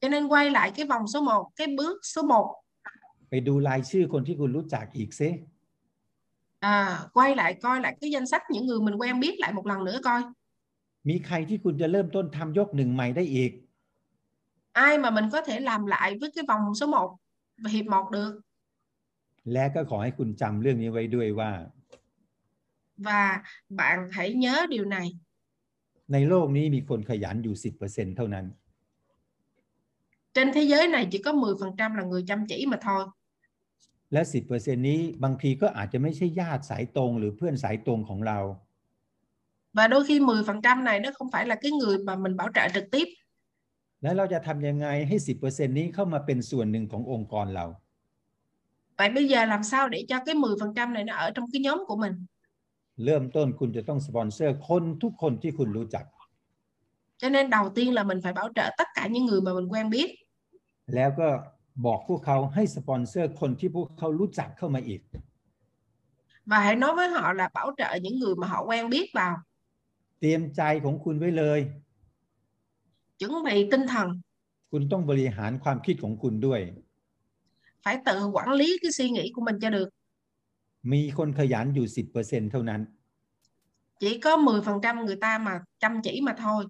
[0.00, 2.63] cho nên quay lại cái vòng số 1 cái bước số 1 ไป
[3.48, 5.30] ดูรายชื่อคนที่คุณรู้จักอีกซิ
[6.74, 6.76] à,
[7.16, 9.84] quay lại coi lại cái danh sách những người mình quen biết lại một lần
[9.84, 10.20] nữa coi
[11.08, 13.52] มีใครที่คุณจะเริ่มต้นทำยกหนึ่งใหม่ได้อีก
[14.86, 17.16] ai mà mình có thể làm lại với cái vòng số 1
[17.62, 18.32] và hiệp 1 được
[19.52, 21.52] และก็ขอให้คุณจำเรื่องนี้ไว้ด้วยว่า
[23.06, 25.06] và bạn hãy nhớ điều này
[26.12, 27.54] ในโลกนี้มีคนขยันอยู่
[27.86, 28.46] 10%เท่านั้น
[30.34, 33.04] trên thế giới này chỉ có 10% là người chăm chỉ mà thôi
[34.12, 34.22] และ
[34.54, 38.38] 10%นี้บางทีก็อาจจะไม่ใช่ญาติสายตรง หรือเพื่อนสายตรงของเรา
[39.78, 42.64] và đôi khi 10% này nó không phải là cái người mà mình bảo trợ
[42.74, 43.06] trực tiếp
[44.02, 45.16] และเราจะทำยังไงให้
[45.46, 47.66] 10%นี้เข้ามาเป็นส่วนหนึ่งขององค์กรเรา
[48.98, 51.78] vậy bây giờ làm sao để cho cái 10% này nó ở trong cái nhóm
[51.88, 52.14] của mình
[53.04, 56.04] เริ่มต้นคุณจะต้องสปอนเซอร์คนทุกคนที่คุณรู้จัก
[57.20, 59.68] cho nên đầu tiên là mình phải bảo trợ tất cả những người mà mình
[59.72, 60.08] quen biết
[60.94, 61.28] แล้วก็
[61.86, 65.00] บอกพวกเขาให้สปอนเซอร์คนที่พวกเขารู้จักเข้ามาอีก
[66.50, 69.34] và hãy nói với họ là bảo trợ những người mà họ quen biết vào
[70.20, 71.60] เตรียมใจของคุณไว้เลย
[73.18, 74.06] chuẩn bị tinh thần
[74.70, 76.60] คุณต้องบริหารความคิดของคุณด้วย
[77.84, 79.88] phải tự quản lý cái suy nghĩ của mình cho được
[80.92, 81.86] มีคนขยันอยู่
[82.20, 82.80] 10%เท่านั้น
[84.00, 86.64] chỉ có 10% người ta mà chăm chỉ mà thôi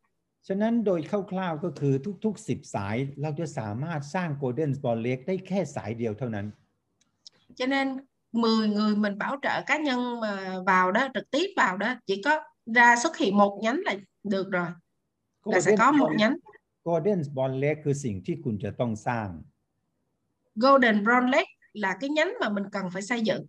[0.49, 1.01] ฉะนั้นโดย
[1.31, 1.95] คร่าวๆก็คือ
[2.25, 6.47] ทุกๆ 10 สาย เราจะสามารถสร้าง Golden Ball Lake ได้แค่สายเดียวเท่านั้น
[7.59, 7.87] cho nên
[8.33, 10.33] 10 người mình bảo trợ cá nhân mà
[10.67, 12.33] vào đó trực tiếp vào đó chỉ có
[12.77, 13.95] ra xuất hiện một nhánh là
[14.25, 14.69] được rồi
[15.45, 16.37] là sẽ Golden có một Ball- nhánh
[16.85, 19.29] Golden Ball Lake คือสิ่งที่คุณจะต้องสร้าง
[20.65, 23.43] Golden Brown Lake là cái nhánh mà mình cần phải xây dựng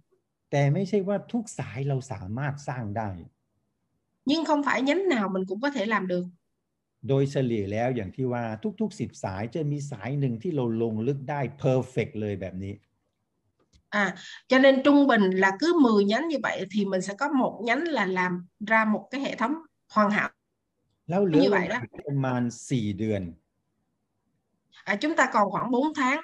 [0.52, 3.10] แต่ไม่ใช่ว่าทุกสายเราสามารถสร้างได้
[4.30, 6.26] nhưng không phải nhánh nào mình cũng có thể làm được
[7.09, 8.45] โดยเฉลี่ยแล้วอย่างที่ว่า
[8.81, 12.75] ทุกๆ10สายจะมีสายหนึ่งที่เราลงลึกได้ perfect เลยแบบนี้
[14.03, 14.15] à
[14.49, 17.61] cho nên trung bình là cứ 10 nhánh như vậy thì mình sẽ có một
[17.65, 19.55] nhánh là làm ra một cái hệ thống
[19.95, 20.31] hoàn hảo
[21.09, 23.23] แล้วเหลือ như เว vậy ลา đó ประมาณ4เดือน
[24.91, 26.19] à, chúng ta còn khoảng 4 tháng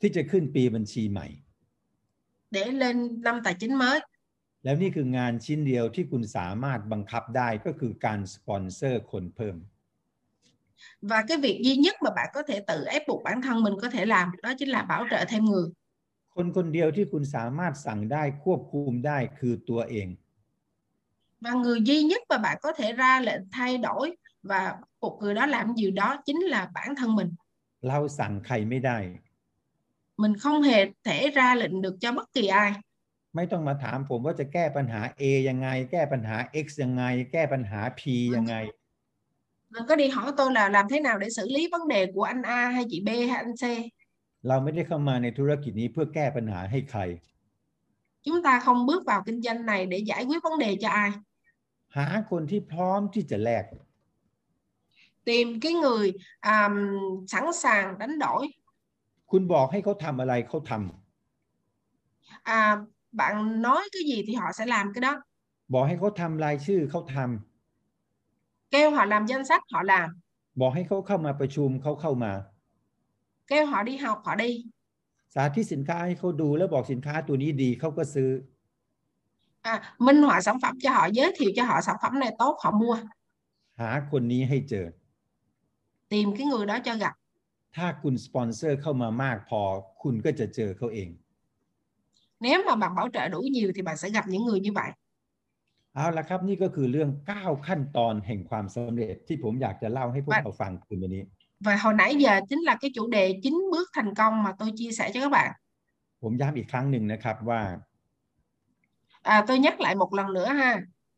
[0.00, 1.26] ที่จะขึ้นปีบัญชีใหม่
[2.56, 2.96] để lên
[3.26, 3.98] năm tài chính mới
[4.64, 9.56] แล้วนี่คืองานชิ้นเดียวที่คุณสามารถบังคับได้ก็คือการสปอนเซอร์คนเพิ่ม
[11.01, 13.73] và cái việc duy nhất mà bạn có thể tự ép buộc bản thân mình
[13.81, 15.67] có thể làm đó chính là bảo trợ thêm người
[16.35, 20.07] คนคนเดียวที่คุณสามารถสั่งได้ควบคุมได้คือตัวเอง
[21.43, 24.05] và người duy nhất mà bạn có thể ra lệnh thay đổi
[24.49, 24.61] và
[25.01, 27.29] buộc người đó làm điều đó chính là bản thân mình
[27.87, 28.97] เราสั่งใครไม่ได้
[30.21, 32.71] mình không hề thể ra lệnh được cho bất kỳ ai
[33.35, 38.01] ไม่ต้องมาถามผมว่าจะแก้ปัญหา A ยังไง แก้ปัญหา X ยังไง แก้ปัญหา P
[38.35, 38.55] ยังไง
[39.71, 42.23] đừng có đi hỏi tôi là làm thế nào để xử lý vấn đề của
[42.23, 43.63] anh A hay chị B hay anh C
[44.47, 47.01] เราไม่ได้เข้ามาในธุรกิจนี้เพื่อแก้ปัญหาให้ใคร
[48.25, 51.11] chúng ta không bước vào kinh doanh này để giải quyết vấn đề cho ai
[51.97, 53.65] หาคนที่พร้อมที่จะแลก
[55.27, 56.69] tìm cái người à,
[57.27, 58.41] sẵn sàng đánh đổi
[59.31, 60.81] คุณบอกให้เขาทำอะไรเขาทำ
[62.43, 62.77] à,
[63.11, 65.13] bạn nói cái gì thì họ sẽ làm cái đó
[65.73, 67.50] บอกให้เขาทำรายชื่อเขาทำ
[68.71, 70.09] kêu họ làm danh sách họ làm
[70.59, 72.33] บอกให้เขาเข้ามาประชุมเขาเข้ามา
[73.49, 74.51] kêu họ đi học họ đi
[75.33, 78.29] สาธิตสินค้าให้เขาดูแล้วบอกสินค้าตัวนี้ดีเขาก็ซื้อ
[79.71, 79.73] à,
[80.05, 82.71] minh họa sản phẩm cho họ giới thiệu cho họ sản phẩm này tốt họ
[82.81, 82.97] mua
[83.79, 84.85] หาคนนี้ให้เจอ
[86.13, 87.13] tìm cái người đó cho gặp
[87.75, 89.61] ถ้าคุณสปอนเซอร์เข้ามามากพอ
[90.01, 91.09] คุณก็จะเจอเขาเอง
[92.39, 94.89] nếu mà bạn bảo trợ đủ nhiều thì bạn sẽ gặp những người như vậy
[95.94, 101.22] เอาละครับนี่ก็คือเรื่อง 9 ขั้นตอนแห่งความสำเร็จที่ผมอยากจะเล่าให้พวก Và- เราฟังคืนวันนี้
[101.66, 104.70] và hồi nãy giờ chính là cái chủ đề chín bước thành công mà tôi
[104.78, 105.50] chia sẻ cho các bạn
[106.22, 107.60] ผมย้ำอีกครั้งหนึ่งนะครับว่า
[109.34, 110.72] à, tôi nhắc lại một lần nữa ha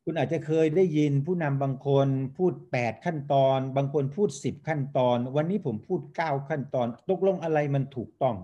[0.04, 8.36] คุณอาจจะเคยได้ยินผู้นำบางคนพูด 8 ขั้นตอน บางคนพูด 10 ขั้นตอน วันนี้ผมพูด 9 ขั้นตอน ตกลงอะไรมันถูกต้อง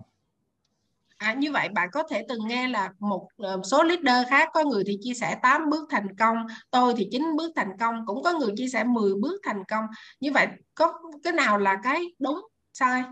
[1.20, 4.64] À, như vậy bạn có thể từng nghe là một ờ, số leader khác có
[4.64, 6.38] người thì chia sẻ 8 bước thành công
[6.72, 9.86] tôi thì 9 bước thành công cũng có người chia sẻ 10 bước thành công
[10.20, 10.94] như vậy có
[11.24, 12.40] cái nào là cái đúng
[12.74, 13.04] sai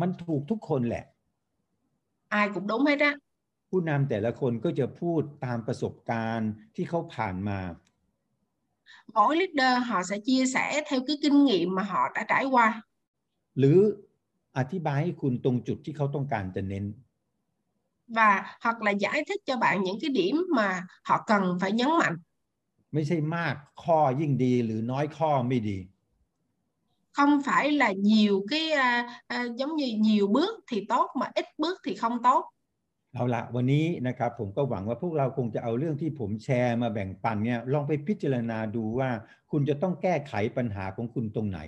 [0.00, 1.04] มันถูกทุกคนแหละ
[2.28, 3.12] ai cũng đúng hết á
[3.70, 7.60] ผู้นำแต่ละคนก็จะพูดตามประสบการณ์ที่เขาผ่านมา
[9.14, 12.68] mỗi leader họ sẽ chia sẻ theo cái kinh nghiệm mà họ đã trải qua
[13.58, 13.78] หรือ
[14.58, 16.84] อธิบายให้คุณตรงจุดที่เขาต้องการจะเน้น
[18.16, 21.88] và hoặc là giải thích cho bạn những cái điểm mà họ cần phải nhấn
[21.98, 22.16] mạnh
[22.94, 23.54] ไม่ใช่มาก
[23.84, 25.78] ข้อยิ่งดีหรือน้อยข้อไม่ดี
[27.16, 28.90] không phải là nhiều cái à,
[29.26, 32.42] à, giống như nhiều bước thì tốt mà ít bước thì không tốt
[33.14, 39.10] เอาละวันนี้นะครับผมก็หวังว่าพวกเราคงจะเอาเรื่องที่ผมแชร์มาแบ่งปันเนี่ยลองไปพิจารณาดูว่า
[39.50, 41.60] คุณจะต้องแก้ไขปัญหาของคุณตรงไหน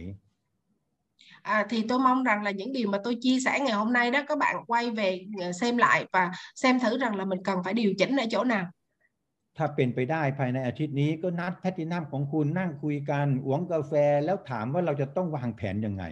[1.43, 4.11] À, thì tôi mong rằng là những điều mà tôi chia sẻ ngày hôm nay
[4.11, 7.59] đó các bạn quay về ờ, xem lại và xem thử rằng là mình cần
[7.65, 8.67] phải điều chỉnh ở chỗ nào.
[9.59, 13.93] ถ้าเป็นไปได้ภายในอาทิตย์นี้ก็นัดแพทตินัมของคุณนั่งคุยกันหวงกาแฟ
[14.25, 16.05] แล้วถามว่าเราจะต้องวางแผนยังไง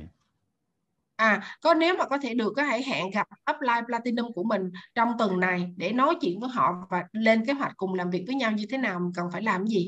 [1.31, 4.71] À, có nếu mà có thể được có hãy hẹn gặp upline platinum của mình
[4.95, 8.25] trong tuần này để nói chuyện với họ và lên kế hoạch cùng làm việc
[8.27, 9.85] với nhau như thế nào, mình cần phải làm cái gì.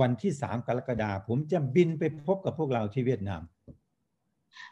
[0.00, 3.42] วันที่ 3 กรกฎาคมผมจะบินไปพบกับพวกเราที่เวียดนาม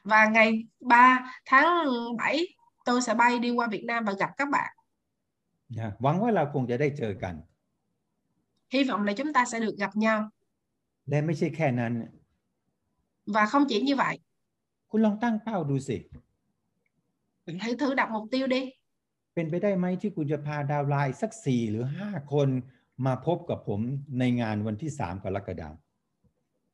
[0.05, 1.67] Và ngày 3 tháng
[2.19, 4.71] 7 tôi sẽ bay đi qua Việt Nam và gặp các bạn.
[5.79, 7.35] นะหวังว่าเราคงจะได้เจอกัน
[8.75, 10.19] Hy vọng là chúng ta sẽ được gặp nhau.
[11.09, 11.93] และไม่ใช่แค่นั้น
[13.35, 14.15] Và không chỉ như vậy,
[14.91, 15.97] คุณลองตั้งเป้าดูสิ
[17.65, 18.63] hãy thử đặt mục tiêu đi.
[19.35, 22.49] เป็นไปได้ไหมที่คุณจะพาดาวน์ไลน์สักสี่หรือห้าคน
[23.07, 23.81] มาพบกับผม
[24.19, 25.75] ในงานวันที่ 3 กรกฎาคม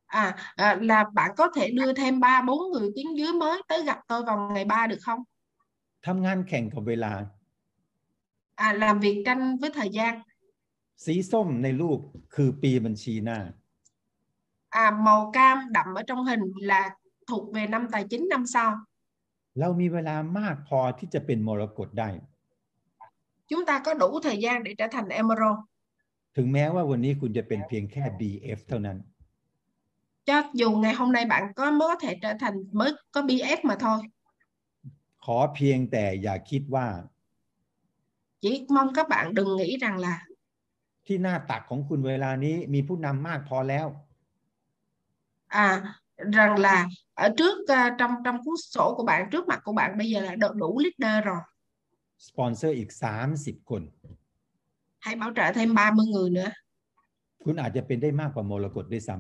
[0.07, 3.83] À, à, là bạn có thể đưa thêm 3 4 người tuyến dưới mới tới
[3.85, 5.21] gặp tôi vào ngày 3 được không?
[6.07, 7.13] ทำงานแข่งกับเวลา
[8.67, 10.15] À, làm việc tranh với thời gian.
[11.05, 11.99] สีส้มในรูป
[12.35, 13.39] คือปีบัญชีหน้า
[14.85, 16.41] À, màu cam đậm ở trong hình
[16.71, 16.83] là
[17.29, 18.71] thuộc về năm tài chính năm sau.
[19.61, 22.11] เรามีเวลามากพอที่จะเป็นมรกตได้
[23.51, 25.59] Chúng ta có đủ thời gian để trở thành emerald.
[26.37, 28.99] ถึงแม้ว่าวันนี้คุณจะเป็นเพียงแค่ BF เท่านั้น
[30.25, 33.59] Cho dù ngày hôm nay bạn có mới có thể trở thành mới có BF
[33.63, 34.01] mà thôi.
[35.25, 36.87] ขอเพียงแต่อย่าคิดว่า
[38.43, 40.17] Chỉ mong các bạn đừng nghĩ rằng là
[41.07, 43.87] ที่หน้าตักของคุณเวลานี้มีผู้นำมากพอแล้ว
[45.67, 45.69] à
[46.37, 49.99] rằng là ở trước à, trong trong cuốn sổ của bạn trước mặt của bạn
[49.99, 51.43] bây giờ là đủ, đủ leader rồi.
[52.27, 52.91] สปอนเซอร์อีก
[53.31, 53.83] 30 คน
[55.05, 56.51] Hãy bảo trợ thêm 30 người nữa.
[57.45, 59.17] คุณอาจจะเป็นได้มากกว่ามรกตด้วยซ้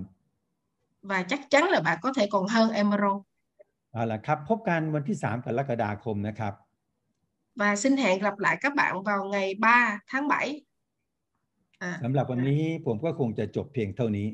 [1.04, 6.54] và chắc chắn là bạn có thể còn hơn Emerald ำเอาละครับ พบกันวันที่ 3 กรกฎาคมนะครับ
[7.60, 10.60] và xin hẹn gặp lại các bạn vào ngày 3 tháng 7
[11.78, 14.28] à, สำหรับวันนี้ผมก็คงจะจบเพียงเท่านี้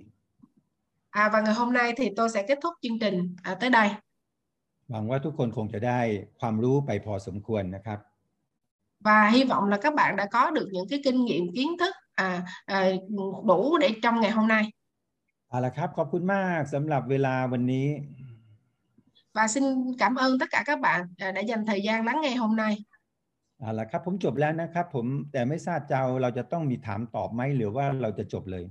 [1.22, 3.88] à và ngày hôm nay thì tôi sẽ kết thúc chương trình à, tới đây
[4.90, 6.00] หวังว่าทุกคนคงจะได้
[6.40, 7.98] ความรู้ไปพอสมควรนะครับ
[9.06, 11.94] và hy vọng là các bạn đã có được những cái kinh nghiệm kiến thức
[12.14, 12.78] à, à,
[13.50, 14.64] đủ để trong ngày hôm nay
[15.51, 17.87] เอาละครับ ขอบคุณมากสำหรับเวลาวันนี้
[19.37, 19.63] và xin
[20.01, 22.73] cảm ơn tất cả các bạn à, đã dành thời gian lắng nghe hôm nay
[23.59, 28.65] เอาละครับ ผมจบแล้วนะครับ ผมแต่ไม่ทราบเจ้าเราจะต้องมีถามตอบไหมหรือว่าเราจะจบเลย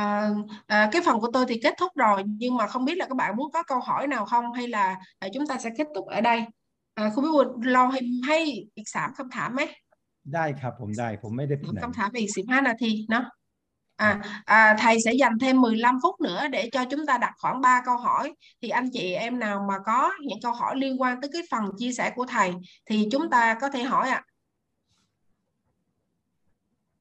[0.00, 0.30] À,
[0.66, 3.16] à, cái phần của tôi thì kết thúc rồi nhưng mà không biết là các
[3.16, 4.84] bạn muốn có câu hỏi nào không hay là
[5.18, 6.38] à, chúng ta sẽ kết thúc ở đây
[6.94, 8.38] à, không biết ว่าเราให้ให้
[8.76, 9.62] อีกสามคำถามไหม
[10.34, 13.24] ได้ครับผมได้ผมไม่ได้ไปไหน คำถามอีก15นาทีเนาะ
[14.00, 17.60] À, à, thầy sẽ dành thêm 15 phút nữa để cho chúng ta đặt khoảng
[17.60, 18.32] 3 câu hỏi.
[18.62, 21.64] Thì anh chị em nào mà có những câu hỏi liên quan tới cái phần
[21.78, 22.52] chia sẻ của thầy
[22.86, 24.22] thì chúng ta có thể hỏi ạ.
[24.24, 24.24] À.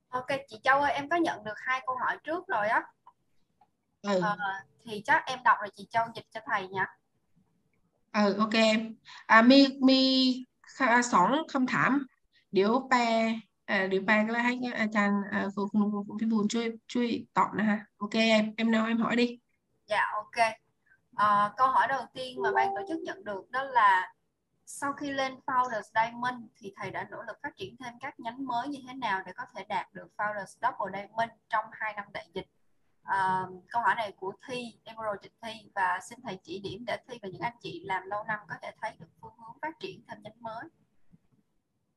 [0.09, 2.83] Ok chị Châu ơi, em có nhận được hai câu hỏi trước rồi á.
[4.01, 4.21] Ừ.
[4.23, 4.35] À,
[4.85, 6.85] thì chắc em đọc rồi chị Châu dịch cho thầy nha.
[8.13, 8.95] Ừ ok em.
[9.25, 10.33] À mi mi
[11.03, 12.07] sóng không thảm.
[12.51, 13.33] Điếu pe
[13.68, 19.28] ดี๋ยวแปลเอ่อเดี๋ยวแปลก็ให้อาจารย์เอ่อคุณคุณคุณพี่บูลช่วยช่วยตอบนะฮะโอเคem em nào em hỏi đi
[19.86, 20.38] Dạ, ok.
[21.14, 24.12] Ờ, câu hỏi đầu tiên mà ban tổ chức nhận được đó là
[24.66, 28.46] sau khi lên Founders Diamond thì thầy đã nỗ lực phát triển thêm các nhánh
[28.46, 32.04] mới như thế nào để có thể đạt được Founders Double Diamond trong 2 năm
[32.12, 32.46] đại dịch?
[33.02, 36.98] Ờ, câu hỏi này của Thi, Emerald Trịnh Thi và xin thầy chỉ điểm để
[37.08, 39.80] Thi và những anh chị làm lâu năm có thể thấy được phương hướng phát
[39.80, 40.64] triển thêm nhánh mới.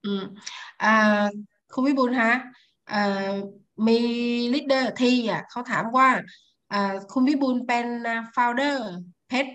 [0.06, 0.24] อืม
[0.84, 1.26] อ่า
[1.75, 2.33] คุณวิบูลฮะ
[3.87, 3.99] มี
[4.55, 6.09] ลีดเดอร์ทีอะเขาถามว่า
[7.13, 7.87] คุณวิบูลเป็น
[8.33, 8.91] โฟลเดอร์
[9.29, 9.53] เพชร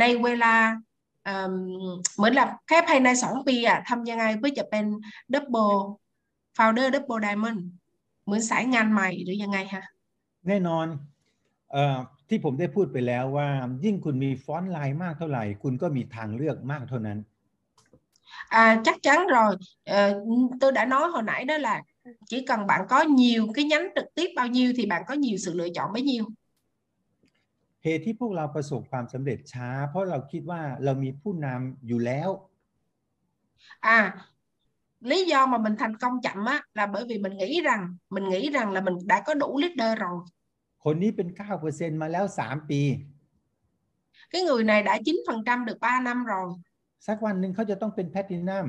[0.00, 0.54] ในเวลา
[2.16, 4.84] เหมือนแบบแค่ภายในสองปีอะทำยังไงเพื่อจะเป็น
[5.32, 5.72] ดับเบิล
[6.54, 7.66] โฟลเดอร์ดับเบิลไดมอนด์
[8.24, 9.84] เหมือนสายงานใหม่หรือยังไงฮะ
[10.48, 10.86] แน่นอน
[11.74, 11.76] อ
[12.28, 13.48] ที่ผมได้พูดไปแล้วว่า
[13.84, 17.18] ยิ่งคุณมีฟอนต์ไลน์มากเท่าไหร่ คุณก็มีทางเลือกมากเท่านั้น
[18.49, 19.55] À, chắc chắn rồi
[19.85, 20.23] Ờ,
[20.59, 21.81] tôi đã nói hồi nãy đó là
[22.29, 25.37] chỉ cần bạn có nhiều cái nhánh trực tiếp bao nhiêu thì bạn có nhiều
[25.37, 26.25] sự lựa chọn bấy nhiêu
[27.83, 32.29] เหตุที่พวกเราประสบความสำเร็จช้า เพราะเราคิดว่าเรามีผู้นำอยู่แล้ว
[33.97, 33.99] à
[35.09, 38.29] lý do mà mình thành công chậm á là bởi vì mình nghĩ rằng mình
[38.29, 40.17] nghĩ rằng là mình đã có đủ leader rồi
[40.83, 42.81] คนนี้เป็น 9%มาแล้ว 3 ปี
[44.31, 46.47] cái người này đã 9% được 3 năm rồi
[47.06, 48.66] สักวันหนึ่งเขาจะต้องเป็นแพลตินัม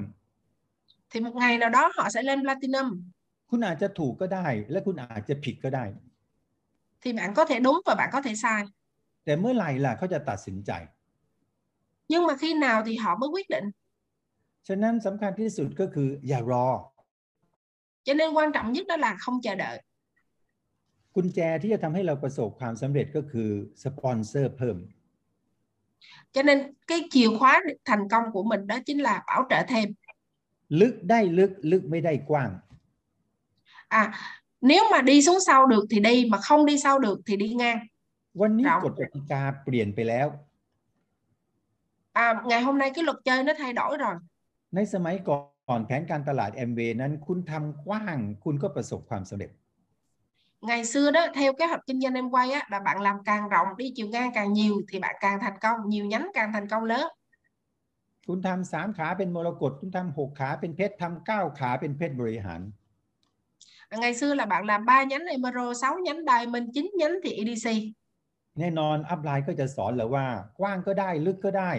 [1.12, 2.88] thì một ngày nào đó họ sẽ lên platinum
[3.50, 5.86] คุณอาจจะถูกก็ได้ และคุณอาจจะผิดก็ได้
[7.02, 8.62] thì bạn có thể đúng và bạn có thể sai
[9.26, 10.72] แต่เมื่อไหร่ล่ะเขาจะตัดสินใจ
[12.12, 13.66] nhưng mà khi nào thì họ mới quyết định
[14.68, 16.68] ฉะนั้นสำคัญที่สุดก็คืออย่ารอ
[18.06, 19.76] cho nên quan trọng nhất đó là không chờ đợi
[21.16, 23.50] กุญแจที่จะทำให้เราประสบความสำเร็จก็คือ
[23.84, 24.78] สปอนเซอร์เพิ่ม
[26.33, 29.89] cho nên cái chìa khóa thành công của mình đó chính là bảo trợ thêm
[30.81, 32.51] ลึกได้ลึกลึกไม่ได้กว้าง
[33.89, 34.05] à
[34.71, 37.49] nếu mà đi xuống sau được thì đi mà không đi sau được thì đi
[37.61, 37.81] ngang
[38.41, 40.27] วันนี้ เรา กฎกติกาเปลี่ยนไปแล้ว
[42.25, 44.17] à ngày hôm nay cái luật chơi nó thay đổi rồi
[44.75, 49.51] ในสมัยก่อนแผนการตลาด m อ นั้นคุณทำกว้าง คุณก็ประสบความสำเร็จ
[50.63, 53.49] ngày xưa đó theo kế hoạch kinh doanh em quay á là bạn làm càng
[53.49, 56.69] rộng đi chiều ngang càng nhiều thì bạn càng thành công nhiều nhánh càng thành
[56.69, 57.07] công lớn
[58.31, 62.61] คุณทำสามขาเป็นมรกตคุณทำหกขาเป็นเพชรทำเก้าขาเป็นเพชรบริหาร
[63.95, 67.31] à, ngày xưa là bạn làm 3 nhánh Emerald 6 nhánh Diamond 9 nhánh thì
[67.33, 67.69] EDC
[68.59, 70.27] แน่นอนอัพไลน์ก็จะสอนเราว่า
[70.59, 71.73] กว้างก็ได้ลึกก็ได้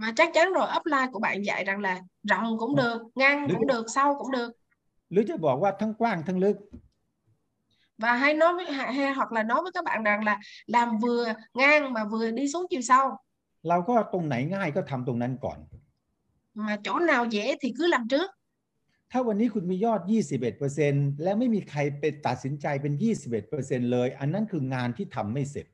[0.00, 1.94] và chắc chắn rồi upline của bạn dạy rằng là
[2.30, 4.50] rộng cũng được ngang cũng được sâu cũng được
[5.10, 6.56] หรือจะบอกว่าทั้งกว้างทั้งลึก
[8.02, 11.24] và hay nói với hay hoặc là nói với các bạn rằng là làm vừa
[11.54, 13.06] ngang mà vừa đi xuống chiều sâu
[13.68, 15.58] เราก็ตรงไหนง่ายก็ทำตรงนั้นก่อน
[16.66, 18.28] mà chỗ nào dễ thì cứ làm trước
[19.10, 20.00] ถ้าวันนี้คุณมียอด
[20.62, 22.92] 21%และไม่มีใครไปตัดสินใจเป็น
[23.42, 25.66] 21%เลย อันนั้นคืองานที่ทำไม่เสร็จ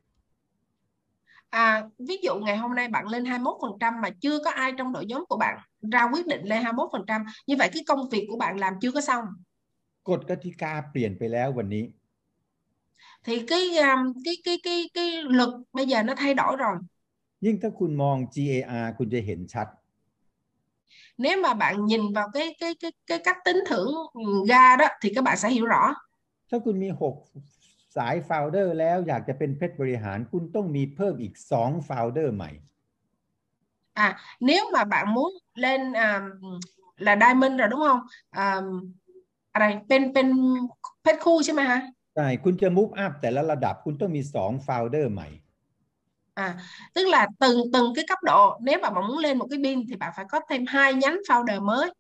[1.51, 5.07] À, ví dụ ngày hôm nay bạn lên 21% mà chưa có ai trong đội
[5.07, 5.59] nhóm của bạn
[5.93, 9.01] ra quyết định lên 21%, như vậy cái công việc của bạn làm chưa có
[9.01, 9.25] xong.
[10.09, 11.85] กฎกติกาเปลี่ยนไปแล้ววันนี้
[13.25, 16.77] Thì cái um, cái cái cái cái luật bây giờ nó thay đổi rồi.
[17.45, 19.67] ยิ่งถ้าคุณมอง GAR คุณจะเห็นชัด
[21.25, 24.87] Nếu mà bạn nhìn vào cái cái cái cái cách tính thưởng ừ, ga đó
[25.03, 25.83] thì các bạn sẽ hiểu rõ.
[26.51, 32.51] ถ้าคุณมี 6 สายโฟลเดอร์แล้วอยากจะเป็นเพชรบริหาร คุณต้องมีเพิ่มอีก2โฟลเดอร์ใหม่
[34.07, 36.25] À, nếu mà bạn muốn lên um,
[36.97, 38.01] là diamond rồi đúng không?
[38.43, 38.93] Um,
[39.53, 40.27] à đây, pen pen
[41.05, 41.81] pet khu ใช่ไหมฮะ
[42.15, 45.29] ใช่ คุณจะ move up แต่ละระดับคุณต้องมี2โฟลเดอร์ใหม่
[46.47, 46.59] À,
[46.95, 49.87] tức là từng từng cái cấp độ nếu mà bạn muốn lên một cái pin
[49.89, 51.91] thì bạn phải có thêm hai nhánh founder mới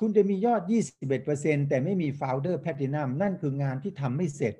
[0.00, 0.62] คุณจะมียอด
[1.14, 4.54] 21%แต่ไม่มีโฟลเดอร์แพลตินัมนั่นคืองานที่ทำไม่เสร็จ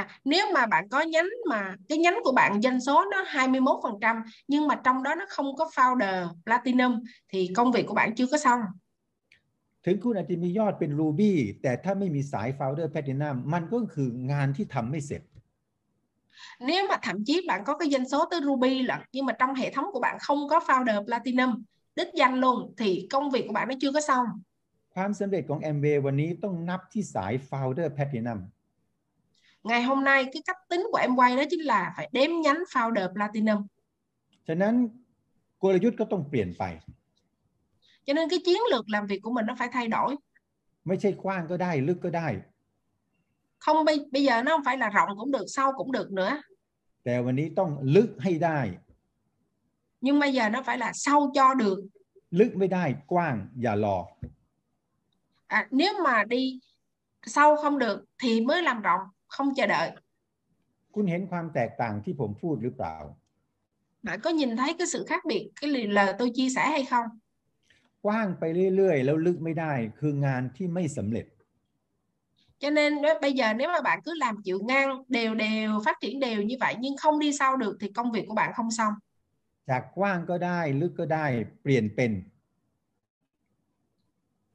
[0.00, 4.22] à nếu mà bạn có nhánh mà cái nhánh của bạn doanh số nó 21%
[4.48, 8.26] nhưng mà trong đó nó không có founder platinum thì công việc của bạn chưa
[8.26, 8.60] có xong
[9.86, 11.32] ถึงคุณอาจจะมียอดเป็น Ruby
[11.62, 15.22] แต่ถ้าไม่มีสายโฟลเดอร์แพลตินัมมันก็คืองานที่ทำไม่เสร็จ
[16.70, 19.54] nếu mà thậm chí bạn có cái doanh số tới ruby lận nhưng mà trong
[19.54, 21.50] hệ thống của bạn không có founder platinum
[21.96, 24.26] đích danh luôn thì công việc của bạn nó chưa có xong
[24.94, 28.38] ความสำเร็จของ m อ a วันนี้ต้องนับที่สายโฟลเดอร์แพลตินัม
[29.68, 32.60] ngày hôm nay cái cách tính của em quay đó chính là phải đếm nhánh
[32.72, 33.60] founder platinum
[34.48, 34.74] ฉะนั้น
[35.62, 36.64] กลยุทธ์ก็ต้องเปลี่ยนไป
[38.06, 40.10] cho nên cái chiến lược làm việc của mình nó phải thay đổi
[40.86, 42.28] ไม่ใช่กว้างก็ได้ ลึกก็ได้
[43.64, 46.32] không bây bây giờ nó không phải là rộng cũng được sâu cũng được nữa
[47.04, 48.60] แต่วันนี้ต้องลึกให้ได้
[50.04, 51.78] nhưng bây giờ nó phải là sâu cho được
[52.38, 53.98] ลึกไม่ได้กว้างอย่ารอ
[55.58, 56.60] à, nếu mà đi
[57.34, 59.00] sâu không được thì mới làm rộng
[59.34, 59.88] không chờ đợi
[60.94, 62.96] คุณเห็นความแตกต่างที่ผมพูดหรือเปล่า
[64.06, 66.84] bạn có nhìn thấy cái sự khác biệt cái lời lời tôi chia sẻ hay
[66.84, 67.06] không
[68.04, 68.44] กว้างไป
[68.76, 71.26] เรื่อยๆ แล้วลึกไม่ได้ คืองานที่ไม่สำเร็จ
[72.62, 75.96] cho nên đó, bây giờ nếu mà bạn cứ làm chịu ngang đều đều phát
[76.00, 78.70] triển đều như vậy nhưng không đi sâu được thì công việc của bạn không
[78.70, 78.94] xong
[79.70, 81.26] จากกว้างก็ได้ ลึกก็ได้
[81.62, 82.12] เปลี่ยนเป็น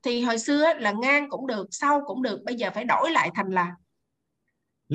[0.04, 3.30] thì hồi xưa là ngang cũng được sâu cũng được bây giờ phải đổi lại
[3.36, 3.68] thành là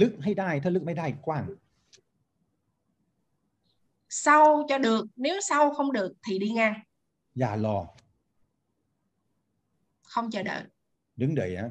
[0.01, 1.45] ลึกให้ได้ ถ้าลึกไม่ได้กว้าง
[4.09, 6.77] sâu cho được nếu sâu không được thì đi ngang
[7.39, 7.79] อย่ารอ
[10.17, 10.63] không chờ đợi
[11.21, 11.71] ดึงเดยนะ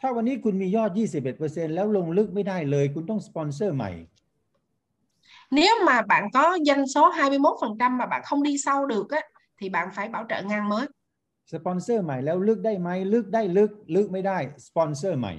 [0.00, 0.90] ถ้าวันนี้คุณมียอด
[1.32, 3.90] 21%แล้วลงลึกไม่ได้เลย คุณต้องสปอนเซอร์ใหม่
[5.50, 9.20] nếu mà bạn có doanh số 21% mà bạn không đi sâu được á
[9.58, 10.86] thì bạn phải bảo trợ ngang mới
[11.52, 15.32] สปอนเซอร์ใหม่แล้วลึกได้ไหมลึกได้ลึก ลึกไม่ได้สปอนเซอร์ใหม่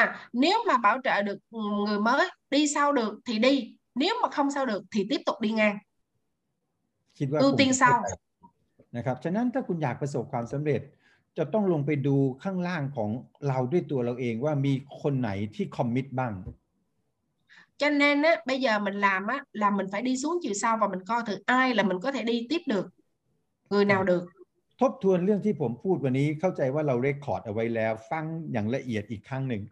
[0.00, 0.02] à
[0.32, 1.38] nếu mà bảo trợ được
[1.86, 3.54] người mới đi sâu được thì đi
[3.94, 5.78] nếu mà không sâu được thì tiếp tục đi ngang
[7.18, 8.06] คิดว่า ưu คง tiên จะเข้า sau ใจ
[8.95, 10.81] นะครับ ฉะนั้นถ้าคุณอยากประสบความสำเร็จ
[11.37, 13.09] จะต้องลงไปดูข้างล่างของ
[13.47, 16.33] เราด้วยตัวเราเองว่ามีคนไหนที่คอมมิตบ้าง
[17.81, 20.77] cho nên á bây giờ mình làm á là mình phải đi xuống chiều sâu
[20.81, 22.85] và mình coi thử ai là mình có thể đi tiếp được
[23.69, 24.23] người nào được
[24.81, 29.63] ทบทวนเรื่องที่ผมพูดวันนี้เข้าใจว่าเราเรคคอร์ดเอาไว้แล้วฟังอย่างละเอียดอีกครั้งหนึ่ง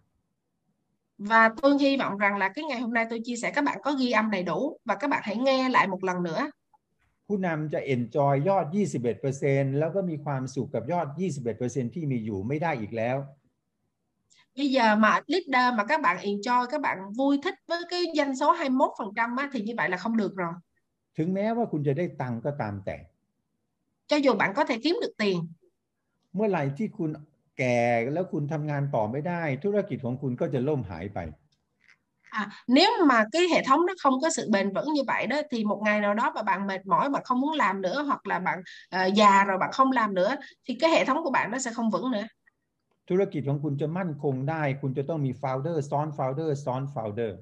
[1.29, 3.77] và tôi hy vọng rằng là cái ngày hôm nay tôi chia sẻ các bạn
[3.83, 6.49] có ghi âm đầy đủ và các bạn hãy nghe lại một lần nữa
[7.31, 8.65] ผู้นำจะ enjoy ยอด
[9.21, 11.07] 21%แล้วก็มีความสุขกับยอด
[11.51, 13.17] 21%ที่มีอยู่ไม่ได้อีกแล้ว
[14.57, 18.35] bây giờ mà leader mà các bạn enjoy các bạn vui thích với cái doanh
[18.35, 20.53] số 21% á, thì như vậy là không được rồi
[21.17, 22.97] ถึงแม้ว่าคุณจะได้ตังค์ก็ตามแต่
[24.09, 25.37] cho dù bạn có thể kiếm được tiền
[26.35, 27.09] เมื่อไหร่ที่คุณ
[27.57, 27.79] แก่
[28.13, 31.19] แล้วคุณทำงานต่อไม่ได้ ธุรกิจของคุณก็จะล่มหายไป
[32.30, 35.36] à, nếu mà cái hệ thống nó không có sự bền vững như vậy đó
[35.50, 38.26] thì một ngày nào đó mà bạn mệt mỏi bạn không muốn làm nữa hoặc
[38.26, 38.58] là bạn
[38.90, 40.36] ờ, già rồi bạn không làm nữa
[40.68, 42.26] thì cái hệ thống của bạn nó sẽ không vững nữa
[43.10, 47.32] ธุรกิจของคุณจะมั่นคงได้ คุณจะต้องมี founder ซ้อน founder ซ้อน founder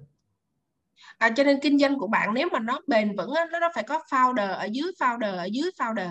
[1.19, 3.69] à, cho nên kinh doanh của bạn nếu mà nó bền vững á, nó nó
[3.75, 6.11] phải có founder ở dưới founder ở dưới founder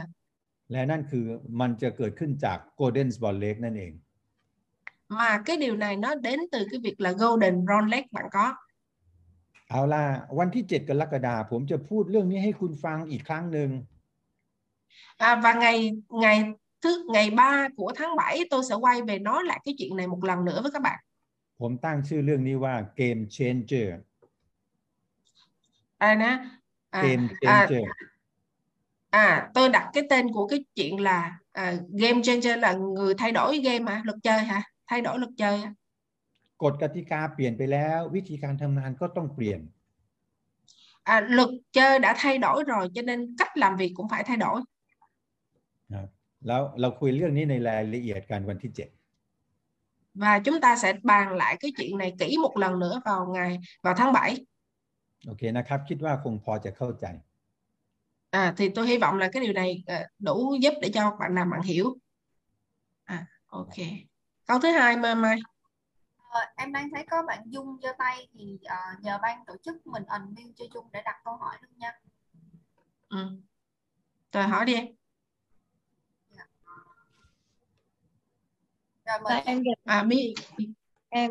[0.72, 1.26] และนั่นคือ
[1.60, 3.94] มันจะเกิดขึ้นจาก golden spot lake นั่นเอง
[5.20, 8.56] mà cái điều này nó đến từ cái việc là golden brown leg bạn có
[9.70, 10.04] เอาล่ะ
[10.40, 13.70] วันที่ 7 กรกฎาคมผมจะพูดเรื่องนี้ให้คุณฟังอีกครั้งหนึ่ง
[15.18, 16.44] à, và ngày ngày
[16.82, 20.08] thứ ngày 3 của tháng 7 tôi sẽ quay về nói lại cái chuyện này
[20.08, 21.00] một lần nữa với các bạn
[21.60, 23.90] ผมตั้งชื่อเรื่องนี้ว่า game changer
[25.98, 26.32] à nè
[26.90, 27.84] à, game à, changer
[29.10, 33.32] à tôi đặt cái tên của cái chuyện là à, game changer là người thay
[33.32, 35.74] đổi game hả luật chơi hả thay đổi luật chơi hả?
[36.64, 39.62] กฎกติกาเปลี่ยนไปแล้ว วิธีการทำงานก็ต้องเปลี่ยน
[41.04, 44.38] à, luật chơi đã thay đổi rồi cho nên cách làm việc cũng phải thay
[44.38, 44.62] đổi
[46.48, 48.72] แล้วเราคุยเรื่องนี้ในรายละเอียดกันวันที่
[50.14, 53.60] và chúng ta sẽ bàn lại cái chuyện này kỹ một lần nữa vào ngày
[53.82, 54.46] vào tháng 7 7
[55.28, 57.06] โอเคนะครับ คิดว่าคงพอจะเข้าใจ
[58.32, 61.36] à, thì tôi hy vọng là cái điều này à, đủ giúp để cho bạn
[61.36, 61.98] nào bạn hiểu
[63.04, 63.78] à, ok
[64.48, 65.38] câu thứ hai mai mai
[66.29, 69.87] Ờ, em đang thấy có bạn Dung giơ tay thì ờ, nhờ ban tổ chức
[69.87, 71.93] mình unmute cho Dung để đặt câu hỏi luôn nha.
[73.09, 73.29] ừ.
[74.33, 74.87] rồi hỏi đi em.
[79.07, 80.35] Rồi mời Dạ, em à mi
[81.09, 81.31] em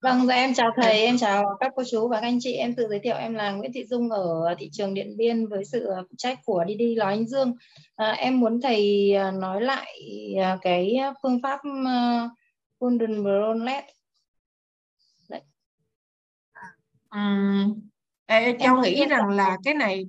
[0.00, 2.52] vâng dạ em chào thầy em chào các cô chú và các anh chị.
[2.52, 5.64] Em tự giới thiệu em là Nguyễn Thị Dung ở thị trường Điện Biên với
[5.64, 7.54] sự phụ trách của đi đi Lò Anh Dương.
[7.96, 10.00] À, em muốn thầy nói lại
[10.62, 12.30] cái phương pháp uh,
[12.80, 13.84] Golden Brown LED
[17.16, 17.74] Uhm,
[18.26, 20.04] Ê, Châu nghĩ rằng là cái này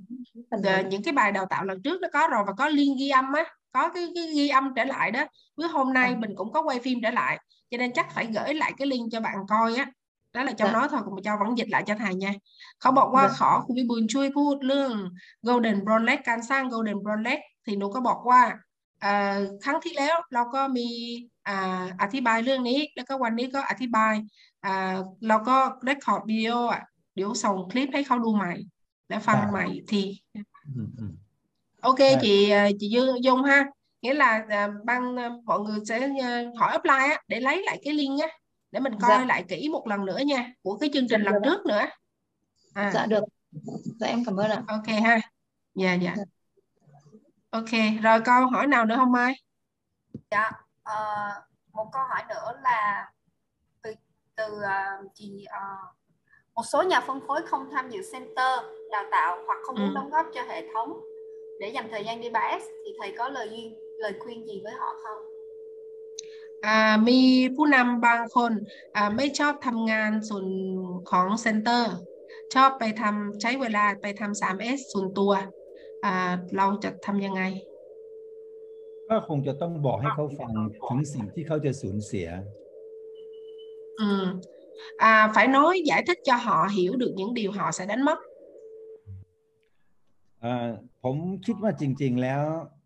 [0.89, 3.33] những cái bài đào tạo lần trước nó có rồi và có liên ghi âm
[3.33, 5.25] á có cái, cái ghi âm trở lại đó.
[5.57, 7.39] Với hôm nay mình cũng có quay phim trở lại
[7.71, 9.91] cho nên chắc phải gửi lại cái link cho bạn coi á.
[10.33, 12.33] Đó là trong nói thôi cũng cho vẫn dịch lại cho thầy nha.
[12.79, 15.09] Khó bỏ qua khó cũng bị buồn chui phút lương.
[15.41, 18.57] Golden brunlet can sang golden brunlet thì nó có bỏ qua.
[19.64, 20.88] ครั้งที่แล้วเราก็มี
[21.48, 24.14] อ่าอธิบายเรื่องนี้ แล้วก็วันนี้ก็อธิบาย
[24.64, 24.94] อ่า
[25.28, 25.56] เราก็
[25.88, 26.82] record video อ่ะ
[27.14, 28.52] เดี๋ยวส่งคลิปให้เขาดูใหม่
[29.08, 29.48] และฟัง Dạ.
[29.50, 30.02] ใหม่อีกที
[30.76, 31.12] อืมอืม
[31.90, 32.18] ok Dạ.
[32.22, 33.58] chị ờ, chị Dương Dung ha
[34.02, 37.78] nghĩa là à, ban à, mọi người sẽ à, hỏi offline á để lấy lại
[37.84, 38.28] cái link á
[38.72, 39.24] để mình coi Dạ.
[39.26, 41.54] lại kỹ một lần nữa nha của cái chương trình Dạ, lần được ạ.
[41.54, 41.84] trước nữa
[42.74, 43.24] à Dạ được.
[44.00, 44.62] Dạ em cảm ơn ạ.
[44.66, 45.20] ok ha
[45.74, 46.14] dạ dạ
[47.50, 49.32] ok rồi câu hỏi nào nữa không Mai
[50.30, 50.50] Dạ,
[50.82, 50.96] ờ,
[51.72, 53.10] một câu hỏi nữa là
[53.82, 53.94] từ
[54.36, 55.60] từ ờ, chị ờ,
[56.54, 58.52] một số nhà phân phối không tham dự center
[58.92, 59.94] đào tạo hoặc không muốn Ừ.
[59.94, 61.00] đóng góp cho hệ thống
[61.60, 64.72] để dành thời gian đi 3S thì thầy có lời duyên lời khuyên gì với
[64.72, 65.22] họ không?
[66.68, 67.20] อ่ามี
[67.56, 68.52] ผู้นำบางคน
[68.96, 70.46] อ่าไม่ชอบทำงานส่วน
[71.10, 71.94] ของเซ็นเตอร์
[72.54, 75.44] ชอบไปทำใช้เวลาไปทำ 3S ส่วนตัวอ่า
[76.57, 77.41] เราจะทำยังไง
[79.09, 80.51] ก็คงจะต้องบอกให้เขาฟัง
[80.87, 82.29] ถึงสิ่งที่เขาจะสูญเสีย
[84.09, 84.11] Ừ.
[84.97, 88.17] À, phải nói giải thích cho họ hiểu được những điều họ sẽ đánh mất.
[90.41, 90.67] เอ่อ
[91.03, 91.15] ผม
[91.45, 92.41] คิดว่าจริง ๆ แล้ว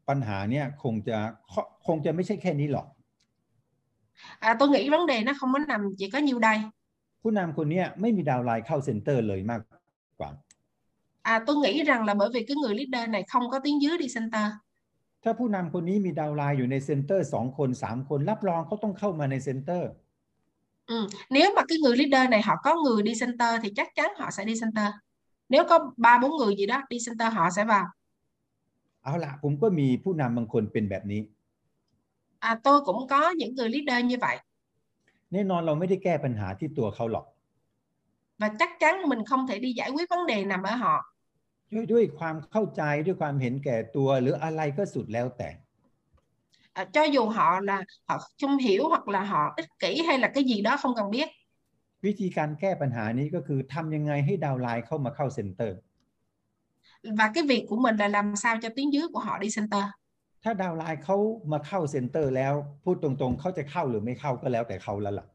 [0.10, 1.18] ปัญหาเนี่ยคงจะ
[1.85, 2.88] คงจะไม่ใช่แค่นี้หรอก
[4.40, 6.57] À, tôi nghĩ vấn đề nó không có nằm chỉ có nhiêu đây.
[7.22, 9.80] ผู้นำคนเนี้ยไม่มีดาวน์ไลน์เข้าเซ็นเตอร์เลยมากกว่า
[11.23, 13.99] À, tôi nghĩ rằng là bởi vì cái người leader này không có tiếng dưới
[13.99, 14.49] đi center.
[15.25, 19.91] ถ้าผู้นำคนนี้มีดาวน์ไลน์อยู่ในเซ็นเตอร์สองคนสามคนรับรองเขาต้องเข้ามาในเซ็นเตอร์
[20.97, 21.07] Ừ.
[21.31, 24.31] Nếu mà cái người leader này họ có người đi center thì chắc chắn họ
[24.31, 24.89] sẽ đi center.
[25.49, 27.87] Nếu có ba bốn người gì đó đi center họ sẽ vào.
[29.05, 31.23] เอาละผมก็มีผู้นำบางคนเป็นแบบนี้
[32.51, 34.37] À, tôi cũng có những người leader như vậy
[35.33, 37.27] แน่นอนเราไม่ได้แก้ปัญหาที่ตัวเขาหรอก
[38.41, 40.95] và chắc chắn mình không thể đi giải quyết vấn đề nằm ở họ.
[41.76, 45.50] ด้วยด้วยความเข้าใจด้วยความเห็นแก่ตัว หรืออะไรก็สุดแล้วแต่
[46.80, 50.28] À, cho dù họ là họ không hiểu hoặc là họ ích kỷ hay là
[50.36, 51.30] cái gì đó không cần biết
[52.06, 55.78] วิธีการแก้ปัญหานี้ก็คือทำยังไงให้ดาวน์ไลน์เข้ามาเข้าเซ็นเตอร์
[57.20, 59.84] và cái việc của mình là làm sao cho tiếng dưới của họ đi center
[60.44, 61.18] ถ้าดาวน์ไลน์เขา
[61.52, 65.26] มาเข้าเซ็นเตอร์แล้วพูดตรงๆเขาจะเข้าหรือไม่เข้าก็แล้วแต่เขาแล้วล่ะ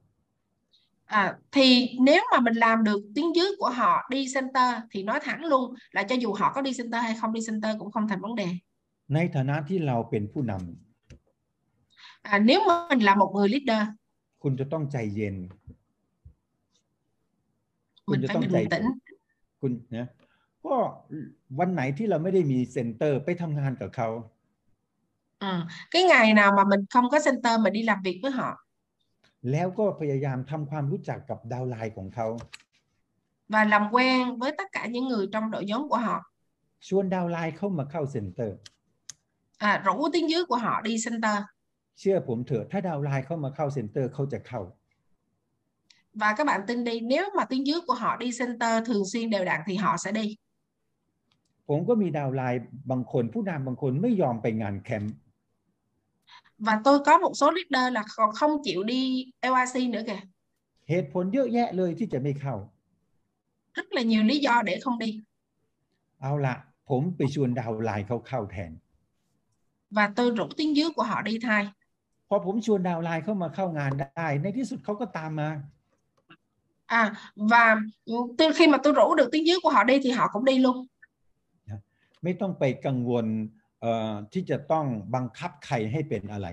[1.08, 5.20] à, thì nếu mà mình làm được tiếng dưới của họ đi center thì nói
[5.24, 8.08] thẳng luôn là cho dù họ có đi center hay không đi center cũng không
[8.08, 8.48] thành vấn đề
[9.14, 13.82] ในฐานะที่เราเป็นผู้นำ à, nếu mà mình là một người leader
[14.44, 15.36] คุณจะต้องใจเย็น
[18.08, 18.86] คุณ mình จะ phải ต้องใจ bình tĩnh
[19.62, 20.08] คุณนะ
[20.66, 20.76] ก็
[21.60, 24.10] วันไหนที่เราไม่ได้มีเซ็นเตอร์ไปทำงานกับเขา
[25.40, 25.54] ừ.
[25.92, 28.66] cái ngày nào mà mình không có center mà đi làm việc với họ
[29.52, 32.28] แล้วก็พยายามทำความรู้จักกับดาวน์ไลน์ของเขา
[33.54, 36.18] và làm quen với tất cả những người trong đội nhóm của họ
[36.88, 38.58] ชวนดาวน์ไลน์เข้ามาเข้าเซ็นเตอร์
[39.70, 41.38] à, rủ tiếng dưới của họ đi center
[42.00, 44.62] เชื่อผมเถอะถ้าดาวน์ไลน์เข้ามาเข้าเซ็นเตอร์เขาจะเข้า
[46.22, 49.30] và các bạn tin đi nếu mà tiếng dưới của họ đi center thường xuyên
[49.30, 50.26] đều đặn thì họ sẽ đi
[51.70, 52.62] ผมก็มีดาวน์ไลน์
[52.92, 55.14] บางคน ผู้นำบางคนไม่ยอมไปงานแคมป์
[56.58, 60.20] và tôi có một số leader là còn không chịu đi LIC nữa kìa
[60.90, 62.56] เหตุผลเยอะแยะเลยที่จะไม่เข้า
[63.78, 65.10] rất là nhiều lý do để không đi
[66.22, 66.56] เอาละ
[66.90, 68.72] ผมไปชวนดาวน์ไลน์เขาเข้าแทน
[69.98, 71.64] và tôi rủ tiếng dưới của họ đi thay
[72.30, 75.50] พอผมชวนดาวน์ไลน์เข้ามาเข้างานได้ ในที่สุดเขาก็ตามมา
[77.02, 77.04] à
[77.36, 77.66] và
[78.38, 80.58] từ khi mà tôi rủ được tiếng dưới của họ đi thì họ cũng đi
[80.66, 80.78] luôn
[82.24, 83.57] ไม่ต้องไปกังวลเอ่อ
[84.33, 86.49] ที่จะต้องบังคับใครให้เป็นอะไร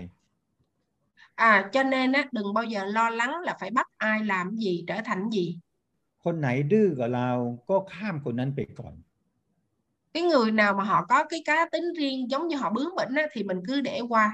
[1.35, 4.83] à cho nên á đừng bao giờ lo lắng là phải bắt ai làm gì
[4.87, 5.45] trở thành gì
[6.23, 7.29] คนไหนดื้อกับเรา
[7.69, 8.95] ก็ข้ามคนนั้นไปก่อน
[10.13, 13.13] cái người nào mà họ có cái cá tính riêng giống như họ bướng bỉnh
[13.15, 14.25] á, thì mình cứ để qua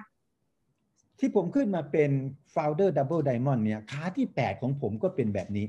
[1.19, 2.11] ที่ผมขึ้นมาเป็น
[2.53, 5.68] founder double diamond เนี่ยขาที่ 8 ของผมก็เป็นแบบนี้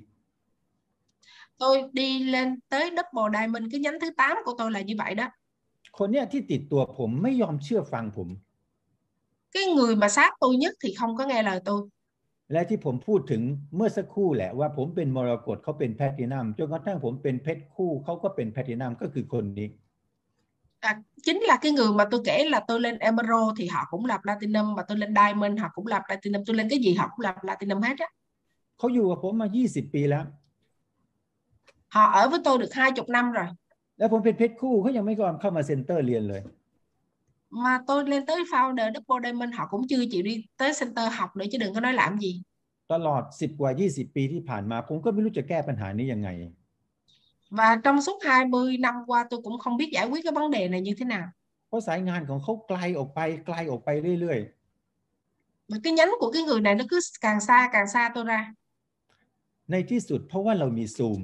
[1.61, 5.15] tôi đi lên tới double diamond cái nhánh thứ 8 của tôi là như vậy
[5.15, 5.27] đó
[5.99, 8.29] คนเนี้ยที่ติดตัวผมไม่ยอมเชื่อฟังผม
[9.55, 11.81] cái người mà sát tôi nhất thì không có nghe lời tôi
[12.53, 13.43] และที่ผมพูดถึง
[13.77, 19.69] เมื่อสักครู่แหละว่าผมเป็นมรกตเขาเป็นแพลตินัมจนกระทั่งผมเป็นเพชรคู่เขาก็เป็นแพลตินัมก็คือคนนี้
[20.89, 20.93] à,
[21.23, 24.19] chính là cái người mà tôi kể là tôi lên emerald thì họ cũng là
[24.25, 27.21] platinum mà tôi lên diamond họ cũng là platinum tôi lên cái gì họ cũng
[27.27, 28.09] là platinum hết á
[28.79, 30.25] เขาอยู่กับผมมา 20 ปีแล้ว
[31.95, 33.47] họ ở với tôi được hai chục năm rồi
[34.03, 36.43] แล้วผมเป็นเพชรคู่เขายังไม่ยอมเข้ามาเซ็นเตอร์เรียนเลย
[37.65, 41.31] mà tôi lên tới founder double diamond họ cũng chưa chịu đi tới center học
[41.37, 42.33] nữa chứ đừng có nói làm gì
[42.93, 46.29] ตลอด 10 กว่า 20 ปีที่ผ่านมา ผมก็ไม่รู้จะแก้ปัญหานี้ยังไง
[47.59, 50.63] và trong suốt 20 năm qua tôi cũng không biết giải quyết cái vấn đề
[50.69, 51.27] này như thế nào
[51.69, 53.89] เพราะสายงานของเขาไกลออกไปไกลออกไป
[54.21, 54.39] เรื่อย
[55.71, 58.41] mà cái nhánh của cái người này nó cứ càng xa càng xa tôi ra
[59.07, 61.21] ๆในที่สุดเพราะว่าเรามีซูม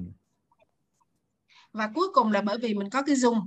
[1.77, 3.39] và cuối cùng là bởi vì mình có cái zoom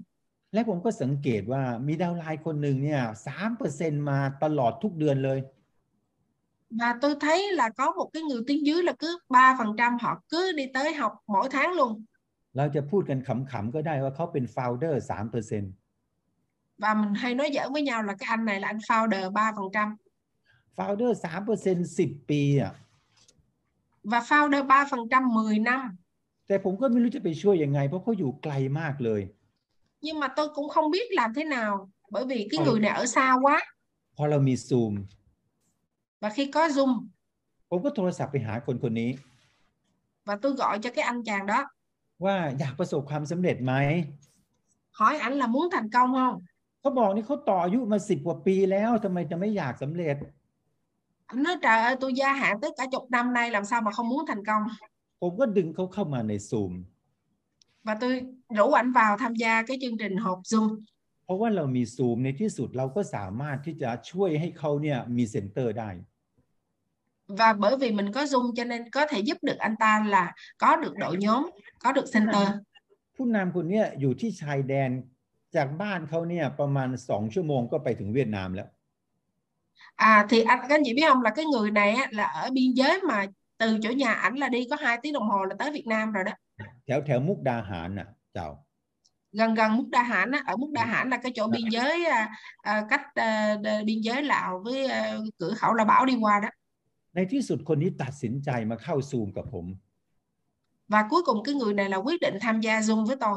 [0.52, 5.38] และผมก็สังเกตว่ามีดาวน์ไลน์คนหนึ่งเนี่ยสามเปอร์เซ็นมาตลอดทุกเดือนเลย
[6.80, 10.52] và tôi thấy là có một cái người tuyến dưới là cứ 3% họ cứ
[10.52, 11.92] đi tới học mỗi tháng luôn
[12.56, 15.62] เราจะพูดกันขำๆก็ได้ว่าเขาเป็น founder สามเปอร์เซ็น
[16.82, 19.96] và mình hay nói giỡn với nhau là cái anh này là anh founder 3%
[20.76, 22.72] founder สามเปอร์เซ็นสิบปีอ่ะ
[24.10, 25.96] và founder 3% 10 năm
[26.51, 29.21] แต่ผมก็ไม่รู้จะไปช่วยยังไง เพราะเขาอยู่ไกลมากเลย
[30.05, 31.71] nhưng mà tôi cũng không biết làm thế nào
[32.13, 32.63] bởi vì cái Ừ.
[32.65, 33.57] người này ở xa quá
[34.17, 34.93] พอเรามีซูม
[36.21, 36.91] và khi có zoom
[37.69, 39.11] ผมก็โทรศัพท์ไปหาคนคนนี้
[40.27, 41.59] và tôi gọi cho cái anh chàng đó
[42.23, 43.73] ว่าอยากประสบความสำเร็จไหม
[44.99, 46.35] hỏi ảnh là muốn thành công không
[46.79, 50.17] เขาบอกนี่เขาต่ออายุมาสิบกว่าปีแล้วทำไมจะไม่อยากสำเร็จ
[51.31, 53.91] ảnh nói trời ơi tôi gia hạn tới cả chục năm nay làm sao mà
[53.91, 54.61] không muốn thành công
[55.20, 56.72] ผมก็ดึงเขาเข้ามาในซูม
[57.86, 58.22] và tôi
[58.56, 60.70] rủ ảnh vào tham gia cái chương trình họp zoom
[61.24, 65.90] เพราะว่าเรามีซูมในที่สุดเราก็สามารถที่จะช่วยให้เขาเนี่ยมีเซ็นเตอร์ได้
[67.40, 70.34] và bởi vì mình có zoom cho nên có thể giúp được anh ta là
[70.58, 71.42] có được đội nhóm
[71.82, 72.46] có được center
[73.16, 74.90] ผู้นำคนเนี้ยอยู่ที่ชายแดน
[75.56, 78.68] จากบ้านเขาเนี่ยประมาณสองชั่วโมงก็ไปถึงเวียดนามแล้ว
[80.12, 82.50] à thì anh các anh chị biết không là cái người này á, là ở
[82.50, 83.26] biên giới mà
[83.60, 86.12] từ chỗ nhà ảnh là đi có hai tiếng đồng hồ là tới Việt Nam
[86.12, 86.32] rồi đó
[86.84, 88.48] แถวแถวมุกดาหารน่ะเจ้า
[89.38, 92.04] gần gần Muốc Đa Hãn á, ở Muốc Đa Hãn là cái chỗ biên giới
[92.04, 92.30] à,
[92.62, 96.40] à, cách à, đ- biên giới Lào với à, cửa khẩu La Bảo đi qua
[96.40, 96.48] đó
[97.14, 99.66] ในที่สุดคนนี้ตัดสินใจมาเข้าซูมกับผม
[100.92, 103.36] và cuối cùng cái người này là quyết định tham gia Zoom với tôi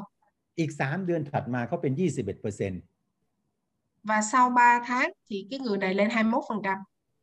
[0.60, 2.74] อีกสามเดือนถัดมาเขาเป็นยี่สิบเอ็ดเปอร์เซ็น
[4.10, 6.78] và sau 3 tháng thì cái người này lên 21%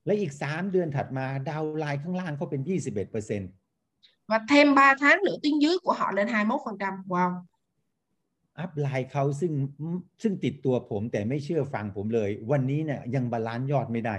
[0.06, 3.42] และอีกสามเดือนถัดมาดาวน์ไลน์ข้างล่างเขาเป็นยี่สิบเอ็ดเปอร์เซ็น
[4.30, 7.30] và thêm 3 tháng nữa tuyến dưới của họ lên 21% wow
[8.60, 9.52] อัพไลน์เขาซึ่ง
[10.22, 14.16] ซึ่งติดตัวผมแต่ไม่เชื่อฟังผมเลย วันนี้เนี่ยยังบาลานซ์ยอดไม่ได้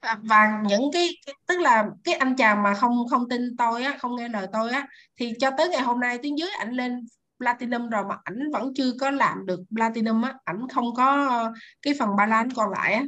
[0.00, 3.82] À, và những cái, cái tức là cái anh chàng mà không không tin tôi
[3.82, 4.86] á không nghe lời tôi á
[5.16, 7.06] thì cho tới ngày hôm nay tuyến dưới ảnh lên
[7.38, 11.52] platinum rồi mà ảnh vẫn chưa có làm được platinum á ảnh không có ờ,
[11.82, 13.04] cái phần balance còn lại á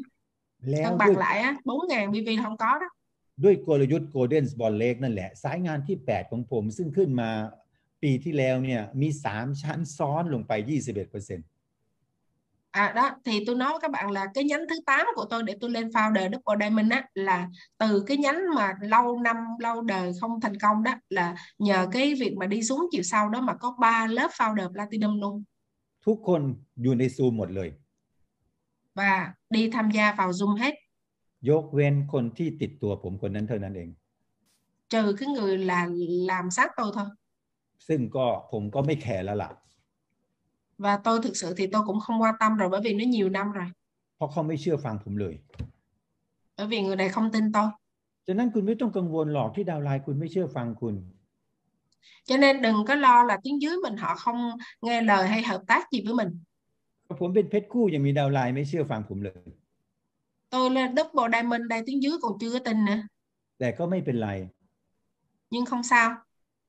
[0.71, 2.89] แล้ว cân ด้วย bằng lại á 4.000 BV là không có đó
[3.45, 7.31] ด้วยกลยุทธ์ Golden Ball Lake นั่นแหละ สายงานที่ 8 ของผมซึ่งขึ้นมา
[8.03, 11.41] ปีที่แล้วเนี่ยมี 3 ชั้นซ้อนลงไป 21%
[12.83, 15.43] à đó thì tôi nói với các bạn là cái nhánh thứ 8 của tôi
[15.43, 17.49] để tôi lên founder double diamond á là
[17.79, 22.15] từ cái nhánh mà lâu năm lâu đời không thành công đó là nhờ cái
[22.15, 25.45] việc mà đi xuống chiều sau đó mà có ba lớp founder platinum luôn
[26.07, 26.43] ทุกคน
[26.83, 27.69] อยู่ในซูมหมดเลย
[28.97, 30.75] và đi tham gia vào Zoom hết
[31.51, 33.91] ยกเว้นคนที่ติดตัวผมคนนั้นเท่านั้นเอง
[34.93, 35.89] trừ cái người là
[36.31, 37.09] làm sát tôi thôi
[37.89, 39.51] ซึ่งก็ผมก็ไม่แคร์แล้วล่ะ
[40.85, 43.29] và tôi thực sự thì tôi cũng không quan tâm rồi bởi vì nó nhiều
[43.29, 43.69] năm rồi
[44.17, 45.35] เพราะเขาไม่เชื่อฟังผมเลย
[46.57, 47.69] bởi vì người này không tin tôi
[48.27, 50.95] ฉะนั้นคุณไม่ต้องกังวลหรอกที่ดาวน์ไลน์คุณไม่เชื่อฟังคุณ
[52.29, 54.41] cho nên đừng có lo là tiếng dưới mình họ không
[54.83, 56.31] nghe lời hay hợp tác gì với mình
[57.20, 59.42] ผมเป็นเพชรคู่ยังมีดาวน์ไลน์ไม่เชื่อฟังผมเลย
[60.54, 63.00] tôi lên double diamond đây tiếng dưới còn chưa có tin nữa
[63.60, 64.30] แต่ก็ไม่เป็นไร
[65.54, 66.08] nhưng không sao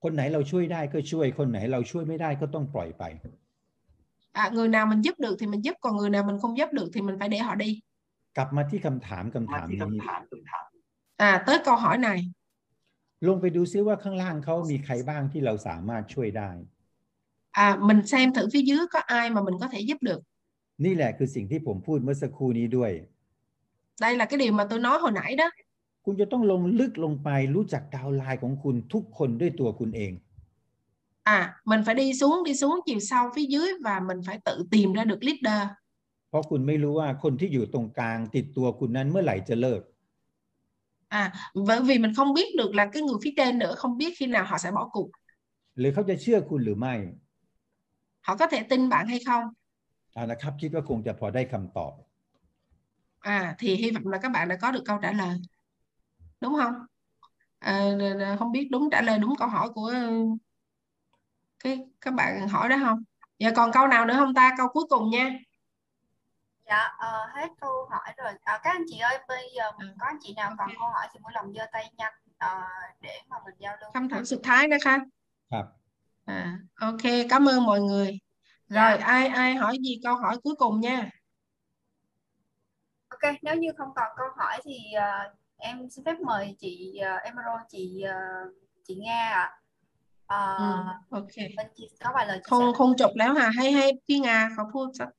[0.02, 3.04] คนไหนเราช่วยได้ก็ช่วย คนไหนเราช่วยไม่ได้ก็ต้องปล่อยไป
[4.42, 6.68] à, người nào mình giúp được thì mình giúp còn người nào mình không giúp
[6.72, 7.70] được thì mình phải để họ đi
[8.36, 10.66] กลับมาที่คำถามคำมาถามที่นี้คำถามคำถาม
[11.28, 12.18] à tới câu hỏi này
[13.28, 16.50] ลงไปดูซิว่าข้างล่างเขามีใครบ้างที่เราสามารถช่วยได้
[17.66, 20.20] à, mình xem thử phía dưới có ai mà mình có thể giúp được
[20.83, 22.91] นี่แหละคือสิ่งที่ผมพูดเมื่อสักครู่นี้ด้วย
[24.03, 25.47] đây là cái điều mà tôi nói hồi nãy đó
[26.05, 30.13] คุณจะต้องลงลึกลงไปรู้จักดาวน์ไลน์ของคุณทุกคนด้วยตัวคุณเอง
[31.37, 34.55] à mình phải đi xuống đi xuống chiều sâu phía dưới và mình phải tự
[34.71, 35.61] tìm ra được leader
[36.29, 39.81] เพราะคุณไม่รู้ว่าคนที่อยู่ตรงกลางติดตัวคุณนั้นเมื่อไหร่จะเลิก
[41.21, 41.23] à
[41.67, 44.25] bởi vì mình không biết được là cái người phía trên nữa không biết khi
[44.27, 45.09] nào họ sẽ bỏ cuộc
[45.79, 46.95] หรือเขาจะเชื่อคุณหรือไม่
[48.27, 49.66] họ có thể tin bạn hay không เอา
[50.31, 51.93] นะครับ คิดว่าคงจะพอได้คำตอบ
[53.37, 55.35] à thì hy vọng là các bạn đã có được câu trả lời
[56.41, 56.73] đúng không
[57.59, 57.73] à,
[58.39, 59.93] không biết đúng trả lời đúng câu hỏi của
[61.63, 63.03] cái các bạn hỏi đó không
[63.39, 65.39] giờ còn câu nào nữa không ta câu cuối cùng nha
[66.65, 68.33] Dạ, ờ, hết câu hỏi rồi.
[68.43, 69.85] À, các anh chị ơi, bây giờ Ừ.
[69.99, 72.61] có anh chị nào còn câu hỏi thì vui lòng giơ tay nhanh ờ,
[73.01, 73.89] để mà mình giao lưu.
[73.95, 74.95] คำถามสุดท้ายนะคะ
[75.51, 75.65] ครับ
[76.25, 76.39] à,
[76.89, 78.09] ok cảm ơn mọi người
[78.69, 79.05] rồi Dạ.
[79.05, 81.09] ai ai hỏi gì câu hỏi cuối cùng nha
[83.07, 87.23] Ok, nếu như không còn câu hỏi thì ờ, em xin phép mời chị uh,
[87.23, 88.15] Emerald, chị ờ,
[88.87, 89.51] chị Nga ạ.
[90.27, 91.27] Ờ, ừ, ok
[91.57, 95.09] bên chị có vài lời chia không sẻ không chụpแล้วhả hay hay พี่งาขอพูดสัก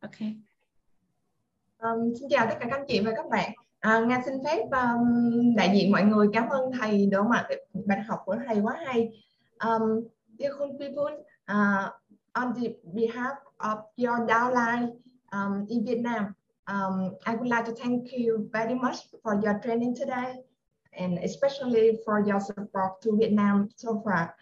[0.00, 0.18] โอเค
[1.78, 3.50] Um, xin chào tất cả các anh chị và các bạn.
[3.80, 7.46] À, Nga xin phép um, đại diện mọi người cảm ơn thầy đỡ mặt
[7.86, 9.08] bài học của thầy quá hay.
[9.58, 9.82] Um,
[10.38, 11.14] dear cool people,
[11.52, 11.92] uh,
[12.35, 14.93] on the behalf of your downline
[15.31, 16.35] um, in Vietnam,
[16.67, 20.35] um, I would like to thank you very much for your training today
[20.93, 24.35] and especially for your support to Vietnam so far.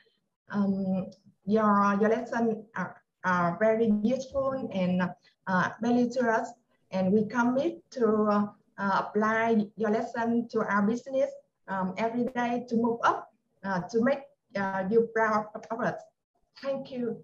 [0.50, 1.08] Um,
[1.46, 5.10] your your lesson are, are very useful and
[5.48, 6.50] uh, value to us
[6.92, 8.46] and we commit to uh,
[8.78, 11.30] uh, apply your lesson to our business
[11.68, 13.32] um, every day to move up
[13.64, 14.22] uh, to make
[14.56, 16.02] uh, you proud of us.
[16.62, 17.24] Thank you.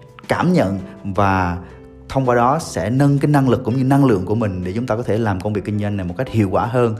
[0.27, 1.57] cảm nhận và
[2.09, 4.73] thông qua đó sẽ nâng cái năng lực cũng như năng lượng của mình để
[4.75, 6.95] chúng ta có thể làm công việc kinh doanh này một cách hiệu quả hơn.